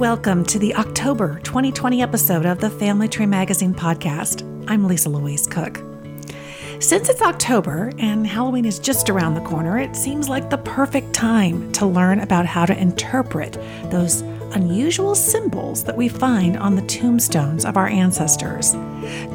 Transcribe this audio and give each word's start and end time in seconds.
welcome 0.00 0.42
to 0.46 0.58
the 0.58 0.74
October 0.76 1.38
2020 1.40 2.00
episode 2.00 2.46
of 2.46 2.58
the 2.58 2.70
Family 2.70 3.06
Tree 3.06 3.26
Magazine 3.26 3.74
podcast. 3.74 4.40
I'm 4.66 4.86
Lisa 4.86 5.10
Louise 5.10 5.46
Cooke. 5.46 5.82
Since 6.78 7.10
it's 7.10 7.20
October 7.20 7.92
and 7.98 8.26
Halloween 8.26 8.64
is 8.64 8.78
just 8.78 9.10
around 9.10 9.34
the 9.34 9.42
corner, 9.42 9.78
it 9.78 9.94
seems 9.94 10.26
like 10.26 10.48
the 10.48 10.56
perfect 10.56 11.12
time 11.12 11.70
to 11.72 11.84
learn 11.84 12.20
about 12.20 12.46
how 12.46 12.64
to 12.64 12.80
interpret 12.80 13.58
those 13.90 14.22
unusual 14.54 15.14
symbols 15.14 15.84
that 15.84 15.98
we 15.98 16.08
find 16.08 16.56
on 16.56 16.76
the 16.76 16.86
tombstones 16.86 17.66
of 17.66 17.76
our 17.76 17.88
ancestors. 17.88 18.72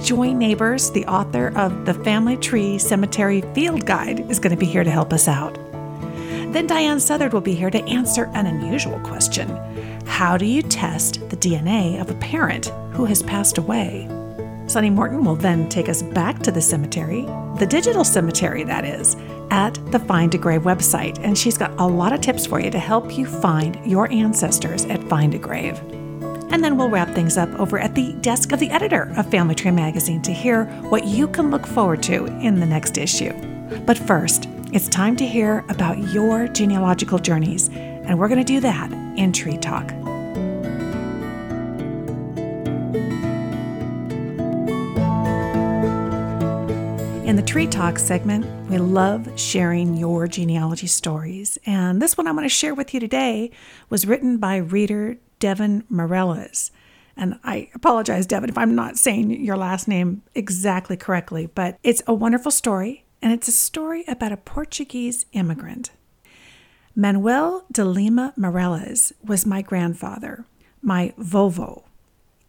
Joy 0.02 0.34
Neighbors, 0.34 0.90
the 0.90 1.06
author 1.06 1.56
of 1.56 1.86
the 1.86 1.94
Family 1.94 2.38
Tree 2.38 2.80
Cemetery 2.80 3.42
Field 3.54 3.86
Guide, 3.86 4.32
is 4.32 4.40
going 4.40 4.50
to 4.50 4.60
be 4.60 4.66
here 4.66 4.84
to 4.84 4.90
help 4.90 5.14
us 5.14 5.28
out. 5.28 5.54
Then 6.54 6.68
Diahan 6.68 7.00
Southard 7.00 7.34
will 7.34 7.42
be 7.42 7.54
here 7.54 7.70
to 7.70 7.84
answer 7.84 8.32
an 8.34 8.48
unusual 8.48 9.00
question 9.02 9.48
How 10.16 10.38
do 10.38 10.46
you 10.46 10.62
test 10.62 11.30
the 11.30 11.36
DNA 11.36 12.00
of 12.00 12.10
a 12.10 12.16
parent 12.16 12.68
who 12.94 13.04
has 13.04 13.22
passed 13.22 13.58
away? 13.58 14.08
Sunny 14.66 14.90
Morton 14.90 15.26
will 15.26 15.36
then 15.36 15.68
take 15.68 15.90
us 15.90 16.02
back 16.02 16.40
to 16.44 16.52
the 16.52 16.62
cemetery, 16.62 17.24
the 17.60 17.68
digital 17.70 18.06
cemetery, 18.06 18.64
that 18.64 18.86
is, 18.86 19.18
at 19.52 19.74
the 19.92 20.00
Find 20.00 20.34
a 20.34 20.38
Grave 20.38 20.62
website. 20.62 21.20
And 21.20 21.38
she's 21.38 21.58
got 21.58 21.78
a 21.82 21.86
lot 21.86 22.14
of 22.14 22.22
tips 22.22 22.46
for 22.46 22.62
you 22.62 22.72
to 22.72 22.80
help 22.80 23.18
you 23.18 23.26
find 23.26 23.78
your 23.86 24.10
ancestors 24.10 24.86
at 24.86 25.04
Find 25.10 25.34
a 25.34 25.38
Grave. 25.38 25.78
And 26.50 26.64
then 26.64 26.78
we'll 26.78 26.90
wrap 26.90 27.14
things 27.14 27.36
up 27.36 27.50
over 27.60 27.78
at 27.78 27.94
the 27.94 28.14
desk 28.22 28.54
of 28.54 28.62
the 28.62 28.70
editor 28.70 29.12
of 29.18 29.30
Family 29.30 29.54
Tree 29.54 29.72
Magazine 29.72 30.22
to 30.22 30.32
hear 30.32 30.64
what 30.84 31.04
you 31.04 31.28
can 31.28 31.52
look 31.52 31.68
forward 31.68 32.02
to 32.04 32.28
in 32.40 32.62
the 32.62 32.66
next 32.66 32.98
issue. 32.98 33.34
But 33.86 33.98
first, 33.98 34.48
it's 34.72 34.88
time 34.88 35.18
to 35.18 35.28
hear 35.28 35.66
about 35.68 35.98
your 36.14 36.48
genealogical 36.48 37.20
journeys, 37.20 37.68
and 37.68 38.18
we're 38.18 38.30
going 38.30 38.40
to 38.40 38.46
do 38.46 38.62
that 38.62 38.94
in 39.18 39.34
Tree 39.34 39.58
Talk. 39.58 39.92
In 47.26 47.38
the 47.38 47.42
Tree 47.42 47.66
Talk 47.66 47.98
segment, 47.98 48.46
we 48.70 48.78
love 48.78 49.28
sharing 49.36 49.98
your 49.98 50.28
genealogy 50.28 50.86
stories. 50.86 51.58
And 51.66 52.00
this 52.00 52.16
one 52.16 52.28
I'm 52.28 52.36
going 52.36 52.46
to 52.46 52.50
share 52.50 52.76
with 52.76 52.94
you 52.94 53.00
today 53.00 53.50
was 53.90 54.06
written 54.06 54.38
by 54.38 54.58
reader 54.58 55.18
Devin 55.40 55.86
Morales. 55.90 56.70
And 57.18 57.40
I 57.44 57.72
apologize, 57.74 58.28
Devin, 58.28 58.52
if 58.52 58.60
I'm 58.60 58.76
not 58.76 59.00
saying 59.00 59.44
your 59.44 59.58
last 59.58 59.88
name 59.88 60.22
exactly 60.36 60.96
correctly, 60.98 61.48
but 61.48 61.80
it's 61.82 62.04
a 62.06 62.14
wonderful 62.14 62.52
story. 62.52 63.06
And 63.24 63.34
it's 63.34 63.48
a 63.48 63.52
story 63.52 64.04
about 64.08 64.32
a 64.32 64.38
Portuguese 64.38 65.26
immigrant. 65.32 65.90
Manuel 66.96 67.66
de 67.72 67.86
Lima 67.86 68.34
Morales 68.38 69.14
was 69.24 69.48
my 69.48 69.64
grandfather, 69.64 70.46
my 70.80 71.12
vovo. 71.18 71.85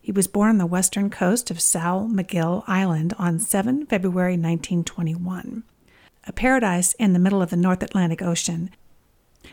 He 0.06 0.12
was 0.12 0.28
born 0.28 0.50
on 0.50 0.58
the 0.58 0.66
western 0.66 1.10
coast 1.10 1.50
of 1.50 1.56
São 1.56 2.08
Miguel 2.08 2.62
Island 2.68 3.12
on 3.18 3.40
7 3.40 3.86
February 3.86 4.34
1921, 4.34 5.64
a 6.28 6.32
paradise 6.32 6.92
in 6.92 7.12
the 7.12 7.18
middle 7.18 7.42
of 7.42 7.50
the 7.50 7.56
North 7.56 7.82
Atlantic 7.82 8.22
Ocean. 8.22 8.70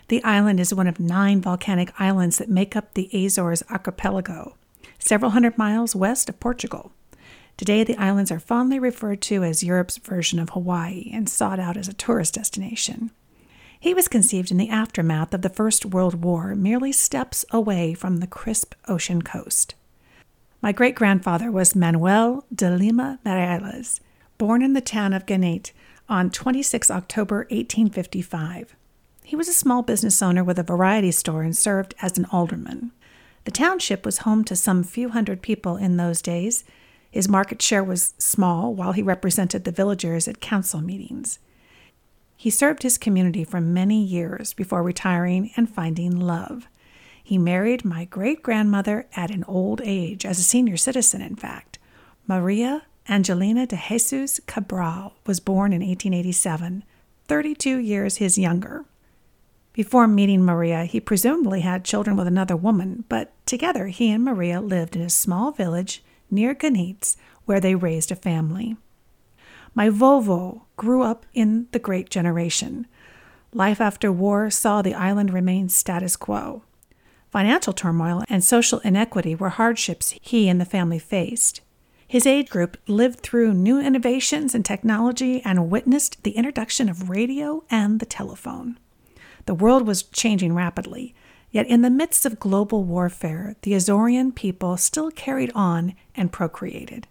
The 0.09 0.23
island 0.23 0.59
is 0.59 0.71
one 0.71 0.85
of 0.85 0.99
nine 0.99 1.41
volcanic 1.41 1.91
islands 1.99 2.37
that 2.37 2.51
make 2.51 2.75
up 2.75 2.93
the 2.93 3.09
Azores 3.11 3.63
archipelago, 3.71 4.55
several 4.99 5.31
hundred 5.31 5.57
miles 5.57 5.95
west 5.95 6.29
of 6.29 6.39
Portugal. 6.39 6.91
Today, 7.57 7.83
the 7.83 7.97
islands 7.97 8.31
are 8.31 8.39
fondly 8.39 8.77
referred 8.77 9.23
to 9.23 9.43
as 9.43 9.63
Europe's 9.63 9.97
version 9.97 10.37
of 10.37 10.51
Hawaii 10.51 11.09
and 11.11 11.27
sought 11.27 11.59
out 11.59 11.77
as 11.77 11.87
a 11.87 11.93
tourist 11.93 12.35
destination. 12.35 13.09
He 13.79 13.95
was 13.95 14.07
conceived 14.07 14.51
in 14.51 14.57
the 14.57 14.69
aftermath 14.69 15.33
of 15.33 15.41
the 15.41 15.49
First 15.49 15.83
World 15.83 16.23
War, 16.23 16.53
merely 16.53 16.91
steps 16.91 17.43
away 17.49 17.95
from 17.95 18.17
the 18.17 18.27
crisp 18.27 18.75
ocean 18.87 19.23
coast. 19.23 19.73
My 20.63 20.71
great 20.71 20.95
grandfather 20.95 21.51
was 21.51 21.75
Manuel 21.75 22.45
de 22.55 22.71
Lima 22.71 23.19
Morales, 23.25 23.99
born 24.37 24.61
in 24.61 24.71
the 24.71 24.79
town 24.79 25.11
of 25.11 25.25
Ganete 25.25 25.73
on 26.07 26.29
26 26.29 26.89
October 26.89 27.39
1855. 27.49 28.73
He 29.25 29.35
was 29.35 29.49
a 29.49 29.53
small 29.53 29.81
business 29.81 30.21
owner 30.21 30.41
with 30.41 30.57
a 30.57 30.63
variety 30.63 31.11
store 31.11 31.41
and 31.41 31.53
served 31.53 31.95
as 32.01 32.17
an 32.17 32.27
alderman. 32.31 32.93
The 33.43 33.51
township 33.51 34.05
was 34.05 34.19
home 34.19 34.45
to 34.45 34.55
some 34.55 34.85
few 34.85 35.09
hundred 35.09 35.41
people 35.41 35.75
in 35.75 35.97
those 35.97 36.21
days. 36.21 36.63
His 37.11 37.27
market 37.27 37.61
share 37.61 37.83
was 37.83 38.13
small 38.17 38.73
while 38.73 38.93
he 38.93 39.03
represented 39.03 39.65
the 39.65 39.71
villagers 39.73 40.29
at 40.29 40.39
council 40.39 40.79
meetings. 40.79 41.39
He 42.37 42.49
served 42.49 42.83
his 42.83 42.97
community 42.97 43.43
for 43.43 43.59
many 43.59 44.01
years 44.01 44.53
before 44.53 44.81
retiring 44.81 45.51
and 45.57 45.69
finding 45.69 46.17
love. 46.17 46.69
He 47.23 47.37
married 47.37 47.85
my 47.85 48.05
great 48.05 48.43
grandmother 48.43 49.07
at 49.15 49.31
an 49.31 49.45
old 49.47 49.81
age, 49.83 50.25
as 50.25 50.39
a 50.39 50.43
senior 50.43 50.77
citizen, 50.77 51.21
in 51.21 51.35
fact. 51.35 51.79
Maria 52.27 52.83
Angelina 53.07 53.65
de 53.65 53.75
Jesus 53.75 54.39
Cabral 54.45 55.13
was 55.25 55.39
born 55.39 55.73
in 55.73 55.81
1887, 55.81 56.83
32 57.27 57.77
years 57.77 58.17
his 58.17 58.37
younger. 58.37 58.85
Before 59.73 60.07
meeting 60.07 60.43
Maria, 60.43 60.85
he 60.85 60.99
presumably 60.99 61.61
had 61.61 61.83
children 61.83 62.15
with 62.15 62.27
another 62.27 62.55
woman, 62.55 63.05
but 63.09 63.33
together 63.45 63.87
he 63.87 64.11
and 64.11 64.23
Maria 64.23 64.61
lived 64.61 64.95
in 64.95 65.01
a 65.01 65.09
small 65.09 65.51
village 65.51 66.03
near 66.29 66.53
Ganitz 66.53 67.15
where 67.45 67.59
they 67.59 67.75
raised 67.75 68.11
a 68.11 68.15
family. 68.15 68.77
My 69.73 69.89
vovo 69.89 70.63
grew 70.77 71.01
up 71.01 71.25
in 71.33 71.67
the 71.71 71.79
Great 71.79 72.09
Generation. 72.09 72.85
Life 73.51 73.81
after 73.81 74.11
war 74.11 74.49
saw 74.49 74.81
the 74.81 74.93
island 74.93 75.33
remain 75.33 75.69
status 75.69 76.15
quo. 76.15 76.61
Financial 77.33 77.73
turmoil 77.73 78.23
and 78.29 78.43
social 78.43 78.77
inequity 78.81 79.33
were 79.33 79.49
hardships 79.49 80.13
he 80.21 80.47
and 80.47 80.61
the 80.61 80.65
family 80.65 80.99
faced. 80.99 81.61
His 82.07 82.27
age 82.27 82.47
group 82.47 82.77
lived 82.85 83.21
through 83.21 83.55
new 83.55 83.79
innovations 83.79 84.53
in 84.53 84.61
technology 84.61 85.41
and 85.43 85.71
witnessed 85.71 86.21
the 86.21 86.37
introduction 86.37 86.89
of 86.89 87.09
radio 87.09 87.63
and 87.71 87.99
the 87.99 88.05
telephone. 88.05 88.77
The 89.47 89.55
world 89.55 89.87
was 89.87 90.03
changing 90.03 90.53
rapidly, 90.53 91.15
yet 91.49 91.65
in 91.65 91.81
the 91.81 91.89
midst 91.89 92.27
of 92.27 92.39
global 92.39 92.83
warfare, 92.83 93.55
the 93.63 93.73
Azorean 93.73 94.35
people 94.35 94.77
still 94.77 95.09
carried 95.09 95.51
on 95.55 95.95
and 96.13 96.31
procreated. 96.31 97.07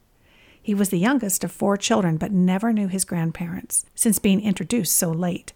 He 0.63 0.73
was 0.73 0.91
the 0.91 1.01
youngest 1.01 1.43
of 1.43 1.51
four 1.51 1.77
children, 1.77 2.17
but 2.17 2.31
never 2.31 2.73
knew 2.73 2.87
his 2.87 3.05
grandparents, 3.05 3.87
since 3.97 4.21
being 4.21 4.41
introduced 4.41 4.97
so 4.97 5.11
late. 5.11 5.53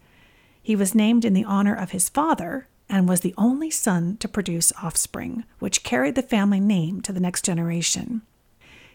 He 0.61 0.75
was 0.75 0.93
named 0.93 1.25
in 1.25 1.35
the 1.35 1.45
honor 1.45 1.77
of 1.77 1.93
his 1.93 2.09
father, 2.09 2.67
and 2.89 3.09
was 3.09 3.21
the 3.21 3.35
only 3.37 3.71
son 3.71 4.17
to 4.19 4.29
produce 4.29 4.73
offspring, 4.83 5.45
which 5.59 5.83
carried 5.83 6.15
the 6.15 6.23
family 6.23 6.61
name 6.61 7.01
to 7.03 7.13
the 7.13 7.21
next 7.21 7.45
generation. 7.45 8.23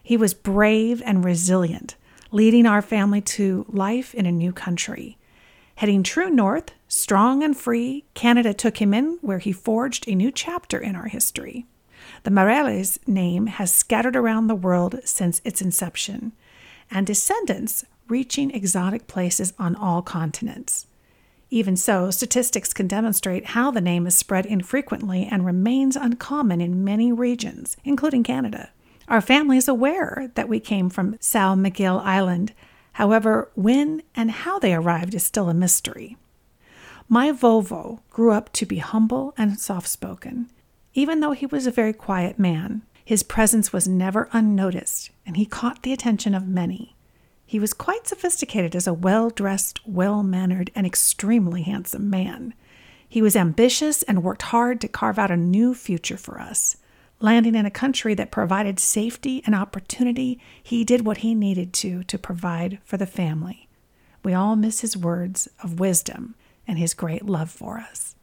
He 0.02 0.18
was 0.18 0.34
brave 0.34 1.02
and 1.06 1.24
resilient, 1.24 1.96
leading 2.32 2.66
our 2.66 2.82
family 2.82 3.22
to 3.22 3.66
life 3.70 4.16
in 4.16 4.26
a 4.26 4.32
new 4.32 4.54
country. 4.54 5.18
Heading 5.76 6.04
true 6.04 6.30
north, 6.30 6.72
strong 6.88 7.44
and 7.44 7.58
free, 7.58 8.06
Canada 8.14 8.54
took 8.54 8.78
him 8.78 8.94
in 8.94 9.18
where 9.22 9.40
he 9.40 9.52
forged 9.52 10.08
a 10.08 10.16
new 10.16 10.32
chapter 10.32 10.78
in 10.78 10.96
our 10.96 11.08
history. 11.08 11.66
The 12.24 12.32
Morales 12.32 13.00
name 13.08 13.48
has 13.48 13.74
scattered 13.74 14.16
around 14.16 14.48
the 14.48 14.56
world 14.56 15.00
since 15.06 15.42
its 15.44 15.62
inception, 15.62 16.34
and 16.90 17.08
descendants 17.08 17.86
reaching 18.08 18.52
exotic 18.52 19.08
places 19.08 19.54
on 19.58 19.76
all 19.76 20.02
continents. 20.02 20.88
Even 21.54 21.76
so, 21.76 22.10
statistics 22.10 22.72
can 22.72 22.88
demonstrate 22.88 23.48
how 23.48 23.72
the 23.72 23.82
name 23.82 24.08
is 24.08 24.18
spread 24.18 24.46
infrequently 24.46 25.28
and 25.30 25.46
remains 25.46 25.98
uncommon 25.98 26.62
in 26.62 26.86
many 26.86 27.12
regions, 27.12 27.76
including 27.84 28.24
Canada. 28.24 28.70
Our 29.10 29.20
family 29.20 29.58
is 29.58 29.68
aware 29.68 30.32
that 30.36 30.48
we 30.48 30.62
came 30.62 30.90
from 30.90 31.16
São 31.16 31.60
Miguel 31.60 32.00
Island. 32.00 32.54
However, 32.94 33.52
when 33.54 34.02
and 34.16 34.32
how 34.32 34.60
they 34.60 34.74
arrived 34.74 35.14
is 35.14 35.26
still 35.26 35.50
a 35.50 35.54
mystery. 35.54 36.16
My 37.10 37.34
vovo 37.34 38.00
grew 38.10 38.32
up 38.32 38.54
to 38.54 38.66
be 38.66 38.78
humble 38.78 39.34
and 39.38 39.60
soft 39.60 39.90
spoken. 39.90 40.50
Even 40.94 41.20
though 41.20 41.34
he 41.34 41.46
was 41.46 41.68
a 41.68 41.72
very 41.72 41.92
quiet 41.92 42.40
man, 42.40 42.84
his 43.04 43.24
presence 43.24 43.74
was 43.74 43.90
never 43.90 44.30
unnoticed, 44.32 45.10
and 45.26 45.36
he 45.36 45.46
caught 45.46 45.84
the 45.84 45.92
attention 45.92 46.34
of 46.34 46.48
many. 46.48 46.96
He 47.52 47.60
was 47.60 47.74
quite 47.74 48.08
sophisticated 48.08 48.78
as 48.78 48.88
a 48.88 48.94
well 48.94 49.30
dressed, 49.30 49.82
well 49.86 50.24
mannered, 50.24 50.72
and 50.74 50.88
extremely 50.88 51.64
handsome 51.64 52.10
man. 52.10 52.54
He 53.10 53.22
was 53.22 53.36
ambitious 53.36 54.04
and 54.04 54.24
worked 54.24 54.44
hard 54.44 54.80
to 54.80 54.88
carve 54.88 55.20
out 55.20 55.32
a 55.32 55.36
new 55.36 55.76
future 55.76 56.16
for 56.16 56.40
us. 56.40 56.78
Landing 57.20 57.56
in 57.56 57.66
a 57.66 57.70
country 57.70 58.14
that 58.14 58.32
provided 58.32 58.80
safety 58.80 59.44
and 59.46 59.54
opportunity, 59.54 60.40
he 60.64 60.86
did 60.86 61.06
what 61.06 61.18
he 61.18 61.36
needed 61.36 61.74
to 61.74 62.06
to 62.06 62.18
provide 62.18 62.80
for 62.86 62.96
the 62.96 63.06
family. 63.06 63.68
We 64.24 64.34
all 64.34 64.56
miss 64.56 64.80
his 64.80 64.96
words 64.96 65.50
of 65.62 65.78
wisdom 65.78 66.36
and 66.66 66.80
his 66.80 66.94
great 66.94 67.26
love 67.26 67.52
for 67.52 67.80
us. 67.80 68.16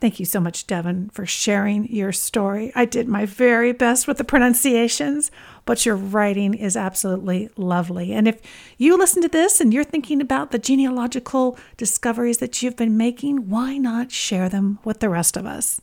Thank 0.00 0.18
you 0.18 0.24
so 0.24 0.40
much, 0.40 0.66
Devin, 0.66 1.10
for 1.10 1.26
sharing 1.26 1.92
your 1.92 2.10
story. 2.10 2.72
I 2.74 2.86
did 2.86 3.06
my 3.06 3.26
very 3.26 3.72
best 3.72 4.08
with 4.08 4.16
the 4.16 4.24
pronunciations, 4.24 5.30
but 5.66 5.84
your 5.84 5.96
writing 5.96 6.54
is 6.54 6.76
absolutely 6.76 7.50
lovely. 7.56 8.12
And 8.12 8.26
if 8.26 8.40
you 8.78 8.96
listen 8.96 9.20
to 9.22 9.28
this 9.28 9.60
and 9.60 9.74
you're 9.74 9.84
thinking 9.84 10.22
about 10.22 10.52
the 10.52 10.58
genealogical 10.58 11.58
discoveries 11.76 12.38
that 12.38 12.62
you've 12.62 12.76
been 12.76 12.96
making, 12.96 13.50
why 13.50 13.76
not 13.76 14.10
share 14.10 14.48
them 14.48 14.78
with 14.84 15.00
the 15.00 15.10
rest 15.10 15.36
of 15.36 15.44
us? 15.44 15.82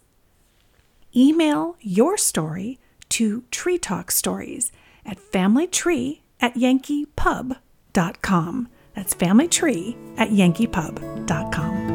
email 1.18 1.76
your 1.82 2.16
story 2.18 2.80
to 3.10 3.44
Tree 3.52 3.78
Talk 3.78 4.12
Stories 4.12 4.72
at 5.06 5.18
familytree 5.18 6.20
at 6.40 6.56
yankeepub.com. 6.56 8.68
That's 8.94 9.16
familytree 9.16 10.18
at 10.18 10.30
yankeepub.com. 10.30 11.87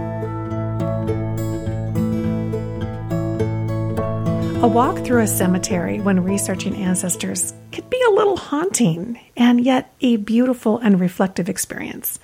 A 4.62 4.68
walk 4.68 4.98
through 4.98 5.22
a 5.22 5.26
cemetery 5.26 6.00
when 6.00 6.22
researching 6.22 6.76
ancestors 6.76 7.52
could 7.72 7.90
be 7.90 8.00
a 8.06 8.12
little 8.12 8.36
haunting 8.36 9.18
and 9.36 9.60
yet 9.60 9.92
a 10.00 10.14
beautiful 10.18 10.78
and 10.78 11.00
reflective 11.00 11.48
experience. 11.48 12.20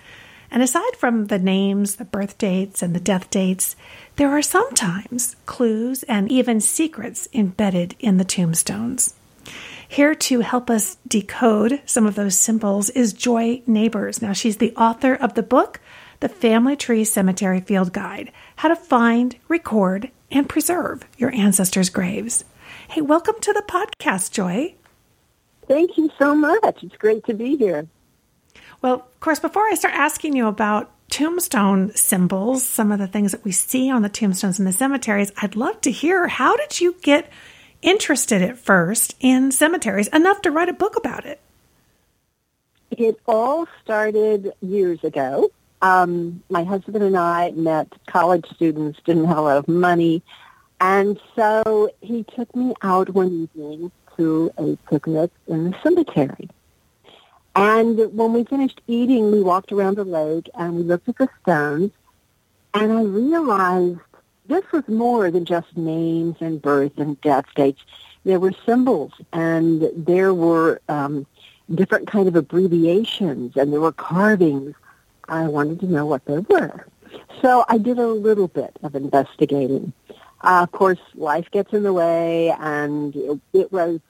And 0.49 0.63
aside 0.63 0.95
from 0.97 1.27
the 1.27 1.41
names, 1.41 1.97
the 1.97 2.05
birth 2.05 2.39
dates, 2.39 2.81
and 2.81 2.95
the 2.95 3.01
death 3.01 3.29
dates, 3.29 3.75
there 4.15 4.31
are 4.31 4.41
sometimes 4.41 5.35
clues 5.47 6.05
and 6.05 6.31
even 6.31 6.61
secrets 6.61 7.29
embedded 7.35 7.97
in 7.99 8.19
the 8.19 8.25
tombstones. 8.25 9.17
Here 9.89 10.15
to 10.15 10.39
help 10.39 10.71
us 10.71 10.97
decode 11.09 11.83
some 11.87 12.07
of 12.07 12.15
those 12.15 12.39
symbols 12.39 12.89
is 12.91 13.13
Joy 13.13 13.63
Neighbors. 13.67 14.23
Now, 14.23 14.33
she's 14.33 14.59
the 14.59 14.77
author 14.77 15.15
of 15.15 15.35
the 15.35 15.43
book, 15.43 15.81
The 16.21 16.29
Family 16.29 16.77
Tree 16.77 17.03
Cemetery 17.03 17.61
Field 17.61 17.93
Guide 17.93 18.31
How 18.55 18.69
to 18.69 18.77
Find, 18.77 19.35
Record, 19.49 20.13
and 20.31 20.49
Preserve 20.49 21.05
Your 21.17 21.35
Ancestors' 21.35 21.91
Graves. 21.91 22.45
Hey, 22.89 23.01
welcome 23.01 23.37
to 23.41 23.53
the 23.53 23.63
podcast, 23.63 24.33
Joy. 24.33 24.75
Thank 25.67 25.99
you 25.99 26.11
so 26.19 26.35
much. 26.35 26.83
It's 26.83 26.97
great 26.97 27.25
to 27.27 27.35
be 27.35 27.57
here. 27.57 27.87
Well, 28.81 28.95
of 28.95 29.21
course, 29.21 29.41
before 29.41 29.65
I 29.65 29.75
start 29.75 29.95
asking 29.95 30.37
you 30.37 30.47
about 30.47 30.91
tombstone 31.11 31.95
symbols, 31.95 32.65
some 32.65 32.93
of 32.93 32.99
the 32.99 33.07
things 33.07 33.33
that 33.33 33.45
we 33.45 33.53
see 33.53 33.91
on 33.91 34.03
the 34.03 34.09
tombstones 34.09 34.59
in 34.59 34.65
the 34.65 34.73
cemeteries, 34.73 35.33
I'd 35.43 35.57
love 35.57 35.81
to 35.83 35.91
hear 35.91 36.29
how 36.29 36.57
did 36.57 36.81
you 36.81 36.97
get 37.03 37.31
interested 37.83 38.43
at 38.43 38.59
first 38.59 39.15
in 39.21 39.53
cemeteries 39.53 40.09
enough 40.09 40.43
to 40.43 40.51
write 40.51 40.69
a 40.69 40.75
book 40.75 40.97
about 40.97 41.27
it? 41.27 41.41
It 42.91 43.19
all 43.27 43.67
started 43.83 44.53
years 44.61 45.03
ago. 45.05 45.51
Um, 45.81 46.43
my 46.51 46.65
husband 46.65 47.03
and 47.05 47.17
I 47.17 47.53
met 47.53 47.89
college 48.07 48.47
students, 48.55 49.01
didn't 49.05 49.27
have 49.27 49.39
a 49.39 49.43
lot 49.43 49.57
of 49.59 49.69
money, 49.69 50.23
and 50.81 51.21
so 51.35 51.91
he 52.01 52.25
took 52.25 52.55
me 52.55 52.75
out 52.83 53.11
one 53.11 53.49
evening 53.55 53.91
to 54.17 54.51
a 54.59 54.77
picnic 54.91 55.31
in 55.47 55.71
the 55.71 55.77
cemetery. 55.83 56.49
And 57.57 57.99
when 58.17 58.33
we 58.33 58.45
finished 58.45 58.81
eating, 58.87 59.33
we 59.33 59.43
walked 59.43 59.73
around 59.73 59.97
the 59.97 60.05
lake 60.05 60.49
and 60.55 60.77
we 60.77 60.83
looked 60.83 61.09
at 61.09 61.19
the 61.19 61.29
stones. 61.43 61.91
And 62.75 62.93
I 62.93 63.03
realized 63.03 63.99
this 64.47 64.65
was 64.73 64.87
more 64.87 65.31
than 65.31 65.45
just 65.45 65.77
names 65.77 66.37
and 66.41 66.63
birth 66.63 66.99
and 66.99 67.21
death 67.21 67.47
dates. 67.57 67.81
There 68.25 68.39
were 68.39 68.53
symbols 68.65 69.13
and 69.33 69.91
there 69.97 70.33
were 70.35 70.81
um, 70.89 71.27
different 71.75 72.07
kind 72.07 72.29
of 72.29 72.37
abbreviations 72.37 73.57
and 73.57 73.73
there 73.73 73.81
were 73.81 73.93
carvings. 73.93 74.75
I 75.29 75.47
wanted 75.47 75.81
to 75.81 75.87
know 75.87 76.07
what 76.07 76.25
they 76.25 76.39
were. 76.39 76.87
So 77.43 77.65
I 77.69 77.79
did 77.79 77.99
a 77.99 78.07
little 78.07 78.49
bit 78.49 78.77
of 78.83 78.95
investigating. 78.95 79.93
Uh, 80.41 80.61
of 80.63 80.73
course, 80.73 80.99
life 81.15 81.51
gets 81.51 81.73
in 81.73 81.83
the 81.83 81.93
way, 81.93 82.51
and 82.59 83.15
it, 83.15 83.41
it 83.53 83.73
was 83.73 84.01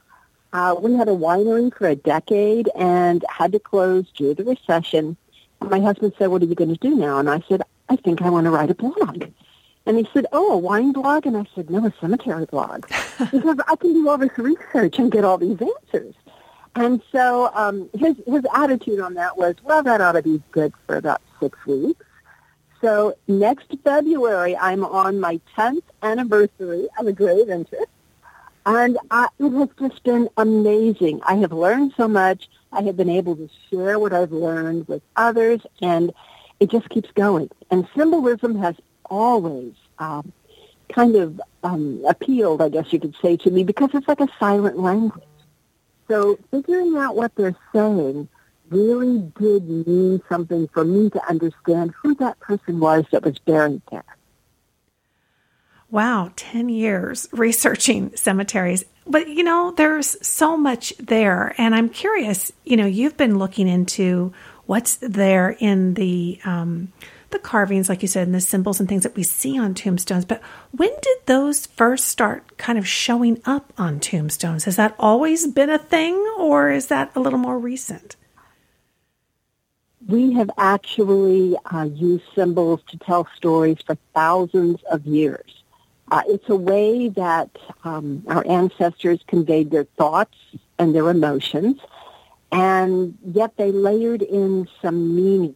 uh, 0.52 0.74
we 0.80 0.94
had 0.94 1.08
a 1.08 1.12
winery 1.12 1.74
for 1.74 1.86
a 1.88 1.94
decade 1.94 2.70
and 2.74 3.24
had 3.28 3.52
to 3.52 3.58
close 3.58 4.10
due 4.12 4.34
to 4.34 4.42
the 4.42 4.50
recession. 4.50 5.16
And 5.60 5.70
My 5.70 5.80
husband 5.80 6.14
said, 6.18 6.28
what 6.28 6.42
are 6.42 6.46
you 6.46 6.54
going 6.54 6.74
to 6.74 6.80
do 6.80 6.94
now? 6.94 7.18
And 7.18 7.28
I 7.28 7.42
said, 7.48 7.62
I 7.88 7.96
think 7.96 8.22
I 8.22 8.30
want 8.30 8.44
to 8.44 8.50
write 8.50 8.70
a 8.70 8.74
blog. 8.74 9.24
And 9.86 9.96
he 9.96 10.08
said, 10.12 10.26
oh, 10.32 10.52
a 10.52 10.58
wine 10.58 10.92
blog? 10.92 11.26
And 11.26 11.36
I 11.36 11.46
said, 11.54 11.70
no, 11.70 11.84
a 11.84 11.92
cemetery 12.00 12.46
blog. 12.46 12.86
because 13.30 13.58
I 13.66 13.76
can 13.76 13.92
do 13.94 14.08
all 14.08 14.18
this 14.18 14.36
research 14.36 14.98
and 14.98 15.10
get 15.10 15.24
all 15.24 15.38
these 15.38 15.58
answers. 15.60 16.14
And 16.78 17.02
so 17.10 17.50
um, 17.54 17.90
his, 17.92 18.14
his 18.24 18.44
attitude 18.54 19.00
on 19.00 19.14
that 19.14 19.36
was, 19.36 19.56
well, 19.64 19.82
that 19.82 20.00
ought 20.00 20.12
to 20.12 20.22
be 20.22 20.40
good 20.52 20.72
for 20.86 20.96
about 20.96 21.20
six 21.40 21.58
weeks. 21.66 22.04
So 22.80 23.16
next 23.26 23.74
February, 23.82 24.56
I'm 24.56 24.84
on 24.84 25.18
my 25.18 25.40
10th 25.56 25.82
anniversary 26.04 26.86
of 26.96 27.08
a 27.08 27.12
grave 27.12 27.50
interest. 27.50 27.90
And 28.64 28.96
I, 29.10 29.26
it 29.40 29.50
has 29.50 29.68
just 29.78 30.04
been 30.04 30.28
amazing. 30.36 31.20
I 31.24 31.34
have 31.36 31.52
learned 31.52 31.94
so 31.96 32.06
much. 32.06 32.48
I 32.70 32.82
have 32.82 32.96
been 32.96 33.10
able 33.10 33.34
to 33.34 33.48
share 33.70 33.98
what 33.98 34.12
I've 34.12 34.30
learned 34.30 34.86
with 34.86 35.02
others, 35.16 35.60
and 35.82 36.12
it 36.60 36.70
just 36.70 36.88
keeps 36.90 37.10
going. 37.12 37.50
And 37.70 37.88
symbolism 37.96 38.56
has 38.58 38.76
always 39.06 39.72
um, 39.98 40.32
kind 40.94 41.16
of 41.16 41.40
um, 41.64 42.04
appealed, 42.06 42.62
I 42.62 42.68
guess 42.68 42.92
you 42.92 43.00
could 43.00 43.16
say, 43.20 43.36
to 43.38 43.50
me 43.50 43.64
because 43.64 43.90
it's 43.94 44.06
like 44.06 44.20
a 44.20 44.28
silent 44.38 44.78
language. 44.78 45.24
So 46.08 46.38
figuring 46.50 46.96
out 46.96 47.14
what 47.14 47.34
they're 47.36 47.56
saying 47.72 48.28
really 48.70 49.18
did 49.38 49.68
mean 49.68 50.22
something 50.28 50.68
for 50.68 50.84
me 50.84 51.10
to 51.10 51.28
understand 51.28 51.94
who 52.02 52.14
that 52.16 52.38
person 52.40 52.80
was 52.80 53.04
that 53.12 53.22
was 53.22 53.38
buried 53.38 53.82
there. 53.90 54.04
Wow, 55.90 56.32
10 56.36 56.68
years 56.68 57.28
researching 57.32 58.14
cemeteries. 58.14 58.84
But 59.06 59.28
you 59.28 59.42
know, 59.42 59.72
there's 59.76 60.16
so 60.26 60.56
much 60.56 60.92
there. 60.98 61.54
And 61.56 61.74
I'm 61.74 61.88
curious, 61.88 62.52
you 62.64 62.76
know, 62.76 62.86
you've 62.86 63.16
been 63.16 63.38
looking 63.38 63.68
into 63.68 64.32
what's 64.66 64.96
there 64.96 65.56
in 65.60 65.94
the, 65.94 66.38
um, 66.44 66.92
the 67.30 67.38
carvings, 67.38 67.88
like 67.88 68.02
you 68.02 68.08
said, 68.08 68.26
and 68.26 68.34
the 68.34 68.40
symbols 68.40 68.80
and 68.80 68.88
things 68.88 69.02
that 69.02 69.16
we 69.16 69.22
see 69.22 69.58
on 69.58 69.74
tombstones. 69.74 70.24
But 70.24 70.40
when 70.70 70.90
did 71.02 71.18
those 71.26 71.66
first 71.66 72.06
start 72.06 72.56
kind 72.56 72.78
of 72.78 72.88
showing 72.88 73.40
up 73.44 73.72
on 73.76 74.00
tombstones? 74.00 74.64
Has 74.64 74.76
that 74.76 74.94
always 74.98 75.46
been 75.46 75.70
a 75.70 75.78
thing, 75.78 76.14
or 76.38 76.70
is 76.70 76.86
that 76.86 77.12
a 77.14 77.20
little 77.20 77.38
more 77.38 77.58
recent? 77.58 78.16
We 80.06 80.32
have 80.34 80.50
actually 80.56 81.56
uh, 81.66 81.84
used 81.84 82.24
symbols 82.34 82.80
to 82.88 82.98
tell 82.98 83.28
stories 83.36 83.78
for 83.84 83.96
thousands 84.14 84.82
of 84.90 85.04
years. 85.06 85.62
Uh, 86.10 86.22
it's 86.26 86.48
a 86.48 86.56
way 86.56 87.08
that 87.10 87.50
um, 87.84 88.22
our 88.28 88.46
ancestors 88.46 89.20
conveyed 89.26 89.70
their 89.70 89.84
thoughts 89.84 90.38
and 90.78 90.94
their 90.94 91.10
emotions, 91.10 91.78
and 92.50 93.18
yet 93.22 93.58
they 93.58 93.70
layered 93.70 94.22
in 94.22 94.66
some 94.80 95.14
meaning 95.14 95.54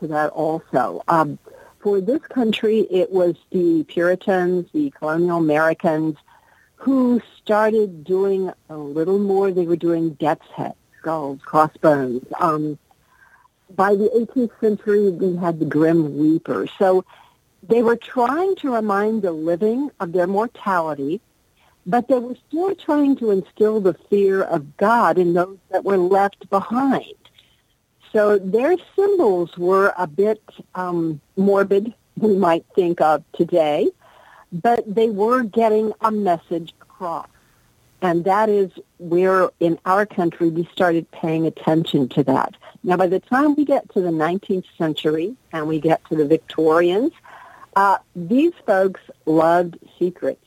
to 0.00 0.06
that 0.08 0.30
also. 0.30 1.02
Um, 1.08 1.38
for 1.80 2.00
this 2.00 2.22
country, 2.22 2.80
it 2.90 3.10
was 3.12 3.36
the 3.50 3.84
Puritans, 3.84 4.68
the 4.72 4.90
colonial 4.90 5.38
Americans, 5.38 6.16
who 6.76 7.20
started 7.42 8.04
doing 8.04 8.50
a 8.68 8.76
little 8.76 9.18
more. 9.18 9.50
They 9.50 9.66
were 9.66 9.76
doing 9.76 10.14
death's 10.14 10.50
heads, 10.54 10.76
skulls, 10.98 11.40
crossbones. 11.42 12.24
Um, 12.40 12.78
by 13.74 13.94
the 13.94 14.10
18th 14.14 14.60
century, 14.60 15.10
we 15.10 15.36
had 15.36 15.58
the 15.58 15.66
Grim 15.66 16.18
Reaper. 16.18 16.66
So 16.78 17.04
they 17.62 17.82
were 17.82 17.96
trying 17.96 18.56
to 18.56 18.74
remind 18.74 19.22
the 19.22 19.32
living 19.32 19.90
of 20.00 20.12
their 20.12 20.26
mortality, 20.26 21.20
but 21.86 22.08
they 22.08 22.18
were 22.18 22.36
still 22.48 22.74
trying 22.74 23.16
to 23.16 23.30
instill 23.30 23.80
the 23.80 23.94
fear 24.10 24.42
of 24.42 24.76
God 24.76 25.18
in 25.18 25.34
those 25.34 25.58
that 25.70 25.84
were 25.84 25.98
left 25.98 26.48
behind. 26.50 27.14
So 28.14 28.38
their 28.38 28.76
symbols 28.94 29.58
were 29.58 29.92
a 29.98 30.06
bit 30.06 30.40
um, 30.76 31.20
morbid, 31.36 31.92
we 32.16 32.36
might 32.36 32.64
think 32.76 33.00
of 33.00 33.24
today, 33.32 33.90
but 34.52 34.82
they 34.86 35.10
were 35.10 35.42
getting 35.42 35.92
a 36.00 36.12
message 36.12 36.72
across. 36.80 37.26
And 38.02 38.24
that 38.24 38.48
is 38.48 38.70
where 38.98 39.50
in 39.58 39.80
our 39.84 40.06
country 40.06 40.48
we 40.48 40.64
started 40.72 41.10
paying 41.10 41.44
attention 41.44 42.08
to 42.10 42.22
that. 42.22 42.54
Now 42.84 42.96
by 42.96 43.08
the 43.08 43.18
time 43.18 43.56
we 43.56 43.64
get 43.64 43.92
to 43.94 44.00
the 44.00 44.10
19th 44.10 44.66
century 44.78 45.34
and 45.52 45.66
we 45.66 45.80
get 45.80 46.04
to 46.10 46.14
the 46.14 46.26
Victorians, 46.26 47.10
uh, 47.74 47.98
these 48.14 48.52
folks 48.64 49.00
loved 49.26 49.76
secrets. 49.98 50.46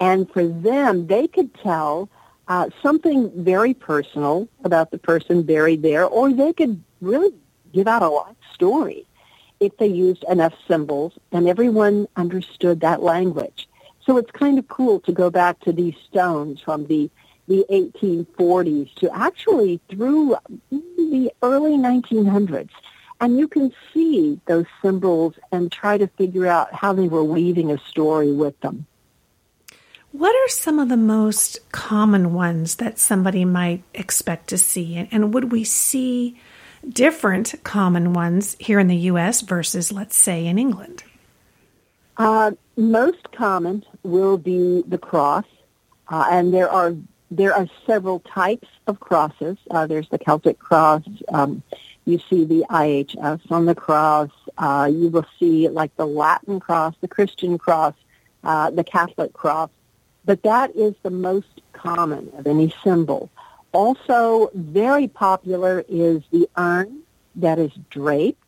And 0.00 0.30
for 0.30 0.46
them, 0.46 1.08
they 1.08 1.26
could 1.26 1.52
tell 1.54 2.08
uh, 2.48 2.70
something 2.82 3.30
very 3.44 3.74
personal 3.74 4.48
about 4.64 4.90
the 4.90 4.98
person 4.98 5.42
buried 5.42 5.82
there, 5.82 6.04
or 6.04 6.32
they 6.32 6.52
could 6.52 6.82
really 7.00 7.32
give 7.72 7.88
out 7.88 8.02
a 8.02 8.08
life 8.08 8.36
story 8.54 9.06
if 9.60 9.76
they 9.78 9.86
used 9.86 10.24
enough 10.28 10.54
symbols 10.68 11.12
and 11.32 11.48
everyone 11.48 12.06
understood 12.16 12.80
that 12.80 13.02
language. 13.02 13.68
So 14.04 14.16
it's 14.18 14.30
kind 14.30 14.58
of 14.58 14.68
cool 14.68 15.00
to 15.00 15.12
go 15.12 15.30
back 15.30 15.60
to 15.60 15.72
these 15.72 15.96
stones 16.08 16.60
from 16.60 16.86
the 16.86 17.10
the 17.48 17.64
1840s 17.70 18.92
to 18.96 19.08
actually 19.16 19.80
through 19.88 20.36
the 20.70 21.30
early 21.42 21.76
1900s 21.76 22.70
and 23.20 23.38
you 23.38 23.48
can 23.48 23.72
see 23.92 24.40
those 24.46 24.66
symbols 24.82 25.34
and 25.52 25.70
try 25.70 25.96
to 25.96 26.06
figure 26.08 26.46
out 26.46 26.74
how 26.74 26.92
they 26.92 27.08
were 27.08 27.24
weaving 27.24 27.70
a 27.70 27.78
story 27.78 28.32
with 28.32 28.58
them. 28.60 28.86
What 30.16 30.34
are 30.34 30.48
some 30.48 30.78
of 30.78 30.88
the 30.88 30.96
most 30.96 31.58
common 31.72 32.32
ones 32.32 32.76
that 32.76 32.98
somebody 32.98 33.44
might 33.44 33.82
expect 33.92 34.48
to 34.48 34.56
see? 34.56 35.06
And 35.12 35.34
would 35.34 35.52
we 35.52 35.62
see 35.62 36.40
different 36.88 37.54
common 37.64 38.14
ones 38.14 38.56
here 38.58 38.78
in 38.78 38.86
the 38.86 38.96
U.S. 39.12 39.42
versus, 39.42 39.92
let's 39.92 40.16
say, 40.16 40.46
in 40.46 40.58
England? 40.58 41.04
Uh, 42.16 42.52
most 42.78 43.30
common 43.32 43.84
will 44.04 44.38
be 44.38 44.82
the 44.88 44.96
cross, 44.96 45.44
uh, 46.08 46.26
and 46.30 46.54
there 46.54 46.70
are 46.70 46.94
there 47.30 47.52
are 47.52 47.68
several 47.86 48.20
types 48.20 48.68
of 48.86 48.98
crosses. 49.00 49.58
Uh, 49.70 49.86
there's 49.86 50.08
the 50.08 50.18
Celtic 50.18 50.58
cross. 50.58 51.02
Um, 51.28 51.62
you 52.06 52.20
see 52.30 52.46
the 52.46 52.64
IHS 52.70 53.42
on 53.50 53.66
the 53.66 53.74
cross. 53.74 54.30
Uh, 54.56 54.90
you 54.90 55.08
will 55.08 55.26
see 55.38 55.68
like 55.68 55.94
the 55.96 56.06
Latin 56.06 56.58
cross, 56.58 56.94
the 57.02 57.08
Christian 57.08 57.58
cross, 57.58 57.92
uh, 58.44 58.70
the 58.70 58.84
Catholic 58.84 59.34
cross. 59.34 59.68
But 60.26 60.42
that 60.42 60.74
is 60.76 60.94
the 61.02 61.10
most 61.10 61.62
common 61.72 62.32
of 62.36 62.46
any 62.46 62.74
symbol. 62.84 63.30
Also 63.72 64.50
very 64.54 65.08
popular 65.08 65.84
is 65.88 66.22
the 66.30 66.48
urn 66.56 67.00
that 67.36 67.58
is 67.58 67.72
draped. 67.90 68.42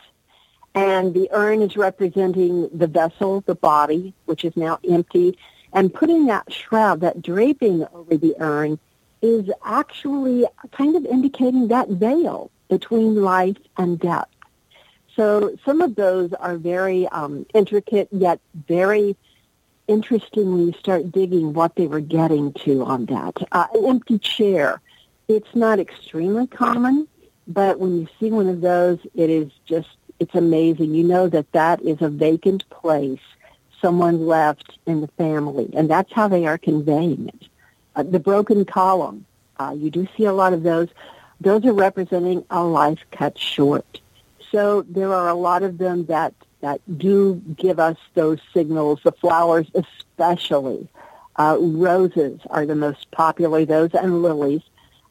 And 0.74 1.14
the 1.14 1.28
urn 1.32 1.62
is 1.62 1.76
representing 1.76 2.68
the 2.72 2.86
vessel, 2.86 3.42
the 3.46 3.54
body, 3.54 4.12
which 4.26 4.44
is 4.44 4.56
now 4.56 4.78
empty. 4.88 5.38
And 5.72 5.92
putting 5.92 6.26
that 6.26 6.52
shroud, 6.52 7.00
that 7.00 7.22
draping 7.22 7.86
over 7.92 8.16
the 8.16 8.34
urn, 8.38 8.78
is 9.22 9.50
actually 9.64 10.46
kind 10.72 10.94
of 10.96 11.04
indicating 11.04 11.68
that 11.68 11.88
veil 11.88 12.50
between 12.68 13.22
life 13.22 13.56
and 13.76 13.98
death. 13.98 14.28
So 15.16 15.56
some 15.64 15.80
of 15.80 15.96
those 15.96 16.32
are 16.34 16.56
very 16.56 17.08
um, 17.08 17.44
intricate, 17.52 18.08
yet 18.12 18.38
very 18.68 19.16
interesting 19.88 20.52
when 20.52 20.66
you 20.66 20.72
start 20.74 21.10
digging 21.10 21.52
what 21.52 21.74
they 21.74 21.86
were 21.86 22.00
getting 22.00 22.52
to 22.64 22.84
on 22.84 23.06
that. 23.06 23.36
Uh, 23.50 23.66
an 23.74 23.84
empty 23.86 24.18
chair. 24.18 24.80
It's 25.26 25.54
not 25.54 25.80
extremely 25.80 26.46
common, 26.46 27.08
but 27.46 27.80
when 27.80 27.98
you 27.98 28.08
see 28.20 28.30
one 28.30 28.48
of 28.48 28.60
those, 28.60 28.98
it 29.14 29.28
is 29.30 29.50
just, 29.66 29.88
it's 30.20 30.34
amazing. 30.34 30.94
You 30.94 31.04
know 31.04 31.28
that 31.28 31.50
that 31.52 31.82
is 31.82 32.00
a 32.00 32.08
vacant 32.08 32.68
place 32.70 33.20
someone 33.80 34.26
left 34.26 34.78
in 34.86 35.00
the 35.00 35.08
family, 35.08 35.70
and 35.74 35.90
that's 35.90 36.12
how 36.12 36.28
they 36.28 36.46
are 36.46 36.58
conveying 36.58 37.28
it. 37.28 37.48
Uh, 37.96 38.02
the 38.02 38.18
broken 38.18 38.64
column, 38.64 39.24
uh, 39.58 39.74
you 39.76 39.90
do 39.90 40.06
see 40.16 40.24
a 40.24 40.32
lot 40.32 40.52
of 40.52 40.62
those. 40.62 40.88
Those 41.40 41.64
are 41.64 41.72
representing 41.72 42.44
a 42.50 42.62
life 42.64 43.00
cut 43.12 43.38
short. 43.38 44.00
So 44.50 44.82
there 44.82 45.12
are 45.12 45.28
a 45.28 45.34
lot 45.34 45.62
of 45.62 45.78
them 45.78 46.06
that, 46.06 46.34
that 46.60 46.80
do 46.98 47.42
give 47.56 47.78
us 47.78 47.96
those 48.14 48.38
signals, 48.52 49.00
the 49.04 49.12
flowers 49.12 49.66
especially. 49.74 50.88
Uh, 51.36 51.56
roses 51.60 52.40
are 52.50 52.66
the 52.66 52.74
most 52.74 53.10
popular, 53.12 53.64
those 53.64 53.94
and 53.94 54.22
lilies. 54.22 54.62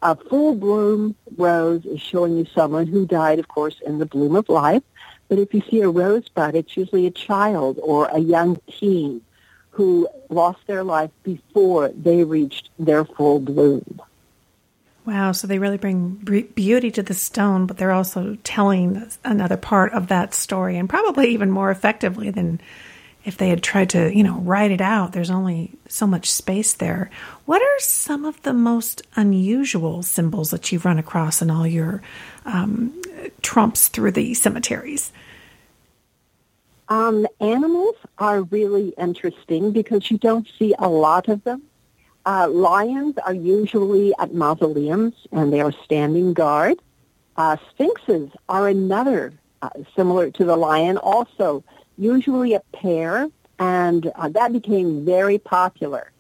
A 0.01 0.16
full 0.16 0.56
bloom 0.56 1.16
rose 1.38 1.86
is 1.86 2.01
showing 2.01 2.38
you 2.38 2.46
someone 2.54 2.86
who 2.86 3.06
died, 3.06 3.39
of 3.39 3.48
course, 3.48 3.75
in 3.86 3.98
the 3.98 4.06
bloom 4.06 4.36
of 4.36 4.50
life. 4.50 4.84
But 5.30 5.39
if 5.39 5.54
you 5.54 5.62
see 5.70 5.82
a 5.82 5.89
rosebud, 5.89 6.56
it's 6.56 6.77
usually 6.77 7.08
a 7.08 7.12
child 7.12 7.80
or 7.82 8.08
a 8.08 8.20
young 8.20 8.60
teen 8.68 9.22
who 9.72 10.08
lost 10.30 10.60
their 10.68 10.84
life 10.84 11.12
before 11.24 11.89
they 11.89 12.24
reached 12.24 12.70
their 12.80 13.06
full 13.06 13.39
bloom. 13.39 14.01
Wow, 15.08 15.32
so 15.32 15.48
they 15.48 15.58
really 15.58 15.78
bring 15.78 16.16
beauty 16.54 16.92
to 16.92 17.02
the 17.02 17.14
stone, 17.14 17.66
but 17.66 17.78
they're 17.78 17.94
also 17.94 18.38
telling 18.44 19.10
another 19.24 19.56
part 19.56 19.94
of 19.94 20.08
that 20.10 20.34
story, 20.34 20.76
and 20.76 20.90
probably 20.90 21.30
even 21.30 21.50
more 21.50 21.72
effectively 21.72 22.30
than 22.30 22.60
if 23.24 23.38
they 23.38 23.48
had 23.48 23.64
tried 23.64 23.92
to, 23.92 24.14
you 24.14 24.22
know, 24.22 24.40
write 24.40 24.70
it 24.70 24.82
out, 24.82 25.14
there's 25.14 25.30
only 25.30 25.72
so 25.88 26.08
much 26.08 26.30
space 26.30 26.74
there. 26.74 27.10
What 27.46 27.62
are 27.62 27.80
some 27.80 28.26
of 28.26 28.42
the 28.42 28.52
most 28.52 29.02
unusual 29.16 30.04
symbols 30.04 30.52
that 30.52 30.74
you've 30.74 30.84
run 30.84 31.00
across 31.00 31.42
in 31.42 31.50
all 31.50 31.66
your 31.66 32.02
um, 32.44 33.02
trumps 33.42 33.88
through 33.88 34.12
the 34.12 34.34
cemeteries? 34.34 35.14
Um, 36.90 37.26
animals 37.40 37.96
are 38.18 38.42
really 38.42 38.90
interesting 38.98 39.72
because 39.72 40.12
you 40.12 40.18
don't 40.18 40.50
see 40.60 40.76
a 40.78 40.90
lot 40.90 41.30
of 41.30 41.46
them. 41.46 41.64
Uh, 42.28 42.46
lions 42.50 43.16
are 43.26 43.34
usually 43.34 44.14
at 44.20 44.34
mausoleums 44.34 45.14
and 45.32 45.54
they 45.54 45.62
are 45.62 45.72
standing 45.86 46.34
guard. 46.34 46.78
Uh, 47.38 47.56
sphinxes 47.70 48.30
are 48.50 48.68
another 48.68 49.32
uh, 49.62 49.70
similar 49.96 50.30
to 50.30 50.44
the 50.44 50.58
lion, 50.58 50.98
also 50.98 51.64
usually 51.98 52.54
a 52.54 52.60
pair, 52.74 53.30
and 53.60 54.12
uh, 54.16 54.28
that 54.28 54.52
became 54.52 55.06
very 55.06 55.38
popular 55.38 56.12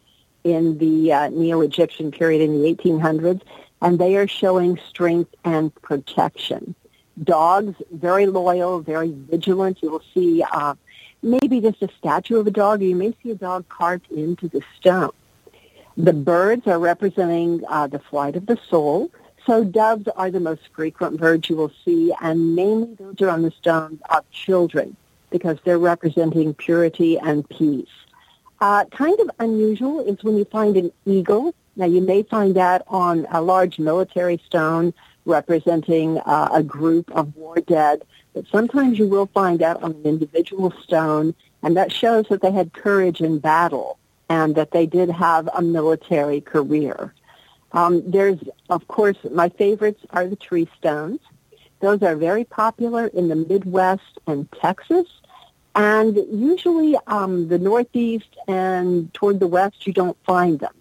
in 0.45 0.77
the 0.77 1.11
uh, 1.11 1.27
Neo-Egyptian 1.27 2.11
period 2.11 2.41
in 2.41 2.53
the 2.53 2.73
1800s, 2.73 3.41
and 3.81 3.99
they 3.99 4.15
are 4.15 4.29
showing 4.29 4.79
strength 4.87 5.35
and 5.43 5.75
protection. 5.81 6.73
Dogs, 7.21 7.75
very 7.91 8.27
loyal, 8.27 8.79
very 8.79 9.11
vigilant. 9.11 9.83
You 9.83 9.91
will 9.91 10.03
see 10.13 10.41
uh, 10.41 10.75
maybe 11.21 11.59
just 11.59 11.83
a 11.83 11.89
statue 11.97 12.37
of 12.37 12.47
a 12.47 12.51
dog, 12.51 12.81
or 12.81 12.85
you 12.85 12.95
may 12.95 13.13
see 13.21 13.31
a 13.31 13.35
dog 13.35 13.67
carved 13.67 14.09
into 14.09 14.47
the 14.47 14.61
stone. 14.77 15.11
The 15.99 16.13
birds 16.13 16.67
are 16.67 16.77
representing 16.77 17.63
uh, 17.67 17.87
the 17.87 17.97
flight 17.97 18.35
of 18.35 18.45
the 18.45 18.59
soul. 18.69 19.09
So 19.47 19.63
doves 19.63 20.07
are 20.15 20.29
the 20.29 20.39
most 20.39 20.61
frequent 20.75 21.17
birds 21.17 21.49
you 21.49 21.55
will 21.55 21.71
see, 21.83 22.13
and 22.21 22.55
mainly 22.55 22.93
those 22.93 23.19
are 23.21 23.29
on 23.29 23.41
the 23.41 23.49
stones 23.49 23.99
of 24.11 24.29
children 24.29 24.95
because 25.31 25.57
they're 25.63 25.79
representing 25.79 26.53
purity 26.53 27.17
and 27.17 27.49
peace. 27.49 27.89
Uh, 28.61 28.85
kind 28.85 29.19
of 29.19 29.31
unusual 29.39 29.99
is 30.01 30.23
when 30.23 30.37
you 30.37 30.45
find 30.45 30.77
an 30.77 30.91
eagle. 31.05 31.55
Now 31.75 31.87
you 31.87 32.01
may 32.01 32.21
find 32.21 32.55
that 32.55 32.83
on 32.89 33.25
a 33.31 33.41
large 33.41 33.79
military 33.79 34.39
stone 34.45 34.93
representing 35.25 36.19
uh, 36.19 36.49
a 36.53 36.61
group 36.61 37.09
of 37.15 37.35
war 37.35 37.55
dead, 37.55 38.03
but 38.35 38.45
sometimes 38.51 38.99
you 38.99 39.07
will 39.07 39.27
find 39.33 39.57
that 39.59 39.81
on 39.81 39.93
an 39.93 40.03
individual 40.03 40.71
stone, 40.83 41.33
and 41.63 41.75
that 41.75 41.91
shows 41.91 42.27
that 42.29 42.43
they 42.43 42.51
had 42.51 42.71
courage 42.73 43.19
in 43.19 43.39
battle 43.39 43.97
and 44.29 44.55
that 44.55 44.71
they 44.71 44.85
did 44.85 45.09
have 45.09 45.49
a 45.53 45.61
military 45.61 46.41
career. 46.41 47.13
Um, 47.71 48.09
there's, 48.09 48.39
of 48.69 48.87
course, 48.87 49.17
my 49.31 49.49
favorites 49.49 50.03
are 50.09 50.27
the 50.27 50.35
tree 50.35 50.67
stones. 50.77 51.19
Those 51.79 52.01
are 52.01 52.15
very 52.15 52.43
popular 52.43 53.07
in 53.07 53.27
the 53.27 53.35
Midwest 53.35 54.19
and 54.25 54.51
Texas. 54.53 55.07
And 55.75 56.17
usually 56.31 56.97
um, 57.05 57.49
the 57.49 57.59
Northeast 57.59 58.35
and 58.47 59.13
toward 59.13 59.39
the 59.39 59.47
West, 59.47 59.85
you 59.85 59.93
don't 59.93 60.17
find 60.25 60.59
them. 60.59 60.73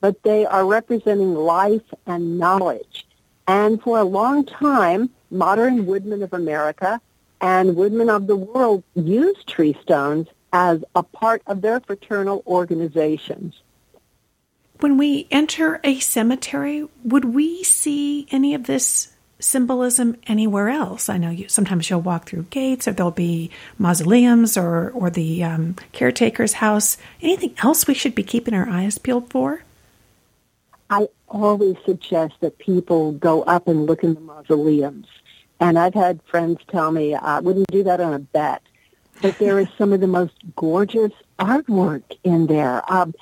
But 0.00 0.22
they 0.22 0.46
are 0.46 0.64
representing 0.64 1.34
life 1.34 1.82
and 2.06 2.38
knowledge. 2.38 3.06
And 3.48 3.82
for 3.82 3.98
a 3.98 4.04
long 4.04 4.44
time, 4.44 5.10
modern 5.30 5.86
woodmen 5.86 6.22
of 6.22 6.32
America 6.32 7.00
and 7.40 7.74
woodmen 7.74 8.08
of 8.08 8.26
the 8.26 8.36
world 8.36 8.84
used 8.94 9.46
tree 9.46 9.76
stones 9.82 10.28
as 10.52 10.84
a 10.94 11.02
part 11.02 11.42
of 11.46 11.60
their 11.60 11.80
fraternal 11.80 12.42
organizations. 12.46 13.60
When 14.80 14.96
we 14.96 15.26
enter 15.30 15.80
a 15.82 15.98
cemetery, 15.98 16.86
would 17.04 17.24
we 17.24 17.64
see 17.64 18.28
any 18.30 18.54
of 18.54 18.64
this 18.64 19.12
symbolism 19.40 20.16
anywhere 20.26 20.68
else. 20.68 21.08
I 21.08 21.18
know 21.18 21.30
you 21.30 21.48
sometimes 21.48 21.88
you'll 21.88 22.00
walk 22.00 22.26
through 22.26 22.44
gates, 22.50 22.88
or 22.88 22.92
there'll 22.92 23.10
be 23.10 23.50
mausoleums, 23.78 24.56
or 24.56 24.90
or 24.90 25.10
the 25.10 25.44
um, 25.44 25.76
caretaker's 25.92 26.54
house. 26.54 26.96
Anything 27.22 27.54
else 27.62 27.86
we 27.86 27.94
should 27.94 28.14
be 28.14 28.22
keeping 28.22 28.54
our 28.54 28.68
eyes 28.68 28.98
peeled 28.98 29.30
for? 29.30 29.62
I 30.90 31.08
always 31.28 31.76
suggest 31.84 32.34
that 32.40 32.58
people 32.58 33.12
go 33.12 33.42
up 33.42 33.68
and 33.68 33.86
look 33.86 34.02
in 34.02 34.14
the 34.14 34.20
mausoleums, 34.20 35.06
and 35.60 35.78
I've 35.78 35.94
had 35.94 36.20
friends 36.30 36.58
tell 36.68 36.90
me 36.90 37.14
I 37.14 37.40
wouldn't 37.40 37.70
do 37.70 37.84
that 37.84 38.00
on 38.00 38.14
a 38.14 38.18
bet, 38.18 38.62
but 39.20 39.38
there 39.38 39.58
is 39.58 39.68
some 39.76 39.92
of 39.92 40.00
the 40.00 40.06
most 40.06 40.34
gorgeous 40.56 41.12
artwork 41.38 42.02
in 42.24 42.46
there. 42.46 42.82
Um, 42.92 43.14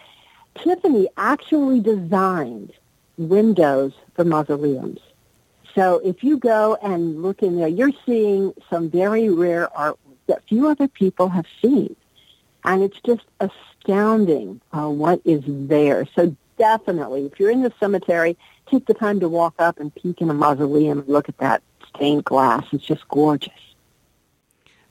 Tiffany 0.55 1.09
actually 1.17 1.81
designed 1.81 2.73
windows 3.19 3.93
for 4.15 4.25
mausoleums. 4.25 5.00
So 5.75 6.00
if 6.05 6.25
you 6.25 6.38
go 6.38 6.76
and 6.83 7.23
look 7.23 7.43
in 7.43 7.57
there, 7.57 7.69
you're 7.69 7.93
seeing 8.07 8.55
some 8.71 8.91
very 8.91 9.29
rare 9.29 9.69
artwork 9.76 9.99
that 10.26 10.43
few 10.49 10.69
other 10.69 10.88
people 10.88 11.29
have 11.29 11.47
seen. 11.61 11.95
And 12.65 12.83
it's 12.83 12.99
just 13.00 13.25
astounding 13.41 14.61
uh, 14.73 14.88
what 14.88 15.21
is 15.25 15.43
there. 15.47 16.07
So 16.17 16.35
definitely, 16.59 17.26
if 17.26 17.38
you're 17.38 17.50
in 17.50 17.62
the 17.62 17.73
cemetery, 17.79 18.37
take 18.69 18.87
the 18.87 18.95
time 18.95 19.21
to 19.21 19.29
walk 19.29 19.55
up 19.59 19.79
and 19.79 19.95
peek 19.95 20.21
in 20.21 20.31
a 20.31 20.35
mausoleum 20.35 21.00
and 21.00 21.09
look 21.09 21.29
at 21.29 21.38
that 21.38 21.62
stained 21.95 22.25
glass. 22.25 22.65
It's 22.73 22.85
just 22.85 23.07
gorgeous. 23.09 23.53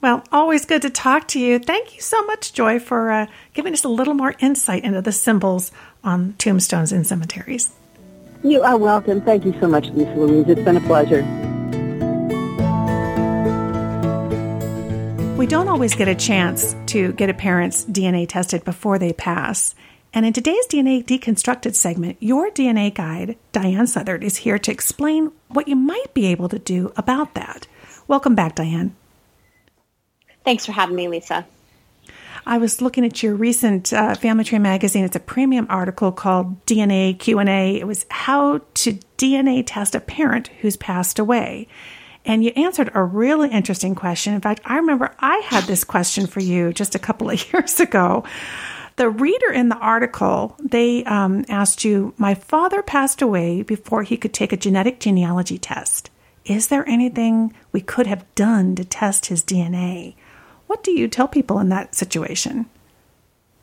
Well, 0.00 0.24
always 0.32 0.64
good 0.64 0.82
to 0.82 0.90
talk 0.90 1.28
to 1.28 1.38
you. 1.38 1.60
Thank 1.60 1.94
you 1.94 2.00
so 2.00 2.24
much, 2.24 2.52
Joy, 2.52 2.80
for 2.80 3.12
uh, 3.12 3.28
giving 3.54 3.72
us 3.72 3.84
a 3.84 3.88
little 3.88 4.14
more 4.14 4.34
insight 4.40 4.82
into 4.82 5.00
the 5.00 5.12
symbols 5.12 5.70
on 6.02 6.34
tombstones 6.38 6.90
in 6.90 7.04
cemeteries. 7.04 7.70
You 8.42 8.62
are 8.62 8.76
welcome. 8.76 9.20
Thank 9.20 9.44
you 9.44 9.54
so 9.60 9.68
much, 9.68 9.86
Lisa 9.90 10.16
Louise. 10.16 10.46
It's 10.48 10.62
been 10.62 10.76
a 10.76 10.80
pleasure. 10.80 11.22
We 15.42 15.48
don't 15.48 15.66
always 15.66 15.96
get 15.96 16.06
a 16.06 16.14
chance 16.14 16.76
to 16.86 17.14
get 17.14 17.28
a 17.28 17.34
parent's 17.34 17.84
DNA 17.84 18.28
tested 18.28 18.64
before 18.64 19.00
they 19.00 19.12
pass. 19.12 19.74
And 20.14 20.24
in 20.24 20.32
today's 20.32 20.68
DNA 20.68 21.04
Deconstructed 21.04 21.74
segment, 21.74 22.18
your 22.20 22.52
DNA 22.52 22.94
guide, 22.94 23.36
Diahan 23.52 23.88
Southard, 23.88 24.22
is 24.22 24.36
here 24.36 24.56
to 24.60 24.70
explain 24.70 25.32
what 25.48 25.66
you 25.66 25.74
might 25.74 26.14
be 26.14 26.26
able 26.26 26.48
to 26.48 26.60
do 26.60 26.92
about 26.96 27.34
that. 27.34 27.66
Welcome 28.06 28.36
back, 28.36 28.54
Diahan. 28.54 28.92
Thanks 30.44 30.64
for 30.64 30.70
having 30.70 30.94
me, 30.94 31.08
Lisa. 31.08 31.44
I 32.46 32.58
was 32.58 32.80
looking 32.80 33.04
at 33.04 33.20
your 33.24 33.34
recent 33.34 33.92
uh, 33.92 34.14
Family 34.14 34.44
Tree 34.44 34.60
magazine. 34.60 35.04
It's 35.04 35.16
a 35.16 35.20
premium 35.20 35.66
article 35.68 36.12
called 36.12 36.64
DNA 36.66 37.18
Q&A. 37.18 37.80
It 37.80 37.88
was 37.88 38.06
how 38.10 38.60
to 38.74 38.92
DNA 39.18 39.64
test 39.66 39.96
a 39.96 40.00
parent 40.00 40.50
who's 40.60 40.76
passed 40.76 41.18
away. 41.18 41.66
And 42.24 42.44
you 42.44 42.50
answered 42.50 42.90
a 42.94 43.02
really 43.02 43.50
interesting 43.50 43.94
question. 43.94 44.34
In 44.34 44.40
fact, 44.40 44.60
I 44.64 44.76
remember 44.76 45.14
I 45.18 45.38
had 45.38 45.64
this 45.64 45.84
question 45.84 46.26
for 46.26 46.40
you 46.40 46.72
just 46.72 46.94
a 46.94 47.00
couple 47.00 47.30
of 47.30 47.52
years 47.52 47.80
ago. 47.80 48.24
The 48.96 49.08
reader 49.08 49.50
in 49.50 49.68
the 49.70 49.78
article, 49.78 50.54
they 50.62 51.02
um, 51.04 51.44
asked 51.48 51.84
you, 51.84 52.14
My 52.18 52.34
father 52.34 52.82
passed 52.82 53.22
away 53.22 53.62
before 53.62 54.02
he 54.02 54.16
could 54.16 54.34
take 54.34 54.52
a 54.52 54.56
genetic 54.56 55.00
genealogy 55.00 55.58
test. 55.58 56.10
Is 56.44 56.68
there 56.68 56.88
anything 56.88 57.54
we 57.72 57.80
could 57.80 58.06
have 58.06 58.32
done 58.34 58.74
to 58.76 58.84
test 58.84 59.26
his 59.26 59.42
DNA? 59.42 60.14
What 60.66 60.84
do 60.84 60.90
you 60.90 61.08
tell 61.08 61.28
people 61.28 61.58
in 61.58 61.68
that 61.70 61.94
situation? 61.94 62.66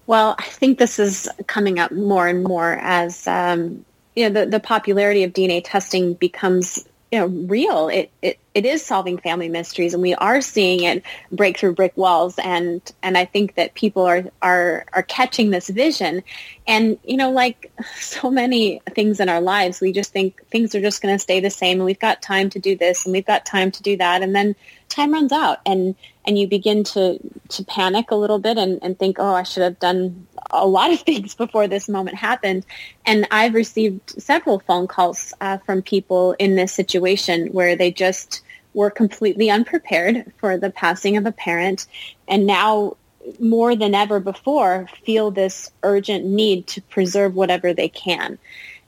Well, 0.08 0.36
I 0.40 0.44
think 0.44 0.80
this 0.80 0.98
is 0.98 1.30
coming 1.46 1.78
up 1.78 1.92
more 1.92 2.28
and 2.28 2.44
more 2.44 2.80
as 2.82 3.28
um, 3.28 3.86
you 4.16 4.28
know 4.28 4.42
the, 4.42 4.50
the 4.50 4.60
popularity 4.60 5.24
of 5.24 5.34
DNA 5.34 5.62
testing 5.64 6.16
becomes 6.16 6.89
you 7.12 7.20
know 7.20 7.28
real. 7.28 7.90
It, 7.90 8.12
it 8.22 8.40
it 8.54 8.66
is 8.66 8.86
solving 8.86 9.18
family 9.18 9.48
mysteries 9.48 9.94
and 9.94 10.02
we 10.02 10.16
are 10.16 10.42
seeing 10.42 10.84
it 10.84 11.04
break 11.32 11.58
through 11.58 11.74
brick 11.76 11.96
walls 11.96 12.38
and 12.40 12.82
and 13.02 13.18
i 13.18 13.24
think 13.24 13.56
that 13.56 13.74
people 13.74 14.04
are 14.04 14.26
are 14.42 14.86
are 14.94 15.04
catching 15.04 15.50
this 15.50 15.70
vision. 15.70 16.24
And 16.68 17.00
you 17.04 17.18
know 17.18 17.32
like 17.32 17.72
so 17.96 18.30
many 18.30 18.82
things 18.94 19.20
in 19.20 19.30
our 19.30 19.42
lives 19.42 19.82
we 19.82 19.92
just 19.92 20.12
think 20.12 20.46
things 20.48 20.76
are 20.76 20.82
just 20.82 21.02
going 21.02 21.16
to 21.16 21.20
stay 21.20 21.40
the 21.40 21.50
same 21.50 21.80
and 21.80 21.86
we've 21.86 22.00
got 22.00 22.22
time 22.22 22.50
to 22.52 22.60
do 22.60 22.76
this 22.76 23.06
and 23.06 23.14
we've 23.14 23.26
got 23.26 23.46
time 23.46 23.72
to 23.72 23.84
do 23.84 23.98
that 23.98 24.22
and 24.22 24.36
then 24.36 24.56
time 24.90 25.14
runs 25.14 25.32
out 25.32 25.60
and 25.66 25.96
and 26.26 26.38
you 26.38 26.48
begin 26.48 26.84
to 26.84 27.20
to 27.48 27.64
panic 27.64 28.12
a 28.12 28.16
little 28.16 28.40
bit 28.40 28.58
and, 28.58 28.80
and 28.84 29.00
think 29.00 29.18
oh 29.20 29.34
i 29.34 29.44
should 29.44 29.64
have 29.64 29.80
done 29.80 30.28
a 30.50 30.68
lot 30.68 30.92
of 30.92 31.00
things 31.10 31.36
before 31.36 31.68
this 31.68 31.90
moment 31.90 32.18
happened. 32.18 32.66
And 33.06 33.28
I've 33.32 33.54
received 33.54 34.22
several 34.22 34.60
phone 34.60 34.88
calls 34.88 35.34
uh, 35.42 35.58
from 35.60 35.82
people 35.82 36.34
in 36.40 36.56
this 36.56 36.74
situation 36.74 37.48
where 37.48 37.76
they 37.76 37.92
just 37.92 38.42
were 38.74 38.90
completely 38.90 39.50
unprepared 39.50 40.32
for 40.38 40.58
the 40.58 40.70
passing 40.70 41.18
of 41.18 41.26
a 41.26 41.32
parent 41.32 41.88
and 42.28 42.46
now 42.46 42.96
more 43.40 43.76
than 43.76 43.94
ever 43.94 44.20
before 44.20 44.88
feel 45.04 45.32
this 45.32 45.72
urgent 45.84 46.26
need 46.26 46.68
to 46.68 46.82
preserve 46.84 47.36
whatever 47.36 47.74
they 47.74 47.90
can. 47.90 48.38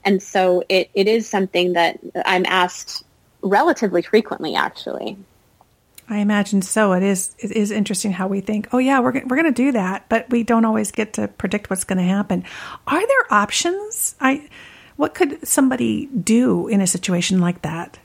And 0.04 0.22
so 0.22 0.64
it, 0.68 0.90
it 0.94 1.06
is 1.06 1.28
something 1.28 1.74
that 1.74 2.00
I'm 2.24 2.46
asked 2.46 3.04
relatively 3.42 4.02
frequently, 4.02 4.54
actually. 4.54 5.16
I 6.08 6.18
imagine 6.18 6.62
so. 6.62 6.92
It 6.92 7.02
is 7.02 7.34
it 7.38 7.52
is 7.52 7.70
interesting 7.70 8.12
how 8.12 8.26
we 8.26 8.40
think, 8.40 8.68
oh 8.72 8.78
yeah, 8.78 9.00
we're 9.00 9.12
we're 9.12 9.36
going 9.36 9.44
to 9.44 9.52
do 9.52 9.72
that, 9.72 10.08
but 10.08 10.28
we 10.30 10.42
don't 10.42 10.64
always 10.64 10.90
get 10.90 11.14
to 11.14 11.28
predict 11.28 11.70
what's 11.70 11.84
going 11.84 11.98
to 11.98 12.04
happen. 12.04 12.44
Are 12.86 13.06
there 13.06 13.32
options? 13.32 14.14
I 14.20 14.48
what 14.96 15.14
could 15.14 15.46
somebody 15.46 16.06
do 16.06 16.68
in 16.68 16.80
a 16.80 16.86
situation 16.86 17.40
like 17.40 17.62
that? 17.62 17.98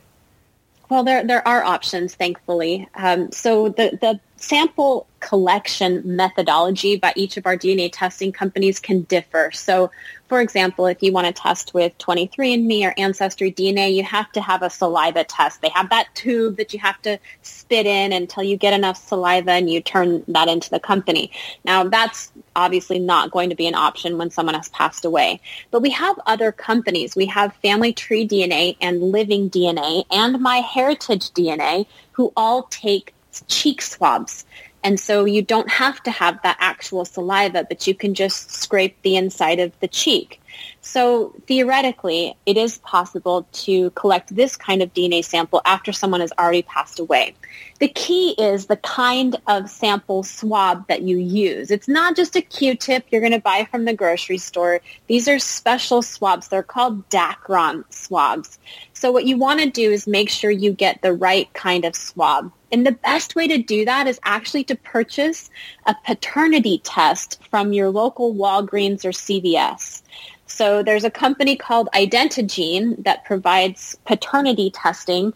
Well, 0.90 1.04
there 1.04 1.26
there 1.26 1.46
are 1.46 1.64
options, 1.64 2.16
thankfully. 2.16 2.88
Um, 2.96 3.32
so 3.32 3.70
the 3.70 3.98
the 4.00 4.20
sample 4.38 5.08
collection 5.20 6.02
methodology 6.06 6.96
by 6.96 7.12
each 7.16 7.36
of 7.36 7.46
our 7.46 7.58
DNA 7.58 7.90
testing 7.92 8.32
companies 8.32 8.80
can 8.80 9.02
differ. 9.04 9.52
So 9.52 9.92
for 10.28 10.42
example, 10.42 10.88
if 10.88 11.02
you 11.02 11.12
want 11.12 11.28
to 11.28 11.34
test 11.34 11.74
with 11.74 11.98
23andMe 12.00 12.86
or 12.86 12.94
Ancestry 12.98 13.52
DNA, 13.52 13.94
you 13.94 14.04
have 14.04 14.32
to 14.34 14.42
have 14.42 14.62
a 14.62 14.70
saliva 14.70 15.24
test. 15.24 15.62
They 15.62 15.70
have 15.70 15.90
that 15.90 16.08
tube 16.16 16.58
that 16.58 16.74
you 16.74 16.80
have 16.80 17.02
to 17.04 17.18
spit 17.42 17.86
in 17.86 18.12
until 18.12 18.44
you 18.44 18.58
get 18.58 18.74
enough 18.74 18.98
saliva 19.08 19.52
and 19.52 19.70
you 19.70 19.82
turn 19.82 20.24
that 20.28 20.50
into 20.50 20.70
the 20.70 20.80
company. 20.80 21.32
Now, 21.64 21.86
that's 21.86 22.32
obviously 22.56 23.00
not 23.00 23.32
going 23.32 23.50
to 23.50 23.56
be 23.56 23.68
an 23.68 23.76
option 23.76 24.18
when 24.18 24.30
someone 24.30 24.56
has 24.56 24.70
passed 24.70 25.06
away. 25.06 25.40
But 25.72 25.82
we 25.82 25.92
have 25.92 26.20
other 26.26 26.52
companies. 26.52 27.16
We 27.16 27.28
have 27.28 27.56
Family 27.58 27.94
Tree 27.94 28.28
DNA 28.28 28.76
and 28.82 29.02
Living 29.02 29.50
DNA 29.50 30.06
and 30.12 30.36
MyHeritage 30.36 31.32
DNA 31.32 31.88
who 32.12 32.34
all 32.36 32.64
take 32.64 33.14
cheek 33.48 33.82
swabs. 33.82 34.46
And 34.88 34.98
so 34.98 35.26
you 35.26 35.42
don't 35.42 35.70
have 35.70 36.02
to 36.04 36.12
have 36.12 36.42
that 36.44 36.56
actual 36.62 37.04
saliva, 37.04 37.66
but 37.68 37.88
you 37.88 37.94
can 37.94 38.14
just 38.14 38.52
scrape 38.52 38.96
the 39.02 39.18
inside 39.18 39.60
of 39.60 39.78
the 39.82 39.88
cheek. 39.90 40.40
So 40.80 41.36
theoretically, 41.46 42.38
it 42.46 42.56
is 42.56 42.78
possible 42.78 43.46
to 43.52 43.90
collect 43.92 44.34
this 44.34 44.56
kind 44.56 44.82
of 44.82 44.94
DNA 44.94 45.26
sample 45.26 45.62
after 45.66 45.92
someone 45.92 46.22
has 46.22 46.32
already 46.40 46.62
passed 46.62 47.00
away. 47.00 47.36
The 47.80 47.90
key 47.90 48.34
is 48.38 48.68
the 48.68 48.78
kind 48.78 49.36
of 49.48 49.70
sample 49.70 50.24
swab 50.24 50.88
that 50.88 51.02
you 51.02 51.18
use. 51.18 51.70
It's 51.70 51.90
not 51.90 52.16
just 52.16 52.38
a 52.38 52.42
Q-tip 52.42 53.08
you're 53.10 53.20
going 53.20 53.34
to 53.34 53.42
buy 53.42 53.68
from 53.70 53.84
the 53.84 53.94
grocery 53.94 54.38
store. 54.38 54.80
These 55.08 55.28
are 55.28 55.38
special 55.38 56.02
swabs. 56.02 56.48
They're 56.48 56.64
called 56.64 57.10
Dacron 57.10 57.84
swabs. 57.90 58.58
So 58.94 59.12
what 59.12 59.26
you 59.26 59.38
want 59.38 59.60
to 59.60 59.70
do 59.70 59.92
is 59.92 60.08
make 60.08 60.30
sure 60.30 60.50
you 60.50 60.72
get 60.72 61.02
the 61.02 61.12
right 61.12 61.52
kind 61.52 61.84
of 61.84 61.94
swab. 61.94 62.54
And 62.72 62.86
the 62.86 62.92
best 62.92 63.36
way 63.36 63.48
to 63.48 63.58
do 63.58 63.86
that 63.86 64.08
is 64.08 64.20
actually 64.24 64.64
to 64.66 64.76
purchase 64.76 65.50
a 65.86 65.96
paternity 66.06 66.80
test 66.84 67.40
from 67.50 67.74
your 67.74 67.90
local 67.90 68.34
Walgreens 68.34 69.06
or 69.06 69.12
CVS. 69.12 70.02
So 70.48 70.82
there's 70.84 71.04
a 71.04 71.12
company 71.12 71.56
called 71.56 71.90
Identigene 71.94 73.04
that 73.04 73.26
provides 73.26 73.98
paternity 74.06 74.72
testing 74.72 75.34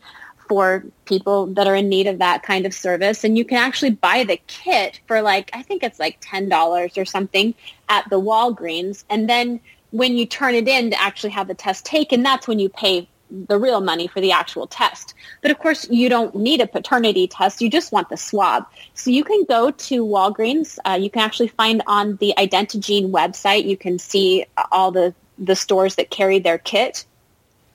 for 0.48 0.84
people 1.06 1.48
that 1.48 1.67
are 1.67 1.76
in 1.76 1.88
need 1.88 2.08
of 2.08 2.20
that 2.20 2.44
kind 2.44 2.65
of 2.65 2.74
service. 2.74 3.24
And 3.24 3.38
you 3.38 3.46
can 3.46 3.58
actually 3.58 3.91
buy 3.91 4.26
the 4.26 4.39
kit 4.48 5.00
for 5.08 5.22
like, 5.22 5.50
I 5.54 5.62
think 5.62 5.84
it's 5.84 6.00
like 6.00 6.20
$10 6.22 6.98
or 6.98 7.06
something 7.06 7.54
at 7.88 8.10
the 8.10 8.20
Walgreens. 8.20 9.06
And 9.10 9.30
then 9.30 9.62
when 9.91 10.17
you 10.17 10.26
turn 10.26 10.56
it 10.56 10.67
in 10.67 10.91
to 10.91 11.02
actually 11.02 11.30
have 11.30 11.48
the 11.48 11.54
test 11.54 11.86
taken, 11.86 12.24
that's 12.24 12.48
when 12.48 12.60
you 12.60 12.67
pay 12.67 13.08
the 13.32 13.58
real 13.58 13.82
money 13.82 14.08
for 14.08 14.22
the 14.22 14.32
actual 14.32 14.67
test. 14.67 15.13
But 15.41 15.52
of 15.52 15.60
course, 15.60 15.89
you 15.89 16.10
don't 16.10 16.36
need 16.36 16.62
a 16.62 16.67
paternity 16.67 17.28
test. 17.28 17.62
You 17.62 17.70
just 17.70 17.91
want 17.91 18.10
the 18.10 18.17
swab. 18.17 18.65
So 18.94 19.10
you 19.10 19.24
can 19.24 19.46
go 19.46 19.72
to 19.72 20.06
Walgreens. 20.06 20.78
Uh, 20.86 20.98
you 21.02 21.10
can 21.10 21.22
actually 21.22 21.48
find 21.48 21.82
on 21.88 22.17
the 22.17 22.34
Identigene 22.38 23.12
website, 23.12 23.65
you 23.65 23.78
can 23.78 24.00
see 24.00 24.46
all 24.72 24.91
the, 24.91 25.13
the 25.38 25.56
stores 25.56 25.96
that 25.96 26.10
carry 26.10 26.39
their 26.39 26.58
kit. 26.58 27.06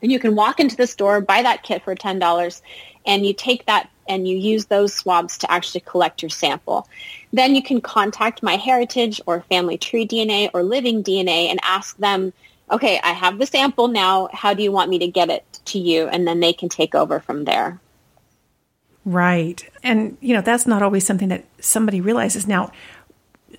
And 0.01 0.11
you 0.11 0.19
can 0.19 0.35
walk 0.35 0.59
into 0.59 0.75
the 0.75 0.85
store, 0.85 1.21
buy 1.21 1.41
that 1.41 1.63
kit 1.63 1.83
for 1.83 1.95
$10, 1.95 2.61
and 3.05 3.25
you 3.25 3.33
take 3.33 3.65
that 3.65 3.89
and 4.07 4.27
you 4.27 4.37
use 4.37 4.65
those 4.65 4.93
swabs 4.93 5.37
to 5.39 5.51
actually 5.51 5.81
collect 5.81 6.21
your 6.21 6.29
sample. 6.29 6.87
Then 7.33 7.55
you 7.55 7.63
can 7.63 7.81
contact 7.81 8.41
MyHeritage 8.41 9.19
or 9.25 9.41
Family 9.41 9.77
Tree 9.77 10.07
DNA 10.07 10.49
or 10.53 10.63
Living 10.63 11.03
DNA 11.03 11.49
and 11.49 11.59
ask 11.63 11.97
them 11.97 12.31
okay, 12.69 12.99
I 13.01 13.13
have 13.13 13.39
the 13.39 13.45
sample 13.45 13.87
now. 13.87 14.29
How 14.33 14.53
do 14.53 14.61
you 14.61 14.71
want 14.71 14.89
me 14.89 14.99
to 14.99 15.07
get 15.07 15.29
it 15.29 15.45
to 15.67 15.79
you? 15.79 16.07
And 16.07 16.27
then 16.27 16.39
they 16.39 16.53
can 16.53 16.69
take 16.69 16.95
over 16.95 17.19
from 17.19 17.45
there. 17.45 17.79
Right. 19.05 19.67
And, 19.83 20.17
you 20.19 20.33
know, 20.33 20.41
that's 20.41 20.67
not 20.67 20.81
always 20.81 21.05
something 21.05 21.29
that 21.29 21.45
somebody 21.59 22.01
realizes. 22.01 22.45
Now, 22.45 22.71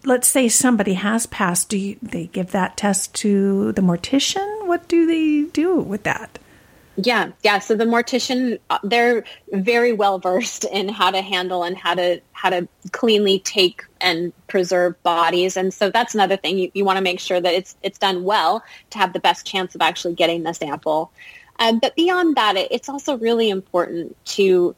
let's 0.05 0.29
say 0.29 0.49
somebody 0.49 0.95
has 0.95 1.27
passed, 1.27 1.71
do 1.71 1.79
you, 1.79 1.97
they 2.03 2.27
give 2.27 2.51
that 2.53 2.77
test 2.77 3.15
to 3.17 3.73
the 3.73 3.83
mortician? 3.83 4.67
What 4.67 4.89
do 4.89 5.07
they 5.07 5.51
do 5.51 5.77
with 5.77 6.03
that? 6.03 6.39
Yeah, 7.01 7.31
yeah. 7.45 7.61
So 7.61 7.77
the 7.77 7.85
mortician, 7.85 8.59
uh, 8.71 8.81
they're 8.83 9.23
very 9.53 9.93
well 9.93 10.19
versed 10.19 10.65
in 10.65 10.89
how 10.89 11.13
to 11.13 11.23
handle 11.23 11.63
and 11.63 11.77
how 11.77 11.95
to 11.95 12.21
how 12.33 12.51
to 12.51 12.67
cleanly 12.91 13.39
take 13.39 13.85
and 14.01 14.33
preserve 14.49 15.01
bodies, 15.05 15.57
and 15.57 15.73
so 15.73 15.91
that's 15.91 16.15
another 16.15 16.37
thing 16.37 16.59
you, 16.59 16.73
you 16.75 16.85
want 16.85 16.97
to 16.97 17.03
make 17.03 17.21
sure 17.21 17.41
that 17.41 17.55
it's 17.55 17.77
it's 17.85 17.99
done 17.99 18.25
well 18.25 18.65
to 18.91 18.99
have 18.99 19.13
the 19.13 19.21
best 19.21 19.47
chance 19.47 19.77
of 19.77 19.81
actually 19.81 20.15
getting 20.15 20.43
the 20.43 20.53
sample. 20.53 21.13
Um, 21.59 21.79
but 21.79 21.97
beyond 21.97 22.37
that, 22.37 22.57
it, 22.57 22.69
it's 22.71 22.89
also 22.89 23.19
really 23.19 23.51
important 23.51 24.17
to 24.27 24.75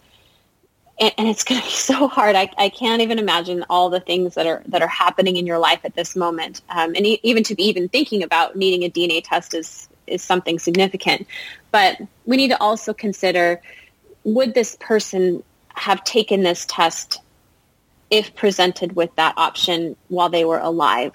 and, 1.00 1.12
and 1.16 1.28
it's 1.28 1.42
going 1.44 1.60
to 1.60 1.66
be 1.66 1.72
so 1.72 2.06
hard. 2.06 2.36
I, 2.36 2.50
I 2.58 2.68
can't 2.68 3.02
even 3.02 3.18
imagine 3.18 3.64
all 3.68 3.90
the 3.90 4.00
things 4.00 4.34
that 4.34 4.46
are 4.46 4.62
that 4.66 4.82
are 4.82 4.88
happening 4.88 5.36
in 5.36 5.46
your 5.46 5.58
life 5.58 5.80
at 5.84 5.94
this 5.94 6.14
moment, 6.14 6.60
um, 6.68 6.94
and 6.94 7.06
e- 7.06 7.20
even 7.22 7.42
to 7.44 7.54
be 7.54 7.64
even 7.64 7.88
thinking 7.88 8.22
about 8.22 8.56
needing 8.56 8.84
a 8.84 8.90
DNA 8.90 9.22
test 9.24 9.54
is 9.54 9.88
is 10.06 10.22
something 10.22 10.58
significant. 10.58 11.26
But 11.72 11.98
we 12.26 12.36
need 12.36 12.48
to 12.48 12.60
also 12.60 12.92
consider: 12.92 13.60
would 14.24 14.54
this 14.54 14.76
person 14.78 15.42
have 15.74 16.04
taken 16.04 16.42
this 16.42 16.66
test 16.68 17.20
if 18.10 18.34
presented 18.34 18.94
with 18.94 19.14
that 19.16 19.34
option 19.36 19.96
while 20.08 20.28
they 20.28 20.44
were 20.44 20.58
alive? 20.58 21.12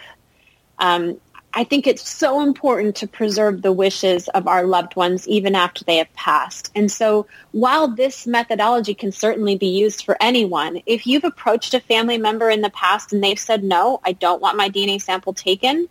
Um, 0.80 1.20
I 1.58 1.64
think 1.64 1.88
it's 1.88 2.08
so 2.08 2.42
important 2.42 2.98
to 2.98 3.08
preserve 3.08 3.62
the 3.62 3.72
wishes 3.72 4.28
of 4.30 4.46
our 4.46 4.66
loved 4.66 4.98
ones 4.98 5.26
even 5.26 5.56
after 5.56 5.86
they 5.86 5.98
have 5.98 6.14
passed. 6.14 6.70
And 6.76 6.92
so 6.92 7.28
while 7.54 7.88
this 7.88 8.28
methodology 8.28 8.94
can 8.94 9.14
certainly 9.14 9.58
be 9.58 9.68
used 9.68 10.04
for 10.04 10.18
anyone, 10.20 10.82
if 10.86 11.08
you've 11.08 11.24
approached 11.24 11.74
a 11.74 11.80
family 11.80 12.18
member 12.18 12.50
in 12.50 12.60
the 12.60 12.70
past 12.70 13.14
and 13.14 13.24
they've 13.24 13.40
said, 13.40 13.64
no, 13.64 14.02
I 14.04 14.12
don't 14.12 14.42
want 14.42 14.58
my 14.58 14.70
DNA 14.70 15.02
sample 15.02 15.34
taken, 15.34 15.88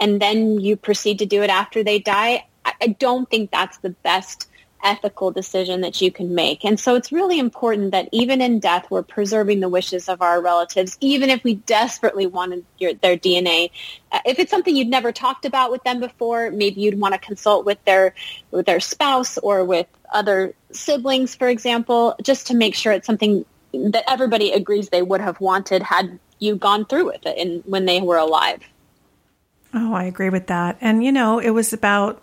and 0.00 0.20
then 0.20 0.58
you 0.58 0.76
proceed 0.76 1.20
to 1.20 1.26
do 1.26 1.42
it 1.44 1.50
after 1.50 1.84
they 1.84 2.00
die, 2.00 2.44
I 2.64 2.88
don't 2.98 3.30
think 3.30 3.52
that's 3.52 3.78
the 3.78 3.90
best 3.90 4.48
ethical 4.82 5.30
decision 5.30 5.80
that 5.80 6.00
you 6.00 6.10
can 6.10 6.34
make. 6.34 6.64
And 6.64 6.78
so 6.78 6.94
it's 6.94 7.10
really 7.10 7.38
important 7.38 7.90
that 7.92 8.08
even 8.12 8.40
in 8.40 8.58
death, 8.58 8.86
we're 8.90 9.02
preserving 9.02 9.60
the 9.60 9.68
wishes 9.68 10.08
of 10.08 10.22
our 10.22 10.40
relatives, 10.40 10.96
even 11.00 11.30
if 11.30 11.42
we 11.44 11.54
desperately 11.54 12.26
wanted 12.26 12.64
your, 12.78 12.94
their 12.94 13.16
DNA. 13.16 13.70
Uh, 14.12 14.20
if 14.24 14.38
it's 14.38 14.50
something 14.50 14.76
you'd 14.76 14.88
never 14.88 15.12
talked 15.12 15.44
about 15.44 15.70
with 15.70 15.82
them 15.84 16.00
before, 16.00 16.50
maybe 16.50 16.80
you'd 16.80 16.98
want 16.98 17.14
to 17.14 17.20
consult 17.20 17.64
with 17.64 17.82
their 17.84 18.14
with 18.50 18.66
their 18.66 18.80
spouse 18.80 19.38
or 19.38 19.64
with 19.64 19.86
other 20.12 20.54
siblings, 20.72 21.34
for 21.34 21.48
example, 21.48 22.14
just 22.22 22.46
to 22.46 22.54
make 22.54 22.74
sure 22.74 22.92
it's 22.92 23.06
something 23.06 23.44
that 23.72 24.04
everybody 24.08 24.52
agrees 24.52 24.88
they 24.88 25.02
would 25.02 25.20
have 25.20 25.40
wanted 25.40 25.82
had 25.82 26.18
you 26.38 26.56
gone 26.56 26.84
through 26.84 27.06
with 27.06 27.24
it 27.26 27.36
in, 27.36 27.62
when 27.66 27.86
they 27.86 28.00
were 28.00 28.16
alive. 28.16 28.62
Oh, 29.74 29.92
I 29.92 30.04
agree 30.04 30.30
with 30.30 30.46
that. 30.46 30.78
And, 30.80 31.04
you 31.04 31.12
know, 31.12 31.38
it 31.38 31.50
was 31.50 31.72
about 31.72 32.22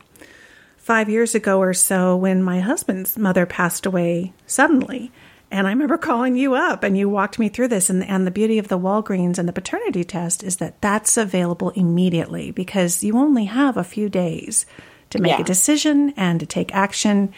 five 0.83 1.07
years 1.09 1.33
ago 1.33 1.59
or 1.59 1.73
so 1.73 2.13
when 2.13 2.43
my 2.43 2.59
husband's 2.59 3.17
mother 3.17 3.45
passed 3.45 3.85
away 3.85 4.33
suddenly. 4.45 5.09
And 5.49 5.65
I 5.65 5.69
remember 5.69 5.97
calling 5.97 6.35
you 6.35 6.55
up 6.55 6.83
and 6.83 6.97
you 6.97 7.07
walked 7.07 7.39
me 7.39 7.47
through 7.47 7.69
this. 7.69 7.89
And, 7.89 8.03
and 8.03 8.27
the 8.27 8.31
beauty 8.31 8.57
of 8.57 8.67
the 8.67 8.77
Walgreens 8.77 9.37
and 9.37 9.47
the 9.47 9.53
paternity 9.53 10.03
test 10.03 10.43
is 10.43 10.57
that 10.57 10.81
that's 10.81 11.15
available 11.15 11.69
immediately 11.69 12.51
because 12.51 13.01
you 13.01 13.17
only 13.17 13.45
have 13.45 13.77
a 13.77 13.83
few 13.85 14.09
days 14.09 14.65
to 15.11 15.21
make 15.21 15.31
yeah. 15.31 15.41
a 15.41 15.45
decision 15.45 16.13
and 16.17 16.41
to 16.41 16.45
take 16.45 16.75
action. 16.75 17.33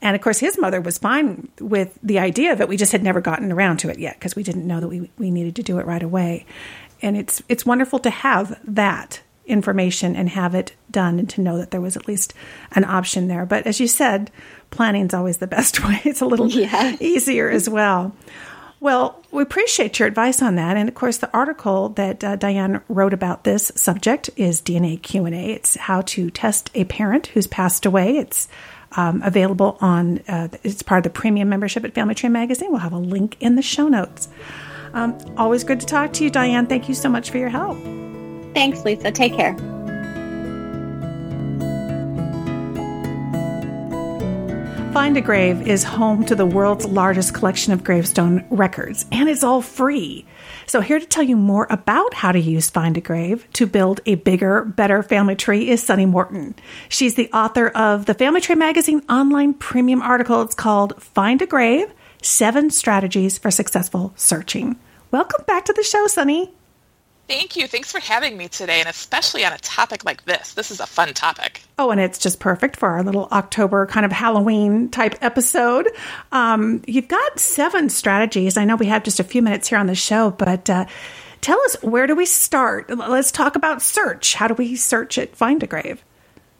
And 0.00 0.14
of 0.14 0.22
course, 0.22 0.38
his 0.38 0.56
mother 0.56 0.80
was 0.80 0.96
fine 0.96 1.48
with 1.58 1.98
the 2.00 2.20
idea 2.20 2.52
of 2.52 2.60
it. 2.60 2.68
We 2.68 2.76
just 2.76 2.92
had 2.92 3.02
never 3.02 3.20
gotten 3.20 3.50
around 3.50 3.78
to 3.78 3.88
it 3.88 3.98
yet 3.98 4.20
because 4.20 4.36
we 4.36 4.44
didn't 4.44 4.68
know 4.68 4.78
that 4.78 4.88
we, 4.88 5.10
we 5.18 5.32
needed 5.32 5.56
to 5.56 5.64
do 5.64 5.80
it 5.80 5.86
right 5.86 6.02
away. 6.02 6.46
And 7.02 7.16
it's 7.16 7.42
it's 7.48 7.66
wonderful 7.66 7.98
to 8.00 8.10
have 8.10 8.60
that 8.62 9.20
information 9.46 10.14
and 10.14 10.28
have 10.28 10.54
it 10.54 10.76
done 10.94 11.18
and 11.18 11.28
to 11.30 11.42
know 11.42 11.58
that 11.58 11.70
there 11.70 11.82
was 11.82 11.96
at 11.96 12.08
least 12.08 12.32
an 12.72 12.84
option 12.84 13.28
there. 13.28 13.44
But 13.44 13.66
as 13.66 13.78
you 13.78 13.86
said, 13.86 14.30
planning 14.70 15.06
is 15.06 15.12
always 15.14 15.36
the 15.36 15.46
best 15.46 15.84
way. 15.84 16.00
It's 16.04 16.22
a 16.22 16.26
little 16.26 16.48
yeah. 16.48 16.96
easier 17.00 17.50
as 17.50 17.68
well. 17.68 18.16
Well, 18.80 19.22
we 19.30 19.42
appreciate 19.42 19.98
your 19.98 20.06
advice 20.06 20.42
on 20.42 20.56
that, 20.56 20.76
and 20.76 20.90
of 20.90 20.94
course, 20.94 21.16
the 21.16 21.32
article 21.32 21.88
that 21.90 22.22
uh, 22.22 22.36
Diahan 22.36 22.82
wrote 22.88 23.14
about 23.14 23.44
this 23.44 23.72
subject 23.74 24.28
is 24.36 24.60
DNA 24.60 25.00
Q 25.00 25.24
and 25.24 25.34
A. 25.34 25.52
It's 25.52 25.74
how 25.76 26.02
to 26.02 26.30
test 26.30 26.70
a 26.74 26.84
parent 26.84 27.28
who's 27.28 27.46
passed 27.46 27.86
away. 27.86 28.18
It's 28.18 28.46
um, 28.92 29.22
available 29.22 29.78
on. 29.80 30.18
Uh, 30.28 30.48
it's 30.62 30.82
part 30.82 30.98
of 30.98 31.04
the 31.04 31.18
premium 31.18 31.48
membership 31.48 31.82
at 31.84 31.94
Family 31.94 32.14
Tree 32.14 32.28
Magazine. 32.28 32.70
We'll 32.70 32.80
have 32.80 32.92
a 32.92 32.98
link 32.98 33.38
in 33.40 33.56
the 33.56 33.62
show 33.62 33.88
notes. 33.88 34.28
Um, 34.92 35.18
always 35.38 35.64
good 35.64 35.80
to 35.80 35.86
talk 35.86 36.12
to 36.14 36.24
you, 36.24 36.30
Diahan. 36.30 36.68
Thank 36.68 36.88
you 36.88 36.94
so 36.94 37.08
much 37.08 37.30
for 37.30 37.38
your 37.38 37.48
help. 37.48 37.78
Thanks, 38.54 38.84
Lisa. 38.84 39.10
Take 39.10 39.34
care. 39.34 39.56
Find 44.94 45.16
a 45.16 45.20
Grave 45.20 45.66
is 45.66 45.82
home 45.82 46.24
to 46.26 46.36
the 46.36 46.46
world's 46.46 46.86
largest 46.86 47.34
collection 47.34 47.72
of 47.72 47.82
gravestone 47.82 48.44
records, 48.48 49.06
and 49.10 49.28
it's 49.28 49.42
all 49.42 49.60
free. 49.60 50.24
So, 50.66 50.80
here 50.80 51.00
to 51.00 51.04
tell 51.04 51.24
you 51.24 51.34
more 51.36 51.66
about 51.68 52.14
how 52.14 52.30
to 52.30 52.38
use 52.38 52.70
Find 52.70 52.96
a 52.96 53.00
Grave 53.00 53.44
to 53.54 53.66
build 53.66 54.00
a 54.06 54.14
bigger, 54.14 54.64
better 54.64 55.02
family 55.02 55.34
tree 55.34 55.68
is 55.68 55.82
Sunny 55.82 56.06
Morton. 56.06 56.54
She's 56.88 57.16
the 57.16 57.28
author 57.32 57.70
of 57.70 58.06
the 58.06 58.14
Family 58.14 58.40
Tree 58.40 58.54
Magazine 58.54 59.02
online 59.08 59.54
premium 59.54 60.00
article. 60.00 60.40
It's 60.42 60.54
called 60.54 61.02
Find 61.02 61.42
a 61.42 61.46
Grave 61.46 61.92
Seven 62.22 62.70
Strategies 62.70 63.36
for 63.36 63.50
Successful 63.50 64.12
Searching. 64.14 64.76
Welcome 65.10 65.44
back 65.44 65.64
to 65.64 65.72
the 65.72 65.82
show, 65.82 66.06
Sunny. 66.06 66.52
Thank 67.26 67.56
you. 67.56 67.66
Thanks 67.66 67.90
for 67.90 68.00
having 68.00 68.36
me 68.36 68.48
today, 68.48 68.80
and 68.80 68.88
especially 68.88 69.44
on 69.44 69.52
a 69.52 69.58
topic 69.58 70.04
like 70.04 70.24
this. 70.26 70.52
This 70.52 70.70
is 70.70 70.80
a 70.80 70.86
fun 70.86 71.14
topic. 71.14 71.62
Oh, 71.78 71.90
and 71.90 71.98
it's 72.00 72.18
just 72.18 72.38
perfect 72.38 72.76
for 72.76 72.90
our 72.90 73.02
little 73.02 73.28
October 73.32 73.86
kind 73.86 74.04
of 74.04 74.12
Halloween 74.12 74.90
type 74.90 75.16
episode. 75.22 75.88
Um, 76.32 76.82
you've 76.86 77.08
got 77.08 77.38
seven 77.38 77.88
strategies. 77.88 78.58
I 78.58 78.64
know 78.64 78.76
we 78.76 78.86
have 78.86 79.04
just 79.04 79.20
a 79.20 79.24
few 79.24 79.40
minutes 79.40 79.68
here 79.68 79.78
on 79.78 79.86
the 79.86 79.94
show, 79.94 80.32
but 80.32 80.68
uh, 80.68 80.84
tell 81.40 81.60
us 81.62 81.76
where 81.82 82.06
do 82.06 82.14
we 82.14 82.26
start? 82.26 82.90
Let's 82.90 83.32
talk 83.32 83.56
about 83.56 83.80
search. 83.80 84.34
How 84.34 84.46
do 84.46 84.54
we 84.54 84.76
search 84.76 85.16
it? 85.16 85.34
Find 85.34 85.62
a 85.62 85.66
grave? 85.66 86.04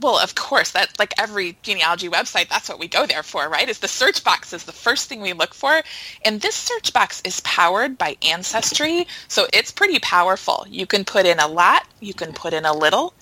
Well, 0.01 0.19
of 0.19 0.35
course, 0.35 0.73
that 0.73 0.99
like 0.99 1.15
every 1.19 1.57
genealogy 1.63 2.09
website, 2.09 2.49
that's 2.49 2.69
what 2.69 2.79
we 2.79 2.89
go 2.89 3.07
there 3.07 3.23
for, 3.23 3.49
right? 3.49 3.69
Is 3.69 3.79
the 3.79 3.89
search 3.89 4.25
box 4.25 4.53
is 4.53 4.65
the 4.65 4.73
first 4.73 5.09
thing 5.09 5.21
we 5.21 5.33
look 5.33 5.55
for. 5.55 5.83
And 6.25 6.41
this 6.41 6.55
search 6.57 6.93
box 6.93 7.23
is 7.25 7.41
powered 7.41 7.97
by 7.97 8.17
Ancestry, 8.23 9.07
so 9.29 9.47
it's 9.53 9.71
pretty 9.71 10.01
powerful. 10.01 10.67
You 10.69 10.87
can 10.87 11.05
put 11.05 11.27
in 11.27 11.39
a 11.39 11.47
lot, 11.47 11.87
you 12.01 12.13
can 12.13 12.33
put 12.33 12.53
in 12.53 12.65
a 12.65 12.77
little. 12.77 13.15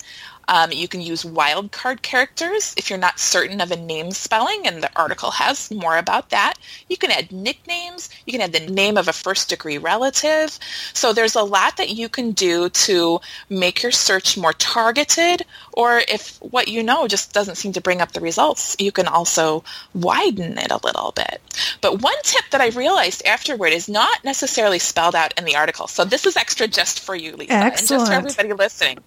Um, 0.47 0.71
you 0.71 0.87
can 0.87 1.01
use 1.01 1.23
wildcard 1.23 2.01
characters 2.01 2.73
if 2.77 2.89
you're 2.89 2.99
not 2.99 3.19
certain 3.19 3.61
of 3.61 3.71
a 3.71 3.75
name 3.75 4.11
spelling, 4.11 4.67
and 4.67 4.83
the 4.83 4.89
article 4.95 5.31
has 5.31 5.71
more 5.71 5.97
about 5.97 6.29
that. 6.31 6.55
You 6.89 6.97
can 6.97 7.11
add 7.11 7.31
nicknames. 7.31 8.09
You 8.25 8.33
can 8.33 8.41
add 8.41 8.53
the 8.53 8.71
name 8.71 8.97
of 8.97 9.07
a 9.07 9.13
first 9.13 9.49
degree 9.49 9.77
relative. 9.77 10.57
So 10.93 11.13
there's 11.13 11.35
a 11.35 11.43
lot 11.43 11.77
that 11.77 11.89
you 11.89 12.09
can 12.09 12.31
do 12.31 12.69
to 12.69 13.19
make 13.49 13.83
your 13.83 13.91
search 13.91 14.37
more 14.37 14.53
targeted, 14.53 15.43
or 15.71 16.01
if 16.07 16.37
what 16.41 16.67
you 16.67 16.83
know 16.83 17.07
just 17.07 17.33
doesn't 17.33 17.55
seem 17.55 17.73
to 17.73 17.81
bring 17.81 18.01
up 18.01 18.11
the 18.11 18.21
results, 18.21 18.75
you 18.79 18.91
can 18.91 19.07
also 19.07 19.63
widen 19.93 20.57
it 20.57 20.71
a 20.71 20.79
little 20.83 21.11
bit. 21.11 21.41
But 21.81 22.01
one 22.01 22.15
tip 22.23 22.43
that 22.51 22.61
I 22.61 22.69
realized 22.69 23.25
afterward 23.25 23.73
is 23.73 23.87
not 23.87 24.23
necessarily 24.23 24.79
spelled 24.79 25.15
out 25.15 25.37
in 25.37 25.45
the 25.45 25.55
article. 25.55 25.87
So 25.87 26.03
this 26.05 26.25
is 26.25 26.35
extra 26.35 26.67
just 26.67 26.99
for 26.99 27.15
you, 27.15 27.35
Lisa, 27.35 27.53
Excellent. 27.53 28.09
and 28.09 28.23
just 28.23 28.35
for 28.35 28.41
everybody 28.41 28.63
listening 28.63 28.99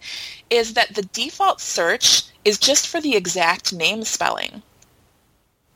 is 0.50 0.74
that 0.74 0.94
the 0.94 1.02
default 1.26 1.60
search 1.60 2.22
is 2.44 2.56
just 2.56 2.86
for 2.86 3.00
the 3.00 3.16
exact 3.16 3.72
name 3.72 4.04
spelling. 4.04 4.62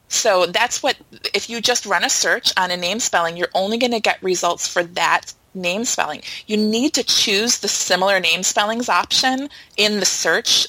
So 0.08 0.46
that's 0.46 0.82
what, 0.82 0.96
if 1.34 1.50
you 1.50 1.60
just 1.60 1.86
run 1.86 2.04
a 2.04 2.10
search 2.10 2.52
on 2.56 2.70
a 2.70 2.76
name 2.76 3.00
spelling, 3.00 3.36
you're 3.36 3.54
only 3.54 3.76
going 3.78 3.92
to 3.92 4.00
get 4.00 4.22
results 4.22 4.68
for 4.68 4.82
that 5.00 5.32
name 5.54 5.84
spelling. 5.84 6.22
You 6.46 6.56
need 6.56 6.94
to 6.94 7.02
choose 7.02 7.58
the 7.58 7.68
similar 7.68 8.20
name 8.20 8.44
spellings 8.44 8.88
option 8.88 9.48
in 9.76 9.98
the 9.98 10.06
search 10.06 10.68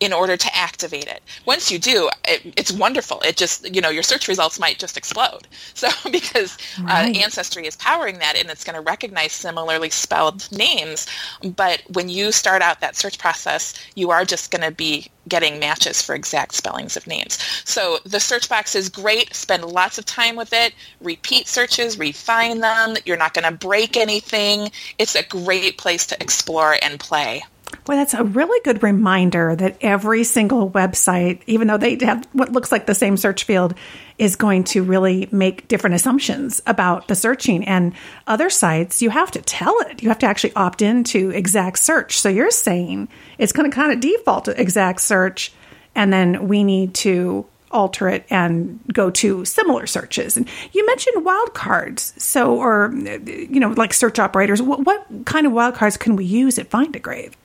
in 0.00 0.12
order 0.12 0.36
to 0.36 0.56
activate 0.56 1.06
it. 1.06 1.22
Once 1.44 1.70
you 1.70 1.78
do, 1.78 2.10
it, 2.26 2.54
it's 2.56 2.72
wonderful. 2.72 3.20
It 3.20 3.36
just, 3.36 3.74
you 3.74 3.80
know, 3.80 3.88
your 3.88 4.02
search 4.02 4.28
results 4.28 4.58
might 4.58 4.78
just 4.78 4.96
explode. 4.96 5.46
So 5.76 5.88
because 6.10 6.56
uh, 6.78 6.84
right. 6.84 7.16
uh, 7.16 7.18
Ancestry 7.18 7.66
is 7.66 7.76
powering 7.76 8.18
that 8.20 8.36
and 8.36 8.48
it's 8.48 8.64
going 8.64 8.76
to 8.76 8.80
recognize 8.80 9.32
similarly 9.32 9.90
spelled 9.90 10.50
names. 10.50 11.06
But 11.42 11.82
when 11.92 12.08
you 12.08 12.32
start 12.32 12.62
out 12.62 12.80
that 12.80 12.96
search 12.96 13.18
process, 13.18 13.74
you 13.94 14.10
are 14.10 14.24
just 14.24 14.50
going 14.50 14.62
to 14.62 14.70
be 14.70 15.10
getting 15.28 15.58
matches 15.58 16.00
for 16.00 16.14
exact 16.14 16.54
spellings 16.54 16.96
of 16.96 17.06
names. 17.06 17.38
So 17.64 17.98
the 18.04 18.20
search 18.20 18.48
box 18.48 18.74
is 18.74 18.88
great. 18.88 19.34
Spend 19.34 19.64
lots 19.64 19.98
of 19.98 20.06
time 20.06 20.36
with 20.36 20.52
it. 20.52 20.72
Repeat 21.00 21.46
searches, 21.46 21.98
refine 21.98 22.60
them. 22.60 22.96
You're 23.04 23.16
not 23.16 23.34
going 23.34 23.50
to 23.50 23.66
break 23.66 23.96
anything. 23.96 24.70
It's 24.98 25.14
a 25.14 25.24
great 25.24 25.78
place 25.78 26.06
to 26.06 26.22
explore 26.22 26.76
and 26.80 26.98
play. 26.98 27.42
Well, 27.86 27.96
that's 27.96 28.14
a 28.14 28.24
really 28.24 28.60
good 28.64 28.82
reminder 28.82 29.54
that 29.56 29.76
every 29.80 30.24
single 30.24 30.70
website, 30.70 31.42
even 31.46 31.68
though 31.68 31.76
they 31.76 31.96
have 32.02 32.26
what 32.32 32.52
looks 32.52 32.72
like 32.72 32.86
the 32.86 32.94
same 32.94 33.16
search 33.16 33.44
field, 33.44 33.74
is 34.18 34.34
going 34.34 34.64
to 34.64 34.82
really 34.82 35.28
make 35.30 35.68
different 35.68 35.94
assumptions 35.94 36.60
about 36.66 37.06
the 37.08 37.14
searching. 37.14 37.64
And 37.64 37.92
other 38.26 38.50
sites, 38.50 39.02
you 39.02 39.10
have 39.10 39.30
to 39.32 39.42
tell 39.42 39.78
it. 39.80 40.02
You 40.02 40.08
have 40.08 40.18
to 40.20 40.26
actually 40.26 40.54
opt 40.54 40.82
into 40.82 41.30
exact 41.30 41.78
search. 41.78 42.18
So 42.18 42.28
you're 42.28 42.50
saying 42.50 43.08
it's 43.38 43.52
going 43.52 43.70
to 43.70 43.74
kind 43.74 43.92
of 43.92 44.00
default 44.00 44.46
to 44.46 44.60
exact 44.60 45.00
search, 45.00 45.52
and 45.94 46.12
then 46.12 46.48
we 46.48 46.64
need 46.64 46.94
to 46.94 47.46
alter 47.70 48.08
it 48.08 48.24
and 48.30 48.80
go 48.92 49.10
to 49.10 49.44
similar 49.44 49.86
searches. 49.86 50.36
And 50.36 50.48
you 50.72 50.86
mentioned 50.86 51.26
wildcards. 51.26 52.18
So, 52.20 52.56
or, 52.56 52.92
you 52.94 53.60
know, 53.60 53.70
like 53.70 53.92
search 53.92 54.18
operators. 54.18 54.62
What, 54.62 54.84
what 54.84 55.06
kind 55.24 55.46
of 55.46 55.52
wildcards 55.52 55.98
can 55.98 56.16
we 56.16 56.24
use 56.24 56.58
at 56.58 56.68
Find 56.68 56.94
a 56.96 57.00
Grave? 57.00 57.36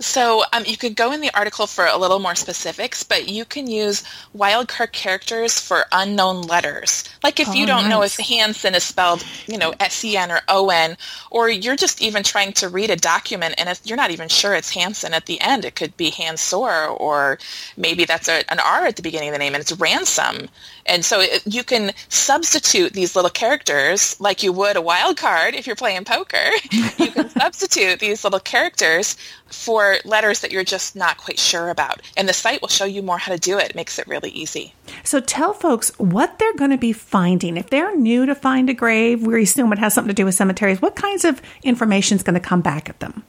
So 0.00 0.44
um, 0.52 0.64
you 0.64 0.76
could 0.76 0.94
go 0.94 1.10
in 1.12 1.20
the 1.20 1.34
article 1.34 1.66
for 1.66 1.86
a 1.86 1.96
little 1.96 2.20
more 2.20 2.36
specifics, 2.36 3.02
but 3.02 3.28
you 3.28 3.44
can 3.44 3.66
use 3.66 4.04
wildcard 4.36 4.92
characters 4.92 5.58
for 5.58 5.86
unknown 5.90 6.42
letters. 6.42 7.04
Like 7.22 7.40
if 7.40 7.48
oh, 7.48 7.52
you 7.52 7.66
don't 7.66 7.82
nice. 7.82 7.90
know 7.90 8.02
if 8.02 8.16
Hansen 8.16 8.74
is 8.74 8.84
spelled, 8.84 9.24
you 9.48 9.58
know, 9.58 9.74
S-E-N 9.80 10.30
or 10.30 10.40
O-N, 10.48 10.96
or 11.30 11.48
you're 11.48 11.76
just 11.76 12.00
even 12.00 12.22
trying 12.22 12.52
to 12.54 12.68
read 12.68 12.90
a 12.90 12.96
document 12.96 13.56
and 13.58 13.68
if 13.68 13.80
you're 13.84 13.96
not 13.96 14.12
even 14.12 14.28
sure 14.28 14.54
it's 14.54 14.70
Hansen 14.70 15.14
at 15.14 15.26
the 15.26 15.40
end, 15.40 15.64
it 15.64 15.74
could 15.74 15.96
be 15.96 16.10
Hansor, 16.10 16.86
or 16.86 17.38
maybe 17.76 18.04
that's 18.04 18.28
a, 18.28 18.48
an 18.52 18.60
R 18.60 18.86
at 18.86 18.96
the 18.96 19.02
beginning 19.02 19.30
of 19.30 19.34
the 19.34 19.38
name 19.38 19.54
and 19.54 19.60
it's 19.60 19.72
Ransom. 19.72 20.48
And 20.88 21.04
so 21.04 21.20
it, 21.20 21.42
you 21.46 21.62
can 21.62 21.92
substitute 22.08 22.92
these 22.94 23.14
little 23.14 23.30
characters 23.30 24.18
like 24.20 24.42
you 24.42 24.52
would 24.52 24.76
a 24.76 24.80
wild 24.80 25.16
card 25.16 25.54
if 25.54 25.66
you're 25.66 25.76
playing 25.76 26.04
poker. 26.04 26.50
you 26.72 27.10
can 27.10 27.28
substitute 27.28 28.00
these 28.00 28.24
little 28.24 28.40
characters 28.40 29.16
for 29.46 29.96
letters 30.04 30.40
that 30.40 30.50
you're 30.50 30.64
just 30.64 30.96
not 30.96 31.18
quite 31.18 31.38
sure 31.38 31.68
about. 31.70 32.00
And 32.16 32.28
the 32.28 32.32
site 32.32 32.60
will 32.60 32.68
show 32.68 32.84
you 32.84 33.02
more 33.02 33.18
how 33.18 33.32
to 33.32 33.38
do 33.38 33.58
it. 33.58 33.70
It 33.70 33.76
makes 33.76 33.98
it 33.98 34.06
really 34.06 34.30
easy. 34.30 34.74
So 35.04 35.20
tell 35.20 35.52
folks 35.52 35.90
what 35.98 36.38
they're 36.38 36.56
going 36.56 36.70
to 36.70 36.78
be 36.78 36.92
finding. 36.92 37.56
If 37.56 37.70
they're 37.70 37.96
new 37.96 38.26
to 38.26 38.34
Find 38.34 38.70
a 38.70 38.74
Grave, 38.74 39.26
we 39.26 39.42
assume 39.42 39.72
it 39.72 39.78
has 39.78 39.94
something 39.94 40.08
to 40.08 40.14
do 40.14 40.24
with 40.24 40.34
cemeteries, 40.34 40.82
what 40.82 40.96
kinds 40.96 41.24
of 41.24 41.42
information 41.62 42.16
is 42.16 42.22
going 42.22 42.34
to 42.34 42.40
come 42.40 42.60
back 42.60 42.88
at 42.88 43.00
them? 43.00 43.24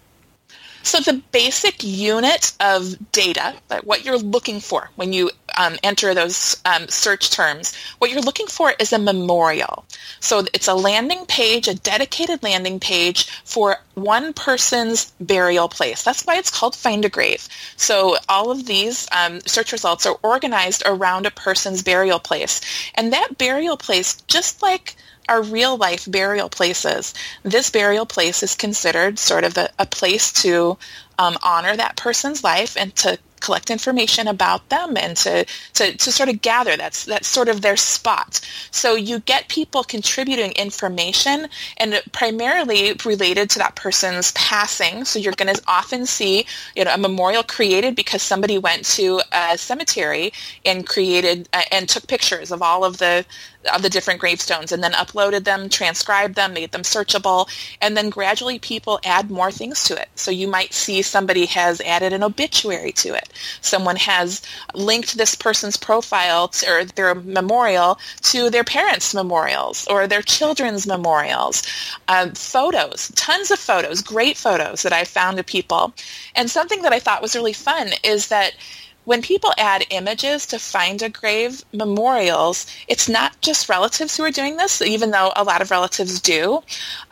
So 0.84 1.00
the 1.00 1.22
basic 1.32 1.84
unit 1.84 2.54
of 2.60 3.12
data, 3.12 3.56
what 3.84 4.06
you're 4.06 4.18
looking 4.18 4.60
for 4.60 4.90
when 4.96 5.14
you 5.14 5.32
um, 5.58 5.76
enter 5.84 6.14
those 6.14 6.62
um, 6.66 6.88
search 6.88 7.32
terms, 7.32 7.76
what 7.98 8.12
you're 8.12 8.22
looking 8.22 8.48
for 8.48 8.74
is 8.80 8.94
a 8.94 9.00
memorial. 9.00 9.86
So 10.20 10.46
it's 10.54 10.68
a 10.68 10.74
landing 10.74 11.26
page, 11.26 11.68
a 11.68 11.76
dedicated 11.76 12.44
landing 12.44 12.80
page 12.80 13.30
for 13.44 13.78
one 13.96 14.34
person's 14.34 15.12
burial 15.20 15.68
place. 15.68 16.04
That's 16.04 16.24
why 16.24 16.38
it's 16.38 16.50
called 16.50 16.76
Find 16.76 17.04
a 17.06 17.10
Grave. 17.10 17.48
So 17.76 18.18
all 18.28 18.52
of 18.52 18.66
these 18.66 19.08
um, 19.12 19.42
search 19.42 19.72
results 19.72 20.06
are 20.06 20.18
organized 20.24 20.84
around 20.86 21.26
a 21.26 21.32
person's 21.32 21.84
burial 21.84 22.20
place. 22.20 22.62
And 22.96 23.12
that 23.14 23.38
burial 23.38 23.78
place, 23.78 24.16
just 24.28 24.62
like 24.62 24.96
are 25.30 25.42
real 25.42 25.78
life 25.78 26.10
burial 26.10 26.50
places. 26.50 27.14
This 27.44 27.70
burial 27.70 28.06
place 28.06 28.44
is 28.44 28.56
considered 28.56 29.20
sort 29.20 29.44
of 29.44 29.58
a, 29.58 29.70
a 29.80 29.86
place 29.86 30.34
to 30.44 30.78
um, 31.18 31.38
honor 31.44 31.76
that 31.76 31.98
person's 31.98 32.44
life 32.44 32.76
and 32.78 32.96
to 32.98 33.20
collect 33.40 33.72
information 33.72 34.28
about 34.28 34.68
them 34.70 34.98
and 34.98 35.16
to, 35.18 35.46
to, 35.74 35.96
to 35.98 36.12
sort 36.12 36.30
of 36.30 36.42
gather. 36.42 36.76
That's, 36.78 37.06
that's 37.06 37.28
sort 37.28 37.50
of 37.50 37.62
their 37.62 37.78
spot. 37.78 38.42
So 38.72 38.96
you 38.96 39.20
get 39.20 39.48
people 39.48 39.84
contributing 39.84 40.52
information 40.54 41.48
and 41.78 42.02
primarily 42.12 42.94
related 43.06 43.50
to 43.52 43.60
that 43.60 43.76
person's 43.76 44.32
passing. 44.34 45.06
So 45.06 45.20
you're 45.20 45.34
going 45.34 45.54
to 45.54 45.62
often 45.68 46.06
see 46.06 46.46
you 46.76 46.86
know, 46.86 46.94
a 46.94 46.98
memorial 46.98 47.44
created 47.44 47.96
because 47.96 48.22
somebody 48.22 48.58
went 48.58 48.86
to 48.86 49.22
a 49.32 49.58
cemetery 49.58 50.34
and 50.66 50.86
created 50.86 51.48
uh, 51.54 51.62
and 51.72 51.88
took 51.88 52.08
pictures 52.08 52.52
of 52.52 52.62
all 52.62 52.84
of 52.84 52.98
the 52.98 53.26
of 53.74 53.82
the 53.82 53.90
different 53.90 54.20
gravestones 54.20 54.72
and 54.72 54.84
then 54.84 54.94
uploaded 54.94 55.44
them, 55.44 55.68
transcribed 55.68 56.36
them, 56.36 56.54
made 56.54 56.72
them 56.72 56.84
searchable, 56.84 57.50
and 57.82 57.98
then 57.98 58.10
gradually 58.10 58.58
people 58.60 59.00
add 59.04 59.30
more 59.30 59.52
things 59.52 59.84
to 59.84 60.00
it. 60.00 60.08
So 60.16 60.32
you 60.32 60.48
might 60.48 60.74
see 60.74 61.02
somebody 61.02 61.46
has 61.48 61.82
added 61.82 62.14
an 62.14 62.24
obituary 62.24 62.94
to 62.94 63.14
it. 63.14 63.30
Someone 63.62 63.98
has 63.98 64.42
linked 64.74 65.18
this 65.18 65.36
person's 65.36 65.78
profile 65.78 66.48
to, 66.50 66.72
or 66.72 66.86
their 66.86 67.16
memorial 67.16 68.00
to 68.24 68.50
their 68.50 68.64
parents' 68.64 69.14
memorials 69.14 69.86
or 69.88 70.08
their 70.08 70.22
children's 70.22 70.88
memorials. 70.88 71.64
Um, 72.08 72.32
photos, 72.32 73.12
tons 73.16 73.52
of 73.52 73.60
photos, 73.60 74.02
great 74.02 74.38
photos 74.38 74.84
that 74.84 74.94
I 74.94 75.04
found 75.04 75.38
of 75.40 75.46
people. 75.46 75.94
And 76.36 76.50
something 76.50 76.82
that 76.84 76.94
I 76.94 77.00
thought 77.00 77.22
was 77.22 77.36
really 77.36 77.54
fun 77.54 77.90
is 78.04 78.28
that 78.30 78.54
when 79.06 79.22
people 79.22 79.52
add 79.58 79.86
images 79.90 80.46
to 80.48 80.60
find 80.60 81.02
a 81.02 81.10
grave 81.10 81.64
memorials, 81.74 82.68
it's 82.88 83.10
not 83.10 83.40
just 83.42 83.70
relatives 83.70 84.16
who 84.16 84.24
are 84.24 84.32
doing 84.32 84.58
this, 84.58 84.82
even 84.82 85.12
though 85.12 85.32
a 85.36 85.44
lot 85.44 85.62
of 85.62 85.72
relatives 85.72 86.20
do. 86.20 86.62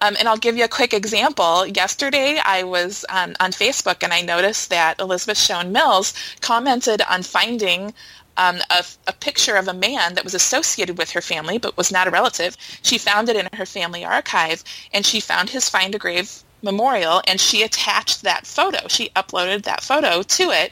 Um, 0.02 0.16
and 0.20 0.28
I'll 0.28 0.38
give 0.38 0.58
you 0.58 0.64
a 0.64 0.70
quick 0.70 0.94
example. 0.94 1.66
Yesterday, 1.66 2.40
I 2.44 2.64
was 2.64 3.06
on, 3.10 3.36
on 3.40 3.52
Facebook 3.52 4.04
and 4.04 4.14
I 4.14 4.22
noticed 4.22 4.70
that 4.70 5.00
Elizabeth 5.00 5.40
Shown 5.40 5.72
Mills 5.72 6.14
commented 6.42 7.02
on 7.10 7.24
finding 7.24 7.94
um, 8.38 8.60
a, 8.70 8.86
a, 9.08 9.14
picture 9.14 9.56
of 9.56 9.68
a 9.68 9.74
man 9.74 10.14
that 10.14 10.24
was 10.24 10.36
associated 10.36 10.98
with 10.98 11.10
her 11.12 11.22
family 11.22 11.58
but 11.58 11.76
was 11.76 11.92
not 11.92 12.08
a 12.08 12.12
relative. 12.12 12.56
She 12.84 13.00
found 13.00 13.30
it 13.30 13.36
in 13.36 13.50
her 13.54 13.66
family 13.66 14.06
archive 14.06 14.64
and 14.94 15.06
she 15.06 15.20
found 15.20 15.50
his 15.50 15.68
Find 15.68 15.96
a 15.96 15.98
Grave 15.98 16.44
memorial 16.62 17.22
and 17.28 17.40
she 17.40 17.64
attached 17.64 18.24
that 18.24 18.46
photo. 18.46 18.88
She 18.88 19.10
uploaded 19.10 19.64
that 19.64 19.82
photo 19.82 20.22
to 20.22 20.44
it 20.52 20.72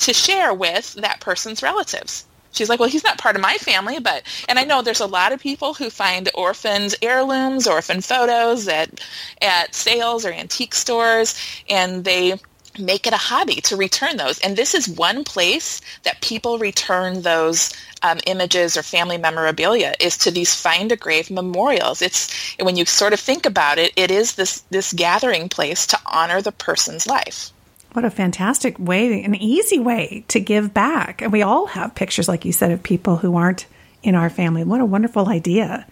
to 0.00 0.12
share 0.12 0.52
with 0.52 0.94
that 0.94 1.20
person's 1.20 1.62
relatives. 1.62 2.24
She's 2.52 2.68
like, 2.68 2.80
well, 2.80 2.88
he's 2.88 3.04
not 3.04 3.18
part 3.18 3.36
of 3.36 3.42
my 3.42 3.54
family, 3.58 4.00
but, 4.00 4.24
and 4.48 4.58
I 4.58 4.64
know 4.64 4.82
there's 4.82 5.00
a 5.00 5.06
lot 5.06 5.32
of 5.32 5.40
people 5.40 5.74
who 5.74 5.88
find 5.88 6.28
orphans 6.34 6.96
heirlooms, 7.00 7.66
orphan 7.68 8.00
photos 8.00 8.66
at, 8.66 9.00
at 9.40 9.74
sales 9.74 10.26
or 10.26 10.32
antique 10.32 10.74
stores, 10.74 11.40
and 11.68 12.04
they 12.04 12.34
make 12.78 13.06
it 13.06 13.12
a 13.12 13.18
hobby 13.18 13.60
to 13.62 13.76
return 13.76 14.16
those. 14.16 14.38
And 14.40 14.56
this 14.56 14.74
is 14.74 14.88
one 14.88 15.24
place 15.24 15.80
that 16.02 16.20
people 16.20 16.58
return 16.58 17.22
those 17.22 17.72
um, 18.02 18.18
images 18.26 18.76
or 18.76 18.82
family 18.82 19.18
memorabilia 19.18 19.94
is 20.00 20.16
to 20.18 20.30
these 20.30 20.54
find 20.54 20.90
a 20.90 20.96
grave 20.96 21.30
memorials. 21.30 22.02
It's 22.02 22.54
when 22.60 22.76
you 22.76 22.84
sort 22.84 23.12
of 23.12 23.20
think 23.20 23.46
about 23.46 23.78
it, 23.78 23.92
it 23.96 24.10
is 24.10 24.34
this 24.34 24.62
this 24.70 24.92
gathering 24.92 25.48
place 25.48 25.86
to 25.88 25.98
honor 26.06 26.42
the 26.42 26.52
person's 26.52 27.06
life. 27.06 27.50
What 27.92 28.04
a 28.04 28.10
fantastic 28.10 28.78
way, 28.78 29.22
an 29.24 29.34
easy 29.34 29.80
way 29.80 30.24
to 30.28 30.38
give 30.38 30.72
back. 30.72 31.22
And 31.22 31.32
we 31.32 31.42
all 31.42 31.66
have 31.66 31.94
pictures, 31.94 32.28
like 32.28 32.44
you 32.44 32.52
said, 32.52 32.70
of 32.70 32.82
people 32.82 33.16
who 33.16 33.36
aren't 33.36 33.66
in 34.02 34.14
our 34.14 34.30
family. 34.30 34.62
What 34.64 34.80
a 34.80 34.86
wonderful 34.86 35.28
idea. 35.28 35.86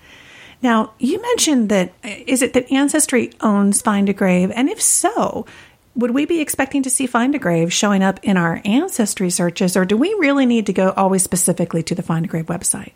Now, 0.63 0.93
you 0.99 1.21
mentioned 1.21 1.69
that 1.69 1.93
uh, 2.05 2.11
is 2.27 2.43
it 2.43 2.53
that 2.55 2.71
Ancestry 2.73 3.33
owns 3.41 3.83
Find 3.83 4.09
a 4.09 4.13
Grave? 4.13 4.51
And 4.55 4.69
if 4.69 4.81
so, 4.81 5.47
would 5.95 6.13
we 6.13 6.25
be 6.25 6.41
expecting 6.41 6.83
to 6.85 6.91
see 6.91 7.07
Find 7.07 7.35
a 7.35 7.39
Grave 7.39 7.73
showing 7.73 8.03
up 8.03 8.21
in 8.23 8.37
our 8.37 8.61
Ancestry 8.65 9.31
searches, 9.31 9.77
or 9.77 9.85
do 9.85 9.97
we 9.97 10.15
really 10.15 10.47
need 10.47 10.67
to 10.67 10.73
go 10.73 10.93
always 10.97 11.23
specifically 11.23 11.83
to 11.85 11.95
the 11.95 12.03
Find 12.03 12.25
a 12.25 12.29
Grave 12.29 12.47
website? 12.47 12.93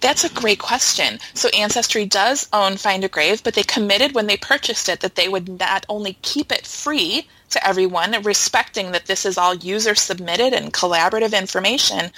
That's 0.00 0.24
a 0.24 0.32
great 0.32 0.58
question. 0.58 1.18
So 1.34 1.48
Ancestry 1.48 2.04
does 2.04 2.48
own 2.52 2.76
Find 2.76 3.04
a 3.04 3.08
Grave, 3.08 3.42
but 3.42 3.54
they 3.54 3.62
committed 3.62 4.14
when 4.14 4.26
they 4.26 4.36
purchased 4.36 4.88
it 4.88 5.00
that 5.00 5.14
they 5.14 5.28
would 5.28 5.48
not 5.48 5.86
only 5.88 6.18
keep 6.22 6.52
it 6.52 6.66
free 6.66 7.26
to 7.54 7.66
everyone, 7.66 8.22
respecting 8.22 8.92
that 8.92 9.06
this 9.06 9.24
is 9.26 9.38
all 9.38 9.54
user 9.54 9.94
submitted 9.94 10.52
and 10.52 10.72
collaborative 10.72 11.36
information, 11.36 12.10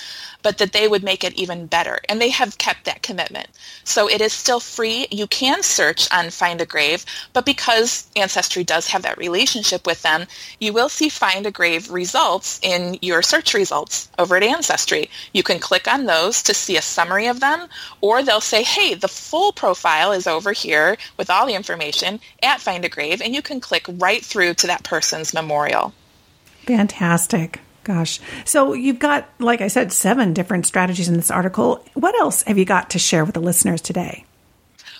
but 0.47 0.59
that 0.59 0.73
they 0.73 0.87
would 0.87 1.03
make 1.03 1.25
it 1.25 1.35
even 1.35 1.67
better. 1.67 1.99
And 2.09 2.21
they 2.21 2.31
have 2.31 2.57
kept 2.57 2.85
that 2.85 3.03
commitment. 3.03 3.49
So 3.83 4.09
it 4.09 4.21
is 4.21 4.33
still 4.33 4.61
free. 4.61 5.09
You 5.11 5.27
can 5.27 5.65
search 5.65 6.07
on 6.15 6.31
Find 6.31 6.61
a 6.61 6.65
Grave, 6.65 7.05
but 7.33 7.45
because 7.45 8.09
Ancestry 8.15 8.63
does 8.63 8.87
have 8.87 9.03
that 9.03 9.19
relationship 9.19 9.89
with 9.89 10.03
them, 10.03 10.27
you 10.61 10.73
will 10.73 10.89
see 10.89 11.09
Find 11.09 11.47
a 11.47 11.51
Grave 11.51 11.91
results 11.91 12.61
in 12.63 12.97
your 13.03 13.23
search 13.23 13.55
results 13.55 14.09
over 14.21 14.37
at 14.37 14.45
Ancestry. 14.45 15.11
You 15.33 15.43
can 15.43 15.59
click 15.59 15.89
on 15.89 16.05
those 16.05 16.45
to 16.45 16.55
see 16.55 16.77
a 16.77 16.83
summary 16.83 17.27
of 17.27 17.41
them, 17.41 17.67
or 18.01 18.23
they'll 18.23 18.41
say, 18.41 18.63
hey, 18.63 18.95
the 18.95 19.09
full 19.09 19.51
profile 19.51 20.13
is 20.13 20.29
over 20.29 20.53
here 20.53 20.97
with 21.17 21.29
all 21.29 21.47
the 21.47 21.57
information 21.57 22.21
at 22.41 22.61
Find 22.61 22.85
a 22.85 22.89
Grave, 22.89 23.21
and 23.21 23.35
you 23.35 23.43
can 23.43 23.59
click 23.59 23.85
right 23.89 24.25
through 24.25 24.55
to 24.55 24.69
that 24.69 24.85
person's 24.85 25.35
memorial. 25.35 25.93
Fantastic. 26.67 27.63
Gosh. 27.87 28.19
So 28.45 28.73
you've 28.73 28.99
got, 28.99 29.29
like 29.39 29.61
I 29.61 29.69
said, 29.69 29.93
seven 29.93 30.35
different 30.35 30.67
strategies 30.67 31.09
in 31.09 31.15
this 31.15 31.31
article. 31.31 31.85
What 31.95 32.19
else 32.19 32.43
have 32.43 32.59
you 32.59 32.65
got 32.65 32.91
to 32.91 32.99
share 32.99 33.25
with 33.25 33.35
the 33.35 33.41
listeners 33.41 33.81
today? 33.81 34.25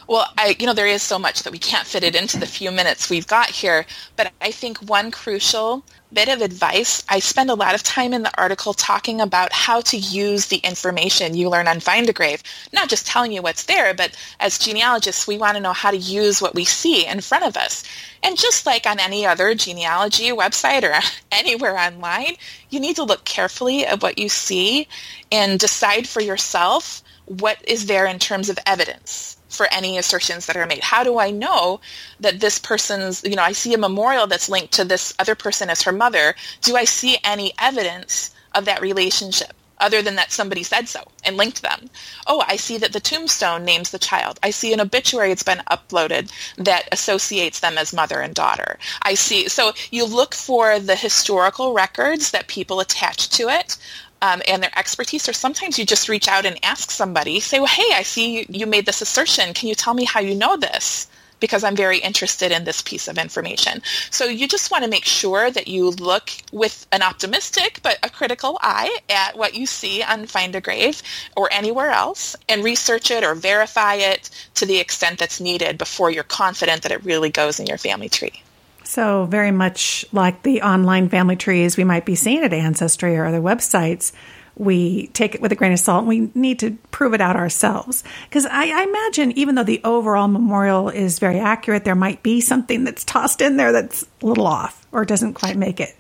Well, 0.09 0.33
I, 0.39 0.55
you 0.57 0.67
know, 0.67 0.73
there 0.73 0.87
is 0.87 1.03
so 1.03 1.19
much 1.19 1.43
that 1.43 1.53
we 1.53 1.59
can't 1.59 1.87
fit 1.87 2.05
it 2.05 2.15
into 2.15 2.39
the 2.39 2.47
few 2.47 2.71
minutes 2.71 3.11
we've 3.11 3.27
got 3.27 3.51
here, 3.51 3.85
but 4.15 4.33
I 4.41 4.53
think 4.53 4.79
one 4.79 5.11
crucial 5.11 5.83
bit 6.13 6.29
of 6.29 6.43
advice, 6.43 7.03
I 7.09 7.19
spend 7.19 7.51
a 7.51 7.55
lot 7.55 7.75
of 7.75 7.83
time 7.83 8.13
in 8.13 8.23
the 8.23 8.41
article 8.41 8.73
talking 8.73 9.21
about 9.21 9.53
how 9.53 9.81
to 9.81 9.97
use 9.97 10.47
the 10.47 10.59
information 10.59 11.37
you 11.37 11.49
learn 11.49 11.67
on 11.67 11.81
Find 11.81 12.09
a 12.09 12.13
Grave, 12.13 12.45
not 12.73 12.89
just 12.89 13.05
telling 13.05 13.33
you 13.33 13.43
what's 13.43 13.65
there, 13.65 13.95
but 13.95 14.17
as 14.39 14.61
genealogists, 14.61 15.27
we 15.27 15.39
want 15.39 15.57
to 15.57 15.61
know 15.61 15.73
how 15.73 15.91
to 15.91 15.97
use 15.97 16.41
what 16.41 16.55
we 16.55 16.65
see 16.65 17.05
in 17.05 17.21
front 17.21 17.45
of 17.45 17.57
us. 17.57 17.83
And 18.23 18.39
just 18.39 18.65
like 18.65 18.87
on 18.87 19.01
any 19.01 19.27
other 19.27 19.57
genealogy 19.57 20.31
website 20.31 20.85
or 20.85 20.95
anywhere 21.33 21.77
online, 21.77 22.37
you 22.71 22.79
need 22.79 22.95
to 22.95 23.05
look 23.05 23.25
carefully 23.25 23.85
at 23.85 24.03
what 24.03 24.21
you 24.21 24.29
see 24.29 24.87
and 25.33 25.59
decide 25.59 26.07
for 26.09 26.21
yourself 26.21 27.03
what 27.25 27.59
is 27.67 27.87
there 27.87 28.07
in 28.07 28.21
terms 28.21 28.49
of 28.49 28.59
evidence 28.67 29.36
for 29.57 29.67
any 29.73 29.99
assertions 29.99 30.47
that 30.47 30.57
are 30.57 30.67
made. 30.67 30.83
How 30.83 31.03
do 31.03 31.19
I 31.19 31.31
know 31.31 31.81
that 32.21 32.41
this 32.41 32.59
person's, 32.59 33.25
you 33.25 33.37
know, 33.37 33.43
I 33.43 33.53
see 33.53 33.75
a 33.75 33.79
memorial 33.79 34.27
that's 34.27 34.49
linked 34.49 34.75
to 34.75 34.85
this 34.85 35.15
other 35.19 35.35
person 35.35 35.71
as 35.71 35.83
her 35.83 35.93
mother. 35.93 36.35
Do 36.63 36.77
I 36.77 36.85
see 36.85 37.19
any 37.25 37.53
evidence 37.59 38.35
of 38.55 38.65
that 38.67 38.83
relationship? 38.83 39.53
Other 39.79 40.01
than 40.01 40.17
that 40.17 40.33
somebody 40.33 40.63
said 40.63 40.89
so 40.89 41.03
and 41.23 41.37
linked 41.37 41.61
them. 41.61 41.91
Oh, 42.27 42.43
I 42.49 42.57
see 42.57 42.79
that 42.79 42.95
the 42.95 43.01
tombstone 43.01 43.63
names 43.67 43.91
the 43.91 43.99
child. 43.99 44.41
I 44.43 44.49
see 44.49 44.73
an 44.73 44.81
obituary 44.81 45.29
that's 45.29 45.43
been 45.43 45.63
uploaded 45.71 46.33
that 46.57 46.89
associates 46.93 47.61
them 47.61 47.77
as 47.77 47.93
mother 47.93 48.21
and 48.21 48.35
daughter. 48.35 48.79
I 49.03 49.13
see. 49.13 49.49
So 49.49 49.75
you 49.91 50.07
look 50.07 50.35
for 50.35 50.79
the 50.79 50.97
historical 50.97 51.75
records 51.75 52.31
that 52.31 52.49
people 52.49 52.81
attach 52.81 53.29
to 53.31 53.51
it 53.51 53.77
um, 54.23 54.43
and 54.49 54.63
their 54.63 54.77
expertise, 54.79 55.29
or 55.29 55.33
sometimes 55.33 55.79
you 55.79 55.85
just 55.85 56.09
reach 56.09 56.29
out 56.29 56.47
and 56.47 56.59
ask 56.65 56.91
somebody, 56.91 57.41
say, 57.41 57.59
well, 57.59 57.67
hey, 57.67 57.91
I 57.95 58.03
see 58.03 58.47
you 58.49 58.67
made 58.67 58.87
this 58.87 59.03
assertion. 59.03 59.55
Can 59.55 59.69
you 59.69 59.75
tell 59.75 59.95
me 59.95 60.05
how 60.05 60.21
you 60.21 60.35
know 60.35 60.57
this? 60.57 61.07
Because 61.39 61.65
I'm 61.65 61.77
very 61.77 61.99
interested 61.99 62.51
in 62.51 62.65
this 62.65 62.81
piece 62.81 63.09
of 63.09 63.19
information. 63.19 63.83
So 64.11 64.25
you 64.25 64.49
just 64.49 64.71
want 64.71 64.85
to 64.85 64.91
make 64.91 65.05
sure 65.05 65.51
that 65.51 65.69
you 65.69 65.91
look 65.91 66.31
with 66.51 66.87
an 66.93 67.03
optimistic 67.03 67.81
but 67.83 67.99
a 68.03 68.09
critical 68.09 68.59
eye 68.63 69.01
at 69.11 69.37
what 69.37 69.55
you 69.55 69.67
see 69.67 70.03
on 70.03 70.25
Find 70.25 70.55
a 70.55 70.63
Grave 70.63 71.03
or 71.37 71.53
anywhere 71.53 71.91
else 71.91 72.37
and 72.49 72.65
research 72.65 73.11
it 73.11 73.23
or 73.23 73.35
verify 73.35 73.97
it 73.97 74.31
to 74.55 74.65
the 74.65 74.79
extent 74.79 75.19
that's 75.19 75.39
needed 75.39 75.77
before 75.77 76.11
you're 76.11 76.25
confident 76.25 76.83
that 76.83 76.93
it 76.93 77.05
really 77.05 77.31
goes 77.31 77.61
in 77.61 77.67
your 77.67 77.79
family 77.79 78.09
tree. 78.09 78.43
So, 78.87 79.27
very 79.27 79.51
much 79.51 80.07
like 80.13 80.43
the 80.43 80.63
online 80.63 81.09
family 81.09 81.35
trees 81.35 81.77
we 81.77 81.83
might 81.83 82.05
be 82.05 82.15
seeing 82.15 82.45
at 82.45 82.53
Ancestry 82.53 83.17
or 83.17 83.27
other 83.27 83.41
websites, 83.41 84.13
we 84.55 85.09
take 85.09 85.35
it 85.35 85.41
with 85.41 85.51
a 85.51 85.57
grain 85.57 85.73
of 85.73 85.81
salt. 85.81 86.01
And 86.01 86.09
we 86.09 86.31
need 86.35 86.61
to 86.61 86.79
prove 86.93 87.13
it 87.13 87.21
out 87.21 87.35
ourselves. 87.35 88.05
Because 88.29 88.47
I, 88.47 88.71
I, 88.71 88.85
imagine, 88.85 89.33
even 89.33 89.57
though 89.57 89.65
the 89.65 89.81
overall 89.83 90.29
memorial 90.29 90.89
is 90.89 91.19
very 91.19 91.41
accurate, 91.41 91.85
there 91.85 91.97
might 91.97 92.23
be 92.23 92.41
something 92.41 92.85
that's 92.85 93.05
tossed 93.05 93.43
in 93.43 93.57
there 93.57 93.73
that's 93.73 94.07
a 94.23 94.27
little 94.27 94.47
off 94.47 94.87
or 94.93 95.05
doesn't 95.05 95.35
quite 95.35 95.57
make 95.57 95.81
it. 95.81 95.95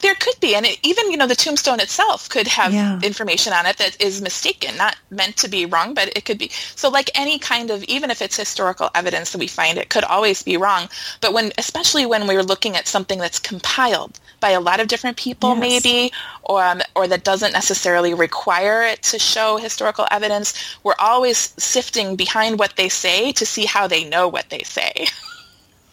There 0.00 0.14
could 0.14 0.38
be, 0.40 0.54
and 0.54 0.64
it, 0.64 0.78
even 0.82 1.10
you 1.10 1.16
know 1.16 1.26
the 1.26 1.34
tombstone 1.34 1.80
itself 1.80 2.28
could 2.28 2.46
have 2.46 2.72
yeah. 2.72 3.00
information 3.02 3.52
on 3.52 3.66
it 3.66 3.78
that 3.78 4.00
is 4.00 4.22
mistaken, 4.22 4.76
not 4.76 4.96
meant 5.10 5.36
to 5.38 5.48
be 5.48 5.66
wrong, 5.66 5.94
but 5.94 6.16
it 6.16 6.24
could 6.24 6.38
be. 6.38 6.50
So, 6.76 6.88
like 6.88 7.10
any 7.14 7.38
kind 7.38 7.70
of, 7.70 7.82
even 7.84 8.10
if 8.10 8.22
it's 8.22 8.36
historical 8.36 8.90
evidence 8.94 9.32
that 9.32 9.38
we 9.38 9.48
find, 9.48 9.76
it 9.78 9.88
could 9.88 10.04
always 10.04 10.42
be 10.42 10.56
wrong. 10.56 10.88
But 11.20 11.32
when, 11.32 11.52
especially 11.58 12.06
when 12.06 12.26
we're 12.26 12.42
looking 12.42 12.76
at 12.76 12.86
something 12.86 13.18
that's 13.18 13.38
compiled 13.38 14.20
by 14.40 14.50
a 14.50 14.60
lot 14.60 14.78
of 14.78 14.88
different 14.88 15.16
people, 15.16 15.56
yes. 15.56 15.60
maybe, 15.60 16.12
or 16.44 16.62
um, 16.62 16.80
or 16.94 17.08
that 17.08 17.24
doesn't 17.24 17.52
necessarily 17.52 18.14
require 18.14 18.82
it 18.82 19.02
to 19.04 19.18
show 19.18 19.56
historical 19.56 20.06
evidence, 20.10 20.54
we're 20.84 20.94
always 20.98 21.54
sifting 21.58 22.14
behind 22.14 22.58
what 22.58 22.76
they 22.76 22.88
say 22.88 23.32
to 23.32 23.44
see 23.44 23.64
how 23.64 23.86
they 23.86 24.04
know 24.08 24.28
what 24.28 24.48
they 24.50 24.62
say. 24.62 25.06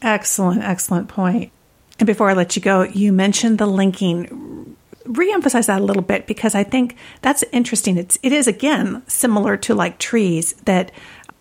Excellent, 0.01 0.61
excellent 0.61 1.07
point. 1.07 1.51
And 1.99 2.07
before 2.07 2.29
I 2.29 2.33
let 2.33 2.55
you 2.55 2.61
go, 2.61 2.83
you 2.83 3.11
mentioned 3.13 3.57
the 3.57 3.67
linking. 3.67 4.75
Reemphasize 5.05 5.67
that 5.67 5.81
a 5.81 5.83
little 5.83 6.01
bit 6.01 6.25
because 6.25 6.55
I 6.55 6.63
think 6.63 6.95
that's 7.21 7.43
interesting. 7.51 7.97
It's 7.97 8.17
it 8.23 8.31
is 8.31 8.47
again 8.47 9.03
similar 9.07 9.55
to 9.57 9.75
like 9.75 9.99
trees 9.99 10.53
that 10.65 10.91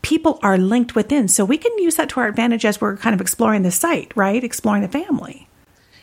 people 0.02 0.38
are 0.42 0.58
linked 0.58 0.94
within. 0.94 1.28
So 1.28 1.44
we 1.46 1.56
can 1.56 1.76
use 1.78 1.96
that 1.96 2.10
to 2.10 2.20
our 2.20 2.28
advantage 2.28 2.66
as 2.66 2.80
we're 2.80 2.98
kind 2.98 3.14
of 3.14 3.22
exploring 3.22 3.62
the 3.62 3.70
site, 3.70 4.12
right? 4.14 4.44
Exploring 4.44 4.82
the 4.82 4.88
family. 4.88 5.48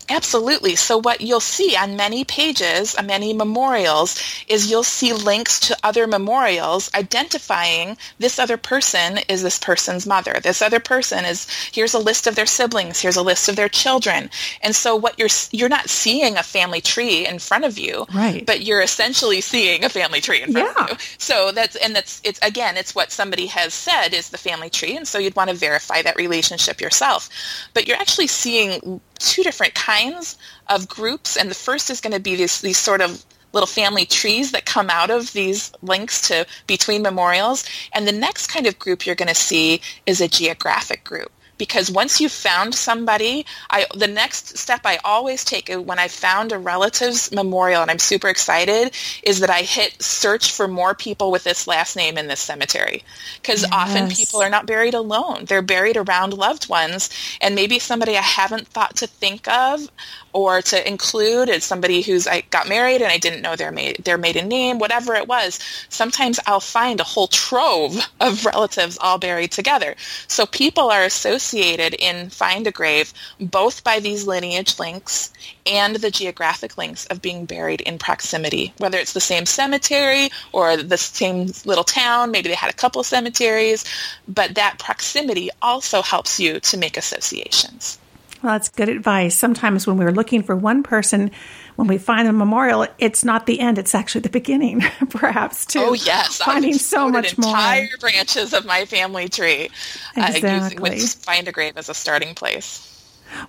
Absolutely. 0.10 0.76
So 0.76 0.98
what 0.98 1.22
you'll 1.22 1.40
see 1.40 1.76
on 1.76 1.96
many 1.96 2.24
pages, 2.24 2.96
on 2.96 3.08
many 3.08 3.34
memorials, 3.34 4.22
is 4.48 4.70
you'll 4.70 4.84
see 4.84 5.14
links 5.14 5.60
to 5.62 5.78
other 5.84 6.08
memorials 6.08 6.90
identifying 6.94 7.98
this 8.20 8.40
other 8.40 8.58
person 8.58 9.20
is 9.30 9.42
this 9.42 9.60
person's 9.60 10.06
mother. 10.06 10.40
This 10.42 10.62
other 10.62 10.80
person 10.80 11.26
is 11.26 11.48
here's 11.72 11.94
a 11.94 12.00
list 12.00 12.28
of 12.28 12.36
their 12.36 12.46
siblings, 12.46 13.00
here's 13.00 13.18
a 13.18 13.22
list 13.22 13.50
of 13.50 13.56
their 13.56 13.70
children. 13.70 14.30
And 14.62 14.76
so 14.76 14.96
what 14.96 15.18
you're 15.18 15.30
you're 15.52 15.70
not 15.70 15.90
seeing 15.90 16.38
a 16.38 16.44
family 16.44 16.82
tree 16.82 17.26
in 17.26 17.40
front 17.40 17.66
of 17.66 17.78
you, 17.78 18.06
right. 18.14 18.46
but 18.46 18.62
you're 18.62 18.82
essentially 18.82 19.42
seeing 19.42 19.84
a 19.84 19.90
family 19.90 20.22
tree 20.22 20.42
in 20.42 20.52
front 20.52 20.76
yeah. 20.76 20.84
of 20.84 20.90
you. 20.92 20.98
So 21.18 21.52
that's 21.52 21.76
and 21.76 21.96
that's 21.96 22.22
it's 22.24 22.40
again, 22.42 22.78
it's 22.78 22.96
what 22.96 23.12
somebody 23.12 23.48
has 23.48 23.74
said 23.74 24.14
is 24.14 24.30
the 24.30 24.38
family 24.38 24.70
tree, 24.70 24.96
and 24.96 25.08
so 25.08 25.18
you'd 25.18 25.36
want 25.36 25.50
to 25.50 25.56
verify 25.56 26.02
that 26.02 26.16
relationship 26.16 26.82
yourself. 26.82 27.30
But 27.74 27.88
you're 27.88 27.98
actually 27.98 28.28
seeing 28.28 29.02
two 29.21 29.43
different 29.43 29.73
kinds 29.75 30.38
of 30.67 30.88
groups, 30.88 31.38
and 31.38 31.49
the 31.49 31.55
first 31.55 31.89
is 31.89 32.01
going 32.01 32.13
to 32.13 32.19
be 32.19 32.36
these 32.36 32.62
these 32.62 32.77
sort 32.77 33.01
of 33.01 33.25
little 33.53 33.67
family 33.67 34.05
trees 34.05 34.51
that 34.51 34.65
come 34.65 34.89
out 34.89 35.10
of 35.10 35.34
these 35.34 35.71
links 35.81 36.27
to 36.29 36.45
between 36.67 37.01
memorials. 37.01 37.65
And 37.93 38.07
the 38.07 38.13
next 38.13 38.47
kind 38.47 38.65
of 38.65 38.79
group 38.79 39.05
you're 39.05 39.15
going 39.15 39.27
to 39.27 39.36
see 39.36 39.81
is 40.05 40.21
a 40.21 40.27
geographic 40.27 41.03
group 41.03 41.31
because 41.62 41.91
once 41.91 42.19
you've 42.19 42.32
found 42.32 42.74
somebody, 42.74 43.45
I, 43.69 43.86
the 43.93 44.08
next 44.08 44.58
step 44.58 44.82
I 44.84 44.97
always 45.06 45.45
take 45.45 45.69
uh, 45.69 45.80
when 45.80 46.00
I 46.00 46.08
found 46.08 46.52
a 46.52 46.58
relative's 46.58 47.32
memorial 47.32 47.84
and 47.84 47.91
I'm 47.91 48.00
super 48.00 48.30
excited 48.30 48.95
is 49.21 49.41
that 49.41 49.52
I 49.52 49.62
hit 49.62 50.02
search 50.02 50.52
for 50.52 50.67
more 50.67 50.95
people 50.95 51.30
with 51.30 51.43
this 51.43 51.67
last 51.67 51.95
name 51.95 52.17
in 52.17 52.28
this 52.28 52.39
cemetery. 52.39 53.04
Because 53.39 53.62
yes. 53.62 53.71
often 53.71 54.10
people 54.10 54.41
are 54.41 54.50
not 54.50 54.65
buried 54.65 54.95
alone. 54.95 55.45
They're 55.45 55.62
buried 55.62 55.97
around 55.97 56.34
loved 56.34 56.67
ones 56.67 57.12
and 57.41 57.54
maybe 57.54 57.78
somebody 57.78 58.17
I 58.17 58.21
haven't 58.21 58.67
thought 58.67 58.95
to 58.95 59.06
think 59.06 59.47
of 59.47 59.88
or 60.34 60.63
to 60.63 60.88
include 60.88 61.47
as 61.50 61.63
somebody 61.63 62.02
who's 62.02 62.26
I 62.26 62.41
got 62.50 62.69
married 62.69 63.04
and 63.04 63.12
I 63.12 63.19
didn't 63.19 63.43
know 63.43 63.56
their 63.56 63.71
ma- 63.71 64.00
their 64.04 64.17
maiden 64.17 64.47
name, 64.47 64.80
whatever 64.80 65.13
it 65.13 65.28
was. 65.28 65.60
Sometimes 65.89 66.39
I'll 66.47 66.60
find 66.60 67.00
a 67.00 67.04
whole 67.04 67.28
trove 67.28 68.00
of 68.19 68.47
relatives 68.47 68.97
all 69.00 69.19
buried 69.19 69.52
together. 69.52 69.95
So 70.28 70.47
people 70.47 70.89
are 70.89 71.04
associated 71.04 71.51
in 71.54 72.30
Find 72.30 72.68
a 72.68 72.72
Grave 72.72 73.14
both 73.40 73.84
by 73.84 74.00
these 74.00 74.28
lineage 74.28 74.80
links 74.80 75.32
and 75.66 75.96
the 75.96 76.12
geographic 76.12 76.78
links 76.78 77.06
of 77.08 77.22
being 77.22 77.46
buried 77.46 77.82
in 77.82 77.98
proximity, 77.98 78.74
whether 78.78 78.98
it's 78.98 79.14
the 79.14 79.22
same 79.22 79.46
cemetery 79.46 80.30
or 80.52 80.78
the 80.78 80.98
same 80.98 81.48
little 81.66 81.84
town. 81.84 82.32
Maybe 82.32 82.50
they 82.50 82.56
had 82.56 82.70
a 82.70 82.74
couple 82.76 83.04
cemeteries, 83.04 83.86
but 84.28 84.56
that 84.56 84.80
proximity 84.80 85.50
also 85.62 86.02
helps 86.02 86.40
you 86.40 86.60
to 86.60 86.78
make 86.78 86.98
associations. 86.98 88.00
Well, 88.41 88.54
that's 88.54 88.69
good 88.69 88.89
advice. 88.89 89.36
Sometimes 89.36 89.86
when 89.86 89.97
we're 89.97 90.12
looking 90.12 90.41
for 90.41 90.56
one 90.56 90.82
person, 90.82 91.32
when 91.75 91.88
we 91.88 91.97
find 91.97 92.27
a 92.27 92.34
memorial, 92.34 92.88
it's 92.97 93.23
not 93.23 93.45
the 93.45 93.60
end; 93.60 93.77
it's 93.77 93.93
actually 93.93 94.21
the 94.21 94.30
beginning, 94.30 94.82
perhaps. 95.10 95.65
Too. 95.65 95.80
Oh 95.80 95.93
yes, 95.93 96.38
finding 96.38 96.73
so 96.73 97.10
much 97.10 97.38
entire 97.38 97.47
more. 97.47 97.58
Entire 97.58 97.97
branches 97.99 98.54
of 98.54 98.65
my 98.65 98.86
family 98.86 99.30
tree. 99.30 99.69
Exactly. 100.15 100.89
Uh, 100.89 100.93
using, 100.93 101.19
find 101.21 101.47
a 101.47 101.51
grave 101.51 101.77
as 101.77 101.89
a 101.89 101.93
starting 101.93 102.34
place. 102.34 102.88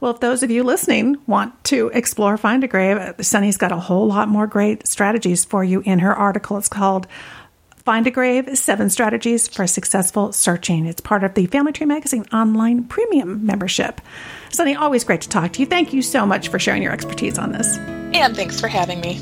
Well, 0.01 0.13
if 0.13 0.21
those 0.21 0.43
of 0.43 0.51
you 0.51 0.63
listening 0.63 1.17
want 1.27 1.65
to 1.65 1.89
explore 1.89 2.37
Find 2.37 2.63
a 2.65 2.69
Grave, 2.69 3.15
Sunny's 3.21 3.57
got 3.57 3.73
a 3.73 3.77
whole 3.77 4.07
lot 4.07 4.29
more 4.29 4.47
great 4.47 4.87
strategies 4.87 5.45
for 5.45 5.65
you 5.65 5.83
in 5.85 5.99
her 6.01 6.15
article. 6.15 6.57
It's 6.57 6.69
called 6.69 7.07
Find 7.85 8.07
a 8.07 8.13
Grave 8.13 8.57
Seven 8.57 8.91
Strategies 8.91 9.49
for 9.49 9.67
Successful 9.67 10.33
Searching. 10.33 10.87
It's 10.87 11.01
part 11.01 11.25
of 11.25 11.35
the 11.35 11.47
Family 11.47 11.73
Tree 11.73 11.87
Magazine 11.87 12.25
online 12.33 12.85
premium 12.85 13.45
membership. 13.45 14.01
Sunny, 14.51 14.77
always 14.77 15.03
great 15.03 15.23
to 15.23 15.29
talk 15.29 15.53
to 15.55 15.61
you. 15.61 15.67
Thank 15.67 15.93
you 15.93 16.01
so 16.01 16.25
much 16.25 16.47
for 16.47 16.61
sharing 16.61 16.81
your 16.81 16.93
expertise 16.93 17.39
on 17.39 17.51
this. 17.51 17.77
And 18.15 18.37
thanks 18.37 18.61
for 18.61 18.69
having 18.69 19.01
me. 19.01 19.15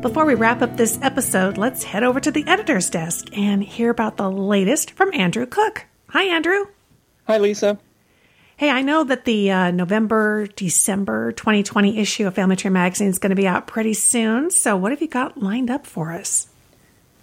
Before 0.00 0.24
we 0.24 0.34
wrap 0.34 0.60
up 0.60 0.76
this 0.76 0.98
episode, 1.00 1.58
let's 1.58 1.84
head 1.84 2.02
over 2.02 2.18
to 2.18 2.32
the 2.32 2.44
editor's 2.48 2.90
desk 2.90 3.28
and 3.36 3.62
hear 3.62 3.90
about 3.90 4.16
the 4.16 4.30
latest 4.30 4.92
from 4.92 5.14
Andrew 5.14 5.46
Cook. 5.46 5.86
Hi, 6.08 6.24
Andrew. 6.24 6.64
Hi, 7.28 7.38
Lisa. 7.38 7.78
Hey, 8.58 8.70
I 8.70 8.82
know 8.82 9.04
that 9.04 9.24
the 9.24 9.52
uh, 9.52 9.70
November, 9.70 10.48
December 10.48 11.30
2020 11.30 11.96
issue 11.96 12.26
of 12.26 12.34
Family 12.34 12.56
Tree 12.56 12.70
Magazine 12.70 13.06
is 13.06 13.20
going 13.20 13.30
to 13.30 13.36
be 13.36 13.46
out 13.46 13.68
pretty 13.68 13.94
soon. 13.94 14.50
So, 14.50 14.76
what 14.76 14.90
have 14.90 15.00
you 15.00 15.06
got 15.06 15.40
lined 15.40 15.70
up 15.70 15.86
for 15.86 16.10
us? 16.10 16.48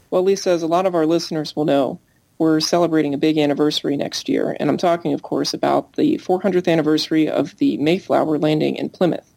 Well, 0.10 0.24
Lisa, 0.24 0.52
as 0.52 0.64
a 0.64 0.68
lot 0.68 0.86
of 0.86 0.96
our 0.96 1.06
listeners 1.06 1.54
will 1.54 1.66
know, 1.66 2.00
we're 2.38 2.62
celebrating 2.62 3.14
a 3.14 3.18
big 3.18 3.38
anniversary 3.38 3.98
next 3.98 4.30
year. 4.30 4.56
And 4.62 4.70
I'm 4.70 4.78
talking, 4.78 5.12
of 5.12 5.24
course, 5.24 5.54
about 5.54 5.98
the 5.98 6.18
400th 6.20 6.72
anniversary 6.72 7.28
of 7.28 7.58
the 7.58 7.76
Mayflower 7.80 8.38
landing 8.38 8.78
in 8.78 8.88
Plymouth. 8.88 9.30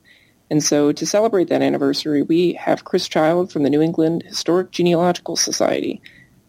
And 0.51 0.62
so 0.62 0.92
to 0.92 1.05
celebrate 1.05 1.49
that 1.49 1.62
anniversary, 1.62 2.22
we 2.22 2.53
have 2.53 2.84
Chris 2.84 3.09
Child 3.09 3.51
from 3.51 3.64
the 3.64 3.70
New 3.70 3.82
England 3.82 4.22
Historic 4.22 4.70
Genealogical 4.70 5.34
Society 5.34 6.01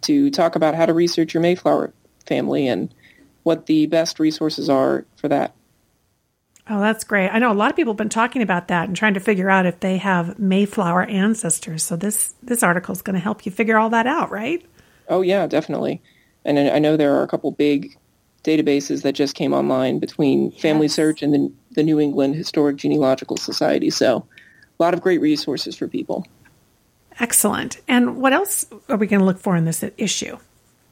to 0.01 0.29
talk 0.29 0.55
about 0.55 0.75
how 0.75 0.85
to 0.85 0.93
research 0.93 1.33
your 1.33 1.41
Mayflower 1.41 1.91
family 2.27 2.67
and 2.67 2.93
what 3.49 3.65
the 3.65 3.87
best 3.87 4.19
resources 4.19 4.69
are 4.69 5.05
for 5.15 5.27
that. 5.27 5.55
Oh, 6.69 6.79
that's 6.79 7.03
great. 7.03 7.29
I 7.29 7.39
know 7.39 7.51
a 7.51 7.53
lot 7.53 7.71
of 7.71 7.75
people 7.75 7.93
have 7.93 7.97
been 7.97 8.07
talking 8.07 8.43
about 8.43 8.67
that 8.67 8.87
and 8.87 8.95
trying 8.95 9.15
to 9.15 9.19
figure 9.19 9.49
out 9.49 9.65
if 9.65 9.79
they 9.79 9.97
have 9.97 10.37
Mayflower 10.37 11.01
ancestors. 11.05 11.81
So 11.81 11.95
this 11.95 12.35
this 12.43 12.61
article 12.61 12.93
is 12.93 13.01
going 13.01 13.15
to 13.15 13.19
help 13.19 13.47
you 13.47 13.51
figure 13.51 13.79
all 13.79 13.89
that 13.89 14.05
out, 14.05 14.29
right? 14.29 14.63
Oh 15.07 15.21
yeah, 15.21 15.47
definitely. 15.47 15.99
And 16.45 16.59
I 16.59 16.77
know 16.77 16.95
there 16.95 17.15
are 17.15 17.23
a 17.23 17.27
couple 17.27 17.49
big 17.49 17.97
databases 18.43 19.01
that 19.01 19.13
just 19.13 19.33
came 19.33 19.51
online 19.51 19.97
between 19.97 20.51
FamilySearch 20.51 21.23
and 21.23 21.33
the, 21.33 21.51
the 21.71 21.81
New 21.81 21.99
England 21.99 22.35
Historic 22.35 22.77
Genealogical 22.77 23.35
Society. 23.35 23.89
So 23.89 24.27
a 24.79 24.83
lot 24.83 24.93
of 24.93 25.01
great 25.01 25.21
resources 25.21 25.75
for 25.75 25.87
people. 25.87 26.27
Excellent. 27.19 27.81
And 27.87 28.17
what 28.17 28.31
else 28.31 28.67
are 28.89 28.95
we 28.95 29.07
going 29.07 29.21
to 29.21 29.25
look 29.25 29.39
for 29.39 29.55
in 29.55 29.65
this 29.65 29.83
issue? 29.97 30.37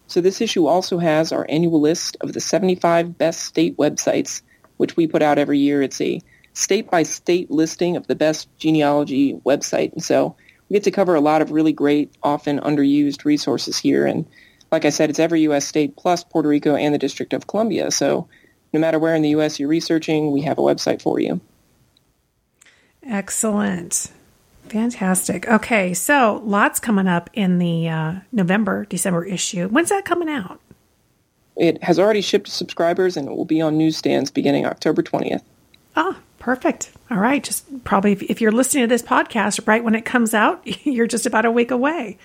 So 0.08 0.22
this 0.22 0.42
issue 0.42 0.66
also 0.66 0.98
has 0.98 1.32
our 1.32 1.46
annual 1.50 1.82
list 1.82 2.18
of 2.22 2.34
the 2.34 2.40
75 2.40 3.18
best 3.18 3.42
state 3.42 3.78
websites, 3.78 4.42
which 4.78 4.96
we 4.96 5.06
put 5.08 5.22
out 5.22 5.38
every 5.38 5.60
year. 5.60 5.82
It's 5.82 6.02
a 6.02 6.22
state-by-state 6.54 7.52
listing 7.52 7.96
of 7.98 8.08
the 8.08 8.16
best 8.16 8.50
genealogy 8.58 9.34
website. 9.46 9.94
And 9.94 10.04
so 10.04 10.36
we 10.70 10.76
get 10.76 10.84
to 10.86 10.92
cover 10.92 11.14
a 11.14 11.22
lot 11.22 11.42
of 11.42 11.52
really 11.52 11.74
great, 11.74 12.12
often 12.24 12.60
underused 12.60 13.26
resources 13.26 13.78
here. 13.78 14.06
And 14.06 14.26
like 14.72 14.86
I 14.86 14.90
said, 14.90 15.10
it's 15.10 15.20
every 15.20 15.42
U.S. 15.42 15.68
state 15.68 15.96
plus 15.96 16.24
Puerto 16.24 16.50
Rico 16.50 16.76
and 16.76 16.94
the 16.94 16.98
District 16.98 17.34
of 17.34 17.48
Columbia. 17.48 17.92
So 17.92 18.28
no 18.74 18.80
matter 18.80 19.00
where 19.00 19.14
in 19.14 19.22
the 19.22 19.30
U.S. 19.30 19.60
you're 19.60 19.70
researching, 19.70 20.32
we 20.32 20.42
have 20.42 20.58
a 20.58 20.62
website 20.62 21.02
for 21.02 21.20
you. 21.20 21.40
Excellent. 23.04 24.12
Fantastic. 24.70 25.48
Okay, 25.48 25.94
so 25.94 26.42
lots 26.46 26.80
coming 26.80 27.08
up 27.08 27.30
in 27.34 27.60
the 27.60 27.90
uh, 27.90 28.14
November, 28.32 28.86
December 28.86 29.26
issue. 29.26 29.68
When's 29.68 29.90
that 29.90 30.06
coming 30.06 30.30
out? 30.30 30.60
It 31.56 31.84
has 31.84 31.98
already 31.98 32.22
shipped 32.22 32.46
to 32.46 32.52
subscribers 32.52 33.18
and 33.18 33.28
it 33.28 33.36
will 33.36 33.46
be 33.46 33.62
on 33.62 33.78
newsstands 33.78 34.30
beginning 34.30 34.66
October 34.66 35.02
20th. 35.02 35.42
Ah, 35.96 36.20
perfect. 36.38 36.92
All 37.10 37.18
right. 37.18 37.44
Just 37.44 37.84
probably 37.84 38.12
if, 38.12 38.22
if 38.24 38.42
you're 38.42 38.52
listening 38.52 38.84
to 38.84 38.88
this 38.88 39.02
podcast 39.02 39.68
right 39.68 39.84
when 39.84 39.96
it 39.96 40.06
comes 40.06 40.34
out, 40.34 40.62
you're 40.86 41.08
just 41.08 41.26
about 41.26 41.46
a 41.46 41.52
week 41.52 41.72
away. 41.72 42.18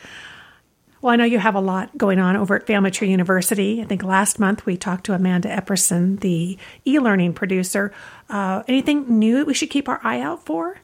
Well, 1.01 1.13
I 1.13 1.17
know 1.17 1.25
you 1.25 1.41
have 1.41 1.57
a 1.57 1.61
lot 1.61 1.99
going 1.99 2.21
on 2.21 2.37
over 2.37 2.55
at 2.55 2.65
Family 2.65 2.93
Tree 2.93 3.11
University. 3.11 3.83
I 3.83 3.85
think 3.87 4.05
last 4.05 4.39
month 4.39 4.65
we 4.65 4.77
talked 4.77 5.05
to 5.07 5.15
Amanda 5.15 5.49
Epperson, 5.49 6.21
the 6.21 6.57
e 6.87 6.99
learning 7.01 7.35
producer. 7.35 7.93
Uh, 8.31 8.63
anything 8.69 9.19
new 9.19 9.39
that 9.39 9.47
we 9.47 9.55
should 9.55 9.71
keep 9.71 9.89
our 9.89 10.01
eye 10.05 10.21
out 10.21 10.47
for? 10.47 10.79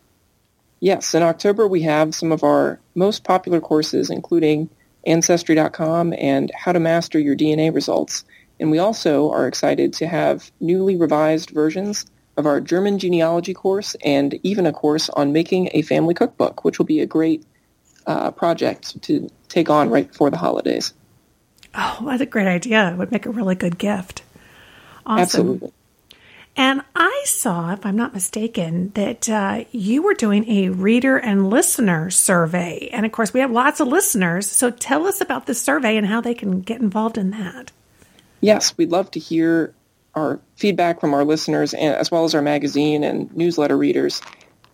Yes, 0.81 1.15
in 1.15 1.23
October 1.23 1.67
we 1.67 1.83
have 1.83 2.15
some 2.15 2.33
of 2.33 2.45
our 2.45 2.79
most 2.95 3.25
popular 3.25 3.61
courses, 3.61 4.11
including 4.11 4.71
Ancestry.com 5.07 6.15
and 6.17 6.51
How 6.55 6.73
to 6.73 6.81
Master 6.81 7.19
Your 7.19 7.37
DNA 7.37 7.75
Results. 7.75 8.25
And 8.61 8.71
we 8.71 8.79
also 8.79 9.31
are 9.31 9.47
excited 9.47 9.93
to 9.95 10.07
have 10.07 10.51
newly 10.61 10.97
revised 10.97 11.51
versions 11.51 12.07
of 12.37 12.47
our 12.47 12.61
German 12.61 12.99
genealogy 12.99 13.55
course 13.55 13.97
and 14.05 14.39
even 14.43 14.67
a 14.67 14.73
course 14.73 15.09
on 15.11 15.33
making 15.33 15.71
a 15.73 15.83
family 15.83 16.15
cookbook, 16.15 16.65
which 16.65 16.79
will 16.79 16.87
be 16.87 17.01
a 17.01 17.07
great 17.07 17.45
uh, 18.07 18.31
project 18.31 19.01
to 19.03 19.29
take 19.49 19.69
on 19.69 19.91
right 19.91 20.09
before 20.09 20.31
the 20.31 20.37
holidays. 20.37 20.93
Oh, 21.75 22.05
that's 22.07 22.23
a 22.23 22.27
great 22.27 22.47
idea. 22.47 22.91
It 22.91 22.97
would 22.97 23.13
make 23.13 23.27
a 23.27 23.31
really 23.31 23.55
good 23.55 23.79
gift. 23.79 24.23
Awesome. 25.05 25.23
Absolutely. 25.23 25.73
And 26.59 26.83
I 26.97 27.23
saw, 27.25 27.73
if 27.73 27.87
I'm 27.87 27.95
not 27.95 28.13
mistaken, 28.13 28.91
that 28.95 29.29
uh, 29.29 29.65
you 29.71 30.03
were 30.03 30.15
doing 30.15 30.51
a 30.51 30.71
reader 30.71 31.17
and 31.17 31.49
listener 31.49 32.11
survey. 32.11 32.91
And 32.93 33.07
of 33.07 33.13
course, 33.13 33.33
we 33.33 33.39
have 33.39 33.53
lots 33.53 33.79
of 33.79 33.87
listeners. 33.87 34.51
So 34.51 34.73
tell 34.73 35.07
us 35.07 35.21
about 35.21 35.47
the 35.47 35.55
survey 35.55 35.97
and 35.97 36.05
how 36.05 36.21
they 36.21 36.35
can 36.35 36.61
get 36.63 36.81
involved 36.81 37.17
in 37.17 37.31
that. 37.31 37.71
Yes, 38.41 38.77
we'd 38.77 38.91
love 38.91 39.09
to 39.13 39.21
hear 39.21 39.73
our 40.17 40.41
feedback 40.57 41.01
from 41.01 41.15
our 41.15 41.25
listeners 41.25 41.75
as 41.75 42.11
well 42.11 42.25
as 42.25 42.35
our 42.35 42.43
magazine 42.43 43.05
and 43.05 43.35
newsletter 43.37 43.79
readers 43.79 44.21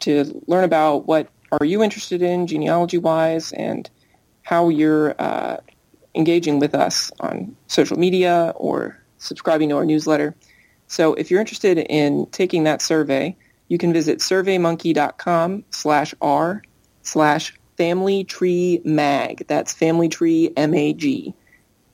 to 0.00 0.42
learn 0.46 0.64
about 0.64 1.06
what 1.06 1.28
are 1.52 1.66
you 1.66 1.82
interested 1.82 2.22
in 2.22 2.46
genealogy 2.46 2.96
wise 2.96 3.52
and 3.52 3.90
how 4.42 4.70
you're 4.70 5.14
uh, 5.18 5.58
engaging 6.14 6.60
with 6.60 6.74
us 6.74 7.12
on 7.20 7.54
social 7.66 7.98
media 7.98 8.54
or 8.56 8.98
subscribing 9.18 9.68
to 9.68 9.76
our 9.76 9.84
newsletter. 9.84 10.34
So 10.94 11.14
if 11.14 11.28
you're 11.28 11.40
interested 11.40 11.76
in 11.76 12.26
taking 12.26 12.62
that 12.64 12.80
survey, 12.80 13.36
you 13.66 13.78
can 13.78 13.92
visit 13.92 14.20
surveymonkey.com 14.20 15.64
slash 15.70 16.14
r 16.20 16.62
slash 17.02 17.52
family 17.76 18.22
tree 18.22 18.80
mag. 18.84 19.44
That's 19.48 19.72
family 19.72 20.08
tree 20.08 20.52
M-A-G. 20.56 21.34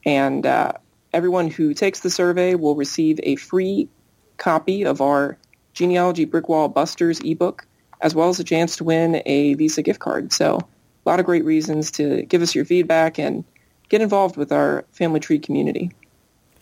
And 0.04 0.44
uh, 0.44 0.72
everyone 1.14 1.48
who 1.48 1.72
takes 1.72 2.00
the 2.00 2.10
survey 2.10 2.56
will 2.56 2.76
receive 2.76 3.18
a 3.22 3.36
free 3.36 3.88
copy 4.36 4.84
of 4.84 5.00
our 5.00 5.38
Genealogy 5.72 6.26
Brickwall 6.26 6.74
Busters 6.74 7.20
ebook, 7.20 7.66
as 8.02 8.14
well 8.14 8.28
as 8.28 8.38
a 8.38 8.44
chance 8.44 8.76
to 8.76 8.84
win 8.84 9.22
a 9.24 9.54
Visa 9.54 9.80
gift 9.80 10.00
card. 10.00 10.30
So 10.30 10.58
a 10.58 11.08
lot 11.08 11.20
of 11.20 11.24
great 11.24 11.46
reasons 11.46 11.90
to 11.92 12.20
give 12.24 12.42
us 12.42 12.54
your 12.54 12.66
feedback 12.66 13.18
and 13.18 13.44
get 13.88 14.02
involved 14.02 14.36
with 14.36 14.52
our 14.52 14.84
family 14.92 15.20
tree 15.20 15.38
community. 15.38 15.90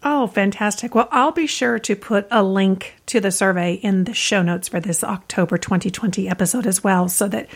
Oh, 0.03 0.29
fantastic. 0.29 0.95
Well, 0.95 1.09
I'll 1.11 1.33
be 1.33 1.47
sure 1.47 1.79
to 1.81 1.97
put 1.97 2.29
a 2.31 2.43
link 2.43 2.95
to 3.07 3.21
the 3.21 3.33
survey 3.33 3.75
in 3.75 4.05
the 4.05 4.15
show 4.15 4.43
notes 4.43 4.69
for 4.69 4.79
this 4.79 5.03
October 5.03 5.59
2020 5.59 6.29
episode 6.29 6.67
as 6.67 6.85
well 6.85 7.09
so 7.09 7.27
that 7.29 7.49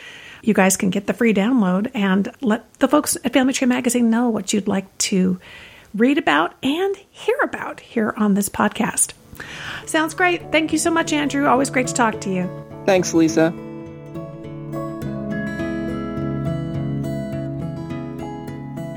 you 0.42 0.52
guys 0.52 0.76
can 0.76 0.90
get 0.90 1.06
the 1.06 1.12
free 1.12 1.32
download 1.32 1.90
and 1.94 2.32
let 2.40 2.72
the 2.74 2.88
folks 2.88 3.16
at 3.24 3.32
Family 3.32 3.52
Tree 3.52 3.68
Magazine 3.68 4.10
know 4.10 4.28
what 4.28 4.52
you'd 4.52 4.66
like 4.66 4.98
to 4.98 5.38
read 5.94 6.18
about 6.18 6.54
and 6.64 6.96
hear 7.10 7.36
about 7.42 7.78
here 7.80 8.12
on 8.16 8.34
this 8.34 8.48
podcast. 8.48 9.12
Sounds 9.86 10.14
great. 10.14 10.50
Thank 10.50 10.72
you 10.72 10.78
so 10.78 10.90
much, 10.90 11.12
Andrew. 11.12 11.46
Always 11.46 11.70
great 11.70 11.86
to 11.88 11.94
talk 11.94 12.20
to 12.22 12.30
you. 12.30 12.50
Thanks, 12.86 13.14
Lisa. 13.14 13.52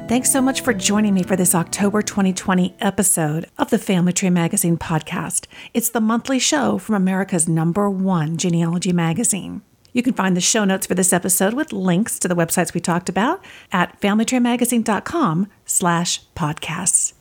Thanks 0.07 0.31
so 0.31 0.39
much 0.39 0.61
for 0.61 0.71
joining 0.71 1.15
me 1.15 1.23
for 1.23 1.35
this 1.35 1.55
October 1.55 2.03
2020 2.03 2.75
episode 2.79 3.49
of 3.57 3.71
the 3.71 3.79
Family 3.79 4.13
Tree 4.13 4.29
Magazine 4.29 4.77
podcast. 4.77 5.47
It's 5.73 5.89
the 5.89 5.99
monthly 5.99 6.37
show 6.37 6.77
from 6.77 6.93
America's 6.93 7.49
number 7.49 7.89
one 7.89 8.37
genealogy 8.37 8.93
magazine. 8.93 9.63
You 9.93 10.03
can 10.03 10.13
find 10.13 10.37
the 10.37 10.41
show 10.41 10.63
notes 10.63 10.85
for 10.85 10.93
this 10.93 11.11
episode 11.11 11.55
with 11.55 11.73
links 11.73 12.19
to 12.19 12.27
the 12.27 12.35
websites 12.35 12.71
we 12.71 12.81
talked 12.81 13.09
about 13.09 13.43
at 13.71 13.99
familytreemagazine.com 13.99 15.47
slash 15.65 16.21
podcasts. 16.35 17.13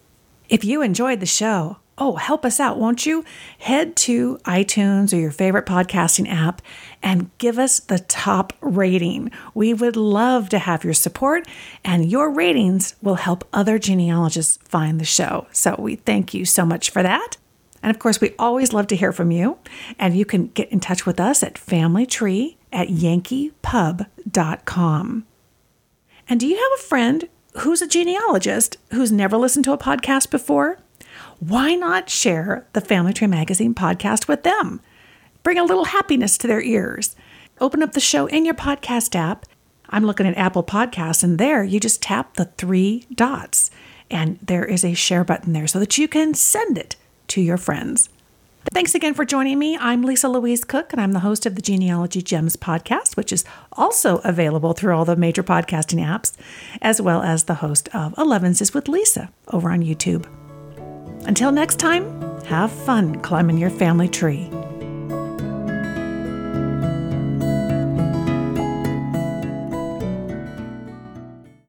If 0.51 0.62
you 0.62 0.82
enjoyed 0.82 1.20
the 1.20 1.26
show, 1.26 1.78
oh, 1.97 2.16
help 2.16 2.45
us 2.45 2.61
out, 2.61 2.78
won't 2.78 3.07
you? 3.07 3.24
Head 3.59 3.97
to 3.97 4.36
iTunes 4.38 5.12
or 5.12 5.16
your 5.16 5.30
favorite 5.30 5.66
podcasting 5.66 6.30
app 6.30 6.61
and 7.03 7.30
give 7.38 7.59
us 7.59 7.80
the 7.80 7.99
top 7.99 8.53
rating. 8.61 9.30
We 9.55 9.74
would 9.74 9.97
love 9.97 10.49
to 10.51 10.59
have 10.59 10.84
your 10.84 10.95
support, 10.95 11.47
and 11.84 12.11
your 12.11 12.30
ratings 12.30 12.95
will 13.03 13.16
help 13.16 13.47
other 13.53 13.78
genealogists 13.78 14.59
find 14.64 15.01
the 15.01 15.05
show. 15.05 15.47
So 15.53 15.76
we 15.78 15.97
thank 15.97 16.34
you 16.34 16.45
so 16.45 16.64
much 16.64 16.90
for 16.90 17.03
that. 17.03 17.36
And 17.82 17.90
of 17.90 17.99
course, 17.99 18.20
we 18.20 18.34
always 18.38 18.72
love 18.72 18.86
to 18.88 18.97
hear 18.97 19.12
from 19.12 19.30
you. 19.30 19.59
And 19.99 20.16
you 20.16 20.24
can 20.24 20.47
get 20.49 20.72
in 20.72 20.80
touch 20.80 21.05
with 21.05 21.20
us 21.20 21.42
at 21.42 21.55
familytree 21.55 22.57
at 22.72 22.88
yankeepub.com. 22.88 25.26
And 26.26 26.40
do 26.40 26.47
you 26.47 26.57
have 26.57 26.72
a 26.78 26.82
friend 26.82 27.28
who's 27.59 27.82
a 27.82 27.86
genealogist 27.86 28.78
who's 28.90 29.12
never 29.12 29.36
listened 29.36 29.66
to 29.66 29.72
a 29.72 29.78
podcast 29.78 30.30
before? 30.30 30.78
Why 31.41 31.74
not 31.74 32.11
share 32.11 32.66
the 32.72 32.80
Family 32.80 33.12
Tree 33.12 33.26
Magazine 33.26 33.74
podcast 33.74 34.28
with 34.28 34.43
them? 34.43 34.80
Bring 35.43 35.59
a 35.59 35.64
little 35.64 35.87
happiness 35.87 36.39
to 36.39 36.47
their 36.47 36.62
ears. 36.62 37.16
Open 37.61 37.82
up 37.82 37.93
the 37.93 38.01
show 38.01 38.26
in 38.26 38.45
your 38.45 38.55
podcast 38.55 39.14
app. 39.14 39.47
I'm 39.91 40.05
looking 40.05 40.26
at 40.26 40.37
Apple 40.37 40.64
Podcasts, 40.64 41.22
and 41.22 41.39
there 41.39 41.62
you 41.62 41.78
just 41.78 42.03
tap 42.03 42.35
the 42.35 42.47
three 42.57 43.07
dots, 43.14 43.70
and 44.11 44.39
there 44.41 44.64
is 44.64 44.85
a 44.85 44.95
share 44.95 45.24
button 45.24 45.53
there 45.53 45.66
so 45.66 45.78
that 45.78 45.99
you 45.99 46.09
can 46.09 46.35
send 46.35 46.78
it 46.78 46.97
to 47.28 47.41
your 47.41 47.59
friends. 47.59 48.09
Thanks 48.72 48.95
again 48.95 49.12
for 49.12 49.24
joining 49.26 49.59
me. 49.59 49.76
I'm 49.76 50.03
Lisa 50.03 50.28
Louise 50.28 50.64
Cooke, 50.64 50.93
and 50.93 51.01
I'm 51.01 51.12
the 51.12 51.20
host 51.20 51.45
of 51.45 51.55
the 51.55 51.62
Genealogy 51.62 52.22
Gems 52.22 52.57
podcast, 52.57 53.16
which 53.16 53.32
is 53.32 53.45
also 53.72 54.18
available 54.18 54.72
through 54.72 54.97
all 54.97 55.05
the 55.05 55.16
major 55.16 55.43
podcasting 55.43 56.03
apps, 56.03 56.32
as 56.80 57.01
well 57.01 57.22
as 57.22 57.45
the 57.45 57.57
host 57.57 57.89
of 57.95 58.14
Elevenses 58.14 58.72
with 58.72 58.89
Lisa 58.89 59.30
over 59.49 59.70
on 59.70 59.82
YouTube. 59.82 60.26
Until 61.26 61.52
next 61.52 61.76
time, 61.78 62.04
have 62.44 62.70
fun 62.70 63.20
climbing 63.20 63.58
your 63.58 63.70
family 63.70 64.08
tree. 64.08 64.50